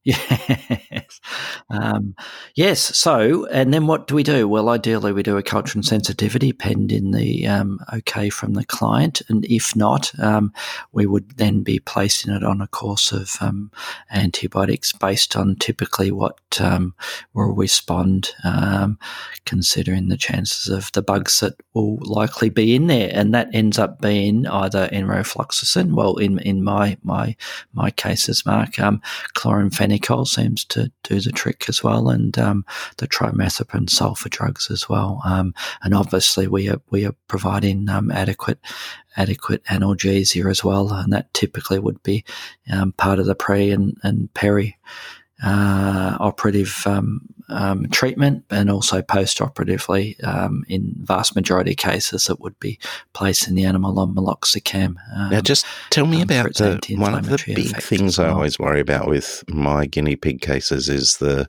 Yes. 0.07 1.20
Um, 1.68 2.14
yes. 2.54 2.80
So, 2.80 3.46
and 3.46 3.74
then 3.74 3.88
what 3.88 4.07
do 4.07 4.14
we 4.14 4.22
do? 4.22 4.46
Well, 4.46 4.68
ideally, 4.68 5.12
we 5.12 5.24
do 5.24 5.36
a 5.36 5.42
culture 5.42 5.76
and 5.76 5.84
sensitivity 5.84 6.52
pending 6.52 7.11
the 7.11 7.46
um, 7.48 7.80
okay 7.92 8.30
from 8.30 8.54
the 8.54 8.64
client. 8.64 9.20
And 9.28 9.44
if 9.46 9.74
not, 9.74 10.12
um, 10.20 10.52
we 10.92 11.07
would 11.07 11.36
then 11.38 11.62
be 11.64 11.80
placing 11.80 12.32
it 12.32 12.44
on 12.44 12.61
a 12.61 12.68
course 12.68 13.11
of 13.11 13.36
um, 13.40 13.72
antibiotics 14.12 14.92
based 14.92 15.36
on 15.36 15.57
typically 15.57 16.12
what 16.12 16.38
um, 16.61 16.94
will 17.34 17.52
respond, 17.54 18.30
um, 18.44 18.98
considering 19.44 20.09
the 20.09 20.16
chances 20.16 20.68
of 20.72 20.92
the 20.92 21.02
bugs 21.02 21.40
that 21.40 21.54
will 21.74 21.98
likely 22.02 22.48
be 22.48 22.76
in 22.76 22.86
there. 22.86 23.11
And 23.12 23.34
that 23.34 23.48
ends 23.52 23.76
up 23.78 24.00
being 24.00 24.46
either 24.46 24.88
enrofloxacin, 24.92 25.94
well, 25.94 26.16
in, 26.16 26.38
in 26.38 26.62
my, 26.62 26.96
my, 27.02 27.34
my 27.72 27.90
cases, 27.90 28.46
Mark, 28.46 28.78
um, 28.78 29.02
chloramphenicol 29.99 30.26
seems 30.26 30.64
to 30.66 30.90
do 31.03 31.20
the 31.20 31.32
trick 31.32 31.66
as 31.68 31.82
well, 31.82 32.09
and 32.09 32.38
um, 32.38 32.64
the 32.99 33.07
trimethoprim 33.07 33.86
sulfa 33.86 34.30
drugs 34.30 34.70
as 34.70 34.88
well. 34.88 35.20
Um, 35.24 35.55
and 35.82 35.94
obviously, 35.94 36.47
we 36.47 36.68
are 36.68 36.80
we 36.90 37.07
are 37.07 37.14
providing 37.28 37.88
um, 37.88 38.11
adequate 38.11 38.59
adequate 39.16 39.64
analgesia 39.64 40.51
as 40.51 40.62
well, 40.62 40.92
and 40.92 41.12
that 41.12 41.32
typically 41.34 41.78
would 41.78 42.03
be 42.03 42.24
um, 42.72 42.92
part 42.92 43.18
of 43.18 43.26
the 43.26 43.34
pre 43.34 43.70
and, 43.70 43.97
and 44.03 44.32
peri 44.34 44.76
uh, 45.43 46.16
operative 46.18 46.82
um, 46.87 47.20
um, 47.49 47.89
treatment 47.91 48.45
and 48.51 48.70
also 48.70 49.03
post-operatively 49.03 50.18
um, 50.22 50.64
in 50.68 50.95
vast 51.01 51.34
majority 51.37 51.72
of 51.72 51.76
cases 51.76 52.28
it 52.28 52.41
would 52.41 52.59
be 52.59 52.78
placing 53.12 53.55
the 53.55 53.64
animal 53.64 53.99
on 54.01 54.14
meloxicam. 54.14 54.97
now 55.30 55.41
just 55.41 55.66
tell 55.91 56.07
me 56.07 56.18
um, 56.18 56.22
about 56.22 56.55
the, 56.55 56.97
one 56.97 57.14
of 57.14 57.28
the 57.28 57.43
big 57.47 57.76
things. 57.76 58.18
I 58.18 58.30
always 58.30 58.59
worry 58.59 58.80
about 58.80 59.09
with 59.09 59.45
my 59.49 59.87
guinea 59.87 60.16
pig 60.16 60.41
cases 60.41 60.89
is 60.89 61.18
the 61.18 61.49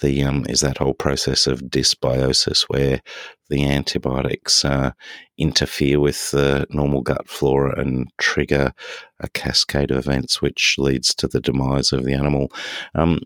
the 0.00 0.24
um, 0.24 0.46
is 0.48 0.60
that 0.60 0.78
whole 0.78 0.94
process 0.94 1.46
of 1.46 1.62
dysbiosis 1.62 2.62
where 2.68 3.00
the 3.48 3.68
antibiotics 3.68 4.64
uh, 4.64 4.92
interfere 5.38 6.00
with 6.00 6.30
the 6.30 6.66
normal 6.70 7.02
gut 7.02 7.28
flora 7.28 7.78
and 7.80 8.08
trigger 8.18 8.72
a 9.20 9.28
cascade 9.30 9.90
of 9.90 9.98
events 9.98 10.40
which 10.40 10.76
leads 10.78 11.14
to 11.14 11.28
the 11.28 11.40
demise 11.40 11.92
of 11.92 12.04
the 12.04 12.14
animal. 12.14 12.50
Um, 12.94 13.20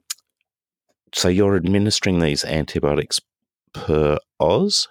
so 1.12 1.29
you're 1.29 1.57
administering 1.57 2.18
these 2.18 2.45
antibiotics 2.45 3.20
per 3.72 4.18
os? 4.41 4.89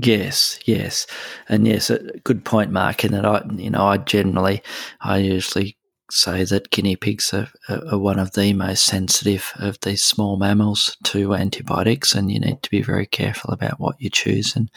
Yes, 0.00 0.60
yes, 0.64 1.06
and 1.48 1.66
yes, 1.66 1.90
a 1.90 1.98
good 2.22 2.44
point, 2.44 2.70
Mark. 2.70 3.02
And 3.02 3.14
that 3.14 3.24
I, 3.24 3.42
you 3.56 3.70
know, 3.70 3.84
I 3.84 3.96
generally, 3.96 4.62
I 5.00 5.18
usually 5.18 5.77
say 6.10 6.44
that 6.44 6.70
guinea 6.70 6.96
pigs 6.96 7.32
are, 7.34 7.48
are, 7.68 7.98
one 7.98 8.18
of 8.18 8.32
the 8.32 8.52
most 8.52 8.84
sensitive 8.84 9.52
of 9.56 9.78
these 9.80 10.02
small 10.02 10.36
mammals 10.36 10.96
to 11.04 11.34
antibiotics, 11.34 12.14
and 12.14 12.30
you 12.30 12.40
need 12.40 12.62
to 12.62 12.70
be 12.70 12.82
very 12.82 13.06
careful 13.06 13.50
about 13.50 13.78
what 13.80 14.00
you 14.00 14.10
choose 14.10 14.56
and 14.56 14.70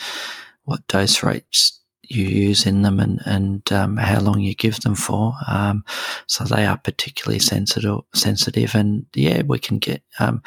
what 0.66 0.86
dose 0.88 1.24
rates 1.24 1.81
you 2.14 2.26
use 2.26 2.66
in 2.66 2.82
them 2.82 3.00
and, 3.00 3.22
and 3.26 3.72
um, 3.72 3.98
how 3.98 4.20
long 4.20 4.40
you 4.40 4.54
give 4.54 4.80
them 4.82 4.96
for. 4.96 5.34
Um, 5.48 5.84
so 6.28 6.44
they 6.44 6.66
are 6.66 6.78
particularly 6.78 7.40
sensitive. 7.40 8.00
Sensitive, 8.14 8.76
and 8.76 9.06
yeah, 9.16 9.42
we 9.44 9.60
can 9.60 9.80
get 9.80 10.04
um, 10.20 10.42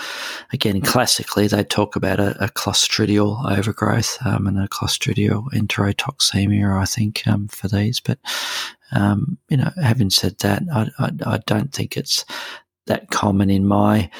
again 0.53 0.81
classically 0.81 1.47
they 1.47 1.65
talk 1.65 1.97
about 1.97 2.21
a, 2.21 2.45
a 2.45 2.49
clostridial 2.49 3.51
overgrowth 3.51 4.19
um, 4.25 4.47
and 4.47 4.59
a 4.59 4.69
clostridial 4.69 5.51
enterotoxemia, 5.53 6.81
I 6.81 6.85
think, 6.85 7.27
um, 7.27 7.49
for 7.49 7.69
these. 7.69 8.01
But 8.01 8.19
um, 8.93 9.39
you 9.49 9.57
know, 9.57 9.71
having 9.83 10.11
said 10.11 10.39
that, 10.39 10.63
I, 10.73 10.91
I, 10.99 11.11
I 11.27 11.39
don't 11.47 11.73
think 11.73 11.97
it's 11.97 12.25
that 12.87 13.11
common 13.11 13.51
in 13.51 13.67
my 13.67 14.11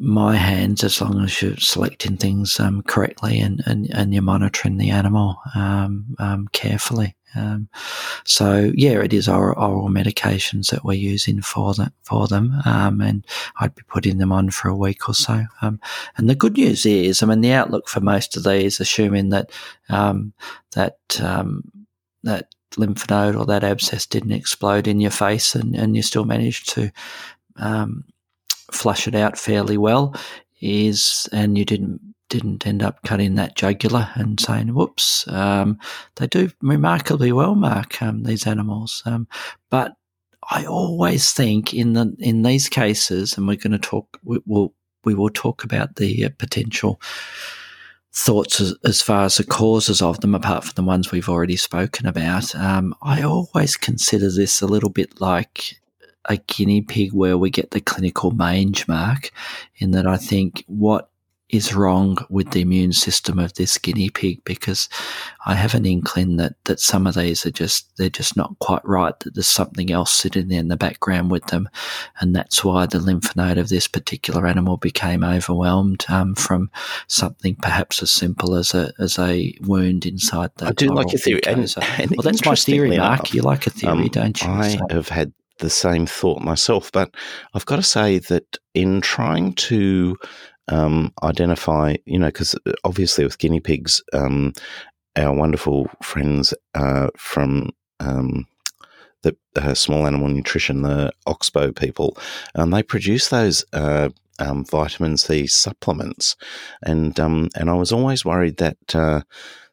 my 0.00 0.34
hands 0.34 0.82
as 0.82 0.98
long 1.00 1.22
as 1.22 1.42
you're 1.42 1.56
selecting 1.58 2.16
things 2.16 2.58
um, 2.58 2.82
correctly 2.82 3.38
and, 3.38 3.62
and, 3.66 3.86
and 3.92 4.14
you're 4.14 4.22
monitoring 4.22 4.78
the 4.78 4.88
animal 4.90 5.36
um, 5.54 6.16
um, 6.18 6.48
carefully. 6.52 7.14
Um, 7.36 7.68
so 8.24 8.72
yeah, 8.74 9.02
it 9.02 9.12
is 9.12 9.28
our 9.28 9.56
oral 9.56 9.88
medications 9.88 10.70
that 10.70 10.84
we're 10.84 10.94
using 10.94 11.42
for 11.42 11.74
that 11.74 11.92
for 12.02 12.26
them, 12.26 12.60
um, 12.64 13.00
and 13.00 13.24
I'd 13.60 13.74
be 13.74 13.82
putting 13.86 14.18
them 14.18 14.32
on 14.32 14.50
for 14.50 14.68
a 14.68 14.76
week 14.76 15.08
or 15.08 15.14
so. 15.14 15.44
Um, 15.62 15.78
and 16.16 16.28
the 16.28 16.34
good 16.34 16.56
news 16.56 16.84
is, 16.86 17.22
I 17.22 17.26
mean, 17.26 17.40
the 17.40 17.52
outlook 17.52 17.88
for 17.88 18.00
most 18.00 18.36
of 18.36 18.42
these, 18.42 18.80
assuming 18.80 19.28
that 19.28 19.52
that 19.88 20.96
that 22.22 22.48
lymph 22.76 23.08
node 23.10 23.36
or 23.36 23.46
that 23.46 23.64
abscess 23.64 24.06
didn't 24.06 24.32
explode 24.32 24.88
in 24.88 24.98
your 24.98 25.12
face, 25.12 25.54
and, 25.54 25.76
and 25.76 25.94
you 25.94 26.02
still 26.02 26.24
managed 26.24 26.68
to 26.70 26.90
um, 27.56 28.04
flush 28.72 29.08
it 29.08 29.14
out 29.14 29.38
fairly 29.38 29.76
well 29.76 30.14
is, 30.60 31.28
and 31.32 31.56
you 31.56 31.64
didn't 31.64 32.00
didn't 32.28 32.64
end 32.64 32.82
up 32.82 33.02
cutting 33.02 33.34
that 33.34 33.56
jugular 33.56 34.08
and 34.14 34.40
saying, 34.40 34.68
"Whoops." 34.68 35.26
Um, 35.28 35.78
they 36.16 36.26
do 36.26 36.50
remarkably 36.62 37.32
well, 37.32 37.54
Mark. 37.54 38.00
Um, 38.00 38.22
these 38.22 38.46
animals, 38.46 39.02
um, 39.04 39.26
but 39.68 39.94
I 40.50 40.64
always 40.64 41.32
think 41.32 41.74
in 41.74 41.92
the 41.92 42.14
in 42.18 42.42
these 42.42 42.68
cases, 42.68 43.36
and 43.36 43.46
we're 43.46 43.56
going 43.56 43.72
to 43.72 43.78
talk. 43.78 44.18
We 44.24 44.40
will 44.46 44.74
we 45.04 45.14
will 45.14 45.30
talk 45.30 45.64
about 45.64 45.96
the 45.96 46.26
uh, 46.26 46.30
potential 46.38 47.00
thoughts 48.12 48.60
as, 48.60 48.74
as, 48.84 49.00
far 49.00 49.24
as 49.24 49.36
the 49.36 49.44
causes 49.44 50.02
of 50.02 50.20
them, 50.20 50.34
apart 50.34 50.64
from 50.64 50.72
the 50.74 50.82
ones 50.82 51.10
we've 51.10 51.28
already 51.28 51.56
spoken 51.56 52.06
about. 52.06 52.54
Um, 52.54 52.94
I 53.02 53.22
always 53.22 53.76
consider 53.76 54.30
this 54.30 54.60
a 54.60 54.66
little 54.66 54.90
bit 54.90 55.20
like 55.20 55.80
a 56.26 56.36
guinea 56.36 56.82
pig 56.82 57.12
where 57.12 57.38
we 57.38 57.50
get 57.50 57.70
the 57.70 57.80
clinical 57.80 58.30
mange 58.30 58.86
mark, 58.88 59.30
in 59.76 59.92
that 59.92 60.06
I 60.06 60.16
think 60.16 60.64
what 60.66 61.10
is 61.52 61.74
wrong 61.74 62.16
with 62.28 62.50
the 62.52 62.60
immune 62.60 62.92
system 62.92 63.38
of 63.38 63.54
this 63.54 63.76
guinea 63.76 64.08
pig 64.08 64.42
because 64.44 64.88
I 65.46 65.54
have 65.54 65.74
an 65.74 65.84
inkling 65.84 66.36
that, 66.36 66.54
that 66.64 66.80
some 66.80 67.06
of 67.06 67.14
these 67.14 67.44
are 67.44 67.50
just 67.50 67.96
they're 67.96 68.08
just 68.08 68.36
not 68.36 68.56
quite 68.60 68.84
right, 68.84 69.18
that 69.20 69.34
there's 69.34 69.48
something 69.48 69.90
else 69.90 70.12
sitting 70.12 70.48
there 70.48 70.60
in 70.60 70.68
the 70.68 70.76
background 70.76 71.30
with 71.30 71.46
them. 71.46 71.68
And 72.20 72.34
that's 72.34 72.64
why 72.64 72.86
the 72.86 73.00
lymph 73.00 73.34
node 73.34 73.58
of 73.58 73.68
this 73.68 73.88
particular 73.88 74.46
animal 74.46 74.76
became 74.76 75.24
overwhelmed 75.24 76.04
um, 76.08 76.34
from 76.34 76.70
something 77.08 77.56
perhaps 77.56 78.02
as 78.02 78.10
simple 78.10 78.54
as 78.54 78.74
a 78.74 78.92
as 78.98 79.18
a 79.18 79.56
wound 79.62 80.06
inside 80.06 80.50
the 80.56 80.66
I 80.66 80.72
do 80.72 80.88
like 80.88 81.12
a 81.12 81.18
theory. 81.18 81.40
And, 81.46 81.74
and 81.98 82.10
well 82.10 82.22
that's 82.22 82.44
my 82.44 82.54
theory, 82.54 82.96
Mark. 82.96 83.20
Enough, 83.20 83.34
you 83.34 83.42
like 83.42 83.66
a 83.66 83.70
theory, 83.70 84.04
um, 84.04 84.08
don't 84.08 84.40
you? 84.40 84.48
I 84.48 84.76
so. 84.76 84.86
have 84.90 85.08
had 85.08 85.32
the 85.60 85.70
same 85.70 86.06
thought 86.06 86.42
myself, 86.42 86.90
but 86.92 87.14
I've 87.54 87.66
got 87.66 87.76
to 87.76 87.82
say 87.82 88.18
that 88.18 88.58
in 88.74 89.00
trying 89.00 89.54
to 89.54 90.16
um, 90.68 91.12
identify, 91.22 91.96
you 92.06 92.18
know, 92.18 92.26
because 92.28 92.54
uh, 92.66 92.72
obviously 92.84 93.24
with 93.24 93.38
guinea 93.38 93.60
pigs, 93.60 94.02
um, 94.12 94.52
our 95.16 95.34
wonderful 95.34 95.88
friends 96.02 96.54
uh, 96.74 97.08
from 97.16 97.70
um, 97.98 98.46
the 99.22 99.36
uh, 99.56 99.74
small 99.74 100.06
animal 100.06 100.28
nutrition, 100.28 100.82
the 100.82 101.12
Oxbow 101.26 101.72
people, 101.72 102.16
um, 102.54 102.70
they 102.70 102.82
produce 102.82 103.28
those. 103.28 103.64
Uh, 103.72 104.10
um, 104.40 104.64
vitamin 104.64 105.18
C 105.18 105.46
supplements, 105.46 106.34
and 106.82 107.20
um, 107.20 107.50
and 107.54 107.68
I 107.68 107.74
was 107.74 107.92
always 107.92 108.24
worried 108.24 108.56
that 108.56 108.78
uh, 108.94 109.20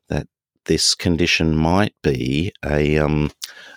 that 0.10 0.28
this 0.66 0.94
condition 0.94 1.56
might 1.56 1.96
be 2.04 2.52
a 2.66 2.98
um, 2.98 3.32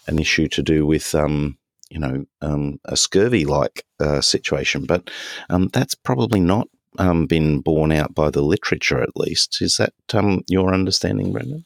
an 0.08 0.18
issue 0.18 0.48
to 0.48 0.62
do 0.62 0.84
with 0.84 1.14
um, 1.14 1.56
you 1.90 1.98
know, 1.98 2.24
um, 2.40 2.78
a 2.84 2.96
scurvy 2.96 3.44
like 3.44 3.84
uh, 4.00 4.20
situation. 4.20 4.86
But 4.86 5.10
um, 5.50 5.68
that's 5.72 5.94
probably 5.94 6.40
not 6.40 6.68
um, 6.98 7.26
been 7.26 7.60
borne 7.60 7.92
out 7.92 8.14
by 8.14 8.30
the 8.30 8.42
literature, 8.42 9.02
at 9.02 9.16
least. 9.16 9.60
Is 9.60 9.76
that 9.76 9.92
um, 10.14 10.42
your 10.48 10.72
understanding, 10.72 11.32
Brendan? 11.32 11.64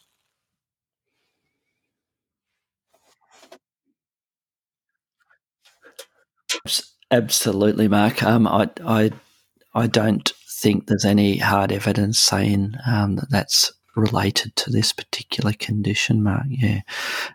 Absolutely, 7.10 7.88
Mark. 7.88 8.22
Um, 8.22 8.46
I, 8.46 8.70
I, 8.84 9.10
I 9.74 9.86
don't 9.86 10.32
think 10.62 10.86
there's 10.86 11.04
any 11.04 11.38
hard 11.38 11.70
evidence 11.72 12.18
saying 12.18 12.74
um, 12.86 13.16
that 13.16 13.30
that's 13.30 13.72
related 13.96 14.54
to 14.56 14.70
this 14.70 14.92
particular 14.92 15.52
condition, 15.52 16.22
Mark. 16.22 16.44
Yeah. 16.48 16.80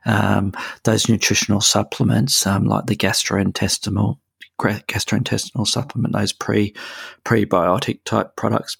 Um, 0.05 0.53
those 0.84 1.10
nutritional 1.10 1.62
supplements, 1.62 2.45
um, 2.45 2.66
like 2.66 2.86
the 2.86 2.95
gastrointestinal 2.95 4.18
gastrointestinal 4.60 5.66
supplement, 5.66 6.14
those 6.14 6.34
pre 6.34 6.76
prebiotic 7.24 8.03
type 8.03 8.36
products, 8.36 8.78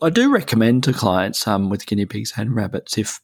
I 0.00 0.10
do 0.10 0.30
recommend 0.30 0.84
to 0.84 0.92
clients 0.92 1.46
um, 1.46 1.70
with 1.70 1.86
guinea 1.86 2.06
pigs 2.06 2.32
and 2.36 2.54
rabbits 2.54 2.98
if 2.98 3.20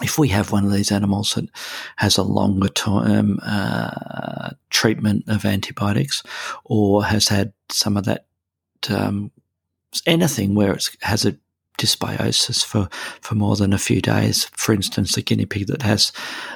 if 0.00 0.16
we 0.16 0.28
have 0.28 0.52
one 0.52 0.64
of 0.64 0.72
these 0.72 0.92
animals 0.92 1.32
that 1.32 1.48
has 1.96 2.16
a 2.16 2.22
longer 2.22 2.68
term 2.68 3.40
uh, 3.42 4.50
treatment 4.70 5.24
of 5.26 5.44
antibiotics 5.44 6.22
or 6.64 7.04
has 7.04 7.26
had 7.26 7.52
some 7.68 7.96
of 7.96 8.04
that 8.04 8.26
um, 8.90 9.32
anything 10.06 10.54
where 10.54 10.72
it 10.72 10.88
has 11.02 11.26
a 11.26 11.36
dysbiosis 11.78 12.64
for, 12.64 12.88
for 13.20 13.34
more 13.34 13.56
than 13.56 13.72
a 13.72 13.78
few 13.78 14.00
days. 14.02 14.50
For 14.56 14.72
instance, 14.72 15.16
a 15.16 15.22
guinea 15.22 15.46
pig 15.46 15.68
that 15.68 15.82
has 15.82 16.12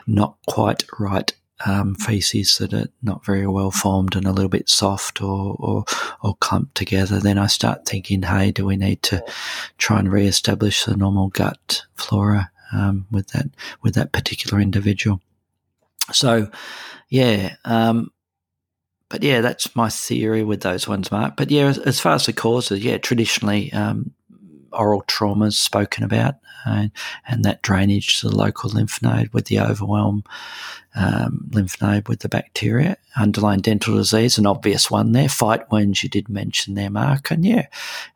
not 0.06 0.36
quite 0.46 0.84
right 0.98 1.32
um, 1.64 1.94
feces 1.94 2.58
that 2.58 2.74
are 2.74 2.88
not 3.02 3.24
very 3.24 3.46
well 3.46 3.70
formed 3.70 4.16
and 4.16 4.26
a 4.26 4.32
little 4.32 4.48
bit 4.48 4.68
soft 4.68 5.22
or, 5.22 5.56
or, 5.58 5.84
or 6.22 6.34
clumped 6.36 6.74
together, 6.74 7.20
then 7.20 7.38
I 7.38 7.46
start 7.46 7.86
thinking, 7.86 8.22
hey, 8.22 8.50
do 8.50 8.64
we 8.64 8.76
need 8.76 9.02
to 9.04 9.24
try 9.78 9.98
and 9.98 10.10
re-establish 10.10 10.84
the 10.84 10.96
normal 10.96 11.28
gut 11.28 11.82
flora 11.94 12.50
um, 12.72 13.06
with 13.10 13.28
that 13.28 13.46
with 13.82 13.94
that 13.94 14.12
particular 14.12 14.60
individual? 14.60 15.20
So, 16.12 16.50
yeah, 17.08 17.56
um, 17.64 18.10
but 19.08 19.22
yeah, 19.22 19.40
that's 19.40 19.76
my 19.76 19.88
theory 19.88 20.42
with 20.42 20.62
those 20.62 20.88
ones, 20.88 21.12
Mark. 21.12 21.36
But 21.36 21.50
yeah, 21.50 21.66
as, 21.66 21.78
as 21.78 22.00
far 22.00 22.14
as 22.14 22.26
the 22.26 22.32
causes, 22.32 22.82
yeah, 22.82 22.98
traditionally 22.98 23.72
um, 23.72 24.12
oral 24.72 25.02
traumas 25.02 25.54
spoken 25.54 26.04
about 26.04 26.36
and, 26.64 26.90
and 27.26 27.44
that 27.44 27.62
drainage 27.62 28.20
to 28.20 28.28
the 28.28 28.36
local 28.36 28.70
lymph 28.70 29.02
node 29.02 29.32
with 29.32 29.46
the 29.46 29.60
overwhelm 29.60 30.24
um, 30.94 31.48
lymph 31.52 31.80
node 31.80 32.08
with 32.08 32.20
the 32.20 32.28
bacteria. 32.28 32.96
Underlying 33.16 33.60
dental 33.60 33.96
disease, 33.96 34.38
an 34.38 34.46
obvious 34.46 34.90
one 34.90 35.12
there. 35.12 35.28
Fight 35.28 35.70
wounds, 35.70 36.02
you 36.02 36.08
did 36.08 36.28
mention 36.28 36.74
there, 36.74 36.90
Mark. 36.90 37.30
And 37.30 37.44
yeah, 37.44 37.66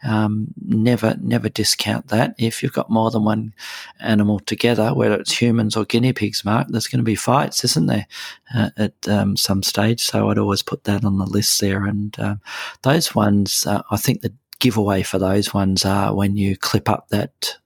um, 0.06 0.48
never, 0.64 1.16
never 1.20 1.48
discount 1.48 2.08
that. 2.08 2.34
If 2.38 2.62
you've 2.62 2.72
got 2.72 2.90
more 2.90 3.10
than 3.10 3.24
one 3.24 3.54
animal 4.00 4.40
together, 4.40 4.94
whether 4.94 5.16
it's 5.16 5.40
humans 5.40 5.76
or 5.76 5.84
guinea 5.84 6.12
pigs, 6.12 6.44
Mark, 6.44 6.68
there's 6.68 6.86
going 6.86 7.00
to 7.00 7.04
be 7.04 7.14
fights, 7.14 7.64
isn't 7.64 7.86
there, 7.86 8.06
uh, 8.54 8.70
at 8.76 9.08
um, 9.08 9.36
some 9.36 9.62
stage? 9.62 10.00
So 10.00 10.30
I'd 10.30 10.38
always 10.38 10.62
put 10.62 10.84
that 10.84 11.04
on 11.04 11.18
the 11.18 11.26
list 11.26 11.60
there. 11.60 11.84
And 11.84 12.18
um, 12.20 12.40
those 12.82 13.14
ones, 13.14 13.66
uh, 13.66 13.82
I 13.90 13.96
think 13.96 14.20
the 14.20 14.32
giveaway 14.58 15.02
for 15.02 15.18
those 15.18 15.52
ones 15.52 15.84
are 15.84 16.14
when 16.14 16.36
you 16.36 16.56
clip 16.56 16.88
up 16.88 17.08
that 17.08 17.56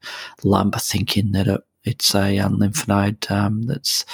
lump 0.42 0.74
thinking 0.80 1.32
that 1.32 1.46
it 1.46 1.60
it's 1.84 2.14
a 2.14 2.38
um, 2.38 2.58
lymph 2.58 2.86
node 2.88 3.26
um, 3.30 3.62
that's 3.62 4.04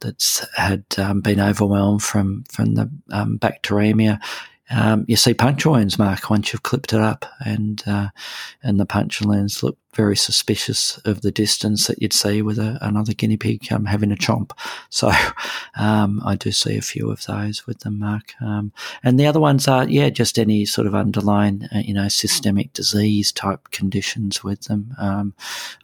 that's 0.00 0.46
had 0.56 0.84
um, 0.98 1.20
been 1.20 1.40
overwhelmed 1.40 2.02
from 2.02 2.44
from 2.50 2.74
the 2.74 2.90
um, 3.10 3.38
bacteremia. 3.38 4.20
Um, 4.70 5.04
you 5.08 5.16
see 5.16 5.34
puncture 5.34 5.70
wounds, 5.70 5.98
Mark, 5.98 6.30
once 6.30 6.52
you've 6.52 6.62
clipped 6.62 6.92
it 6.92 7.00
up, 7.00 7.24
and 7.44 7.82
uh, 7.86 8.08
and 8.62 8.78
the 8.78 8.86
puncture 8.86 9.26
wounds 9.26 9.62
look 9.62 9.78
very 9.94 10.16
suspicious 10.16 10.98
of 10.98 11.22
the 11.22 11.30
distance 11.30 11.86
that 11.86 12.00
you'd 12.00 12.12
see 12.12 12.42
with 12.42 12.58
a, 12.58 12.78
another 12.80 13.14
guinea 13.14 13.36
pig 13.36 13.70
um, 13.72 13.86
having 13.86 14.12
a 14.12 14.16
chomp. 14.16 14.52
So 14.90 15.10
um, 15.76 16.22
I 16.24 16.36
do 16.36 16.52
see 16.52 16.76
a 16.76 16.82
few 16.82 17.10
of 17.10 17.24
those 17.26 17.66
with 17.66 17.80
them, 17.80 17.98
Mark. 17.98 18.32
Um, 18.40 18.72
and 19.02 19.18
the 19.18 19.26
other 19.26 19.40
ones 19.40 19.66
are, 19.66 19.88
yeah, 19.88 20.08
just 20.08 20.38
any 20.38 20.64
sort 20.64 20.86
of 20.86 20.94
underlying, 20.94 21.68
uh, 21.74 21.78
you 21.78 21.92
know, 21.92 22.06
systemic 22.06 22.72
disease 22.72 23.32
type 23.32 23.70
conditions 23.72 24.44
with 24.44 24.62
them. 24.62 24.94
Um, 24.98 25.34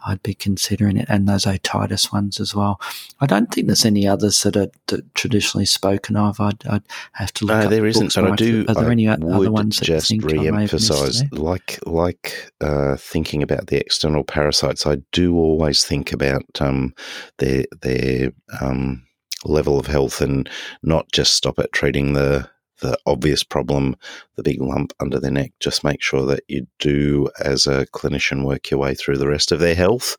I'd 0.07 0.23
be 0.23 0.35
considering 0.35 0.97
it, 0.97 1.07
and 1.09 1.29
those 1.29 1.45
otitis 1.45 2.13
ones 2.13 2.41
as 2.41 2.55
well. 2.55 2.81
I 3.21 3.27
don't 3.27 3.53
think 3.53 3.67
there's 3.67 3.85
any 3.85 4.07
others 4.07 4.43
that 4.43 4.57
are 4.57 4.71
that 4.87 5.15
traditionally 5.15 5.67
spoken 5.67 6.17
of. 6.17 6.41
I'd, 6.41 6.65
I'd 6.67 6.83
have 7.13 7.33
to 7.35 7.47
look. 7.47 7.65
No, 7.65 7.69
there 7.69 7.87
isn't. 7.87 8.15
But 8.15 8.33
I 8.33 8.37
do. 8.37 8.65
Are 8.69 8.75
there 8.75 8.89
I 8.89 8.93
any 8.93 9.09
other 9.09 9.51
ones 9.51 9.79
that 9.79 9.87
just 9.87 10.11
re-emphasize, 10.11 11.23
like 11.33 11.79
like 11.87 12.53
uh, 12.61 12.97
thinking 12.97 13.43
about 13.43 13.67
the 13.67 13.79
external 14.01 14.25
parasites, 14.25 14.87
I 14.87 14.97
do 15.13 15.37
always 15.37 15.85
think 15.85 16.11
about 16.11 16.47
um, 16.59 16.95
their 17.37 17.65
their 17.83 18.33
um, 18.59 19.07
level 19.45 19.79
of 19.79 19.89
health 19.89 20.23
and 20.23 20.49
not 20.83 21.13
just 21.13 21.35
stop 21.35 21.59
at 21.59 21.73
treating 21.73 22.15
the 22.15 22.49
the 22.81 22.97
obvious 23.05 23.45
problem, 23.45 23.95
the 24.37 24.43
big 24.43 24.59
lump 24.59 24.95
under 25.01 25.21
their 25.21 25.31
neck. 25.31 25.53
Just 25.61 25.85
make 25.85 26.01
sure 26.01 26.25
that 26.25 26.45
you 26.49 26.67
do, 26.79 27.29
as 27.39 27.67
a 27.67 27.85
clinician, 27.89 28.43
work 28.43 28.71
your 28.71 28.81
way 28.81 28.95
through 28.95 29.19
the 29.19 29.29
rest 29.29 29.53
of 29.53 29.61
their 29.61 29.75
health, 29.75 30.17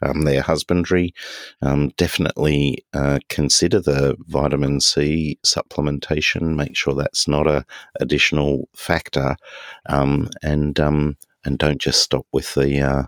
um, 0.00 0.22
their 0.22 0.40
husbandry. 0.40 1.12
Um, 1.60 1.90
definitely 1.98 2.82
uh, 2.94 3.18
consider 3.28 3.78
the 3.78 4.16
vitamin 4.20 4.80
C 4.80 5.38
supplementation. 5.44 6.56
Make 6.56 6.78
sure 6.78 6.94
that's 6.94 7.28
not 7.28 7.46
a 7.46 7.66
additional 8.00 8.70
factor, 8.74 9.36
um, 9.86 10.30
and 10.42 10.80
um, 10.80 11.18
and 11.48 11.58
don't 11.58 11.80
just 11.80 12.02
stop 12.02 12.26
with 12.30 12.54
the 12.54 12.80
uh, 12.80 13.02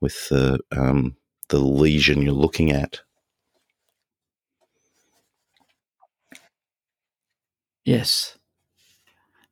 with 0.00 0.28
the 0.28 0.58
um, 0.72 1.16
the 1.48 1.58
lesion 1.58 2.20
you're 2.20 2.32
looking 2.32 2.72
at. 2.72 3.00
Yes, 7.84 8.36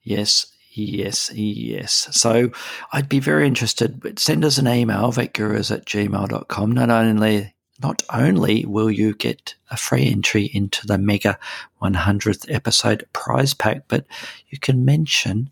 yes, 0.02 0.46
yes, 0.72 1.32
yes. 1.32 2.08
So 2.10 2.50
I'd 2.92 3.08
be 3.08 3.20
very 3.20 3.46
interested. 3.46 4.18
Send 4.18 4.44
us 4.44 4.58
an 4.58 4.66
email, 4.66 5.12
vetgurus 5.12 5.70
at 5.70 5.86
gmail.com. 5.86 6.72
Not 6.72 6.90
only 6.90 7.54
not 7.80 8.02
only 8.12 8.64
will 8.64 8.90
you 8.90 9.14
get 9.14 9.54
a 9.70 9.76
free 9.76 10.06
entry 10.06 10.50
into 10.52 10.86
the 10.86 10.98
mega 10.98 11.38
100th 11.80 12.52
episode 12.52 13.06
prize 13.12 13.54
pack, 13.54 13.84
but 13.86 14.06
you 14.48 14.58
can 14.58 14.84
mention 14.84 15.50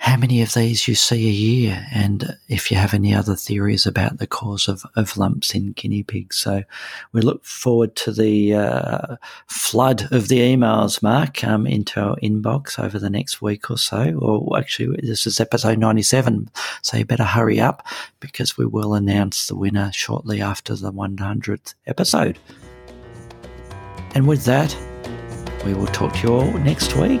how 0.00 0.16
many 0.16 0.40
of 0.40 0.54
these 0.54 0.88
you 0.88 0.94
see 0.94 1.28
a 1.28 1.30
year, 1.30 1.86
and 1.92 2.38
if 2.48 2.70
you 2.70 2.78
have 2.78 2.94
any 2.94 3.14
other 3.14 3.36
theories 3.36 3.84
about 3.84 4.16
the 4.16 4.26
cause 4.26 4.66
of, 4.66 4.86
of 4.96 5.18
lumps 5.18 5.54
in 5.54 5.72
guinea 5.72 6.02
pigs. 6.02 6.38
So 6.38 6.62
we 7.12 7.20
look 7.20 7.44
forward 7.44 7.94
to 7.96 8.12
the 8.12 8.54
uh, 8.54 9.16
flood 9.46 10.10
of 10.10 10.28
the 10.28 10.38
emails, 10.38 11.02
Mark, 11.02 11.44
um, 11.44 11.66
into 11.66 12.00
our 12.00 12.16
inbox 12.16 12.82
over 12.82 12.98
the 12.98 13.10
next 13.10 13.42
week 13.42 13.70
or 13.70 13.76
so. 13.76 14.18
Or 14.22 14.58
actually, 14.58 15.06
this 15.06 15.26
is 15.26 15.38
episode 15.38 15.76
97, 15.76 16.48
so 16.80 16.96
you 16.96 17.04
better 17.04 17.22
hurry 17.22 17.60
up 17.60 17.86
because 18.20 18.56
we 18.56 18.64
will 18.64 18.94
announce 18.94 19.48
the 19.48 19.54
winner 19.54 19.92
shortly 19.92 20.40
after 20.40 20.74
the 20.74 20.90
100th 20.90 21.74
episode. 21.86 22.38
And 24.14 24.26
with 24.26 24.46
that, 24.46 24.74
we 25.66 25.74
will 25.74 25.88
talk 25.88 26.14
to 26.14 26.20
you 26.22 26.32
all 26.32 26.52
next 26.54 26.96
week. 26.96 27.20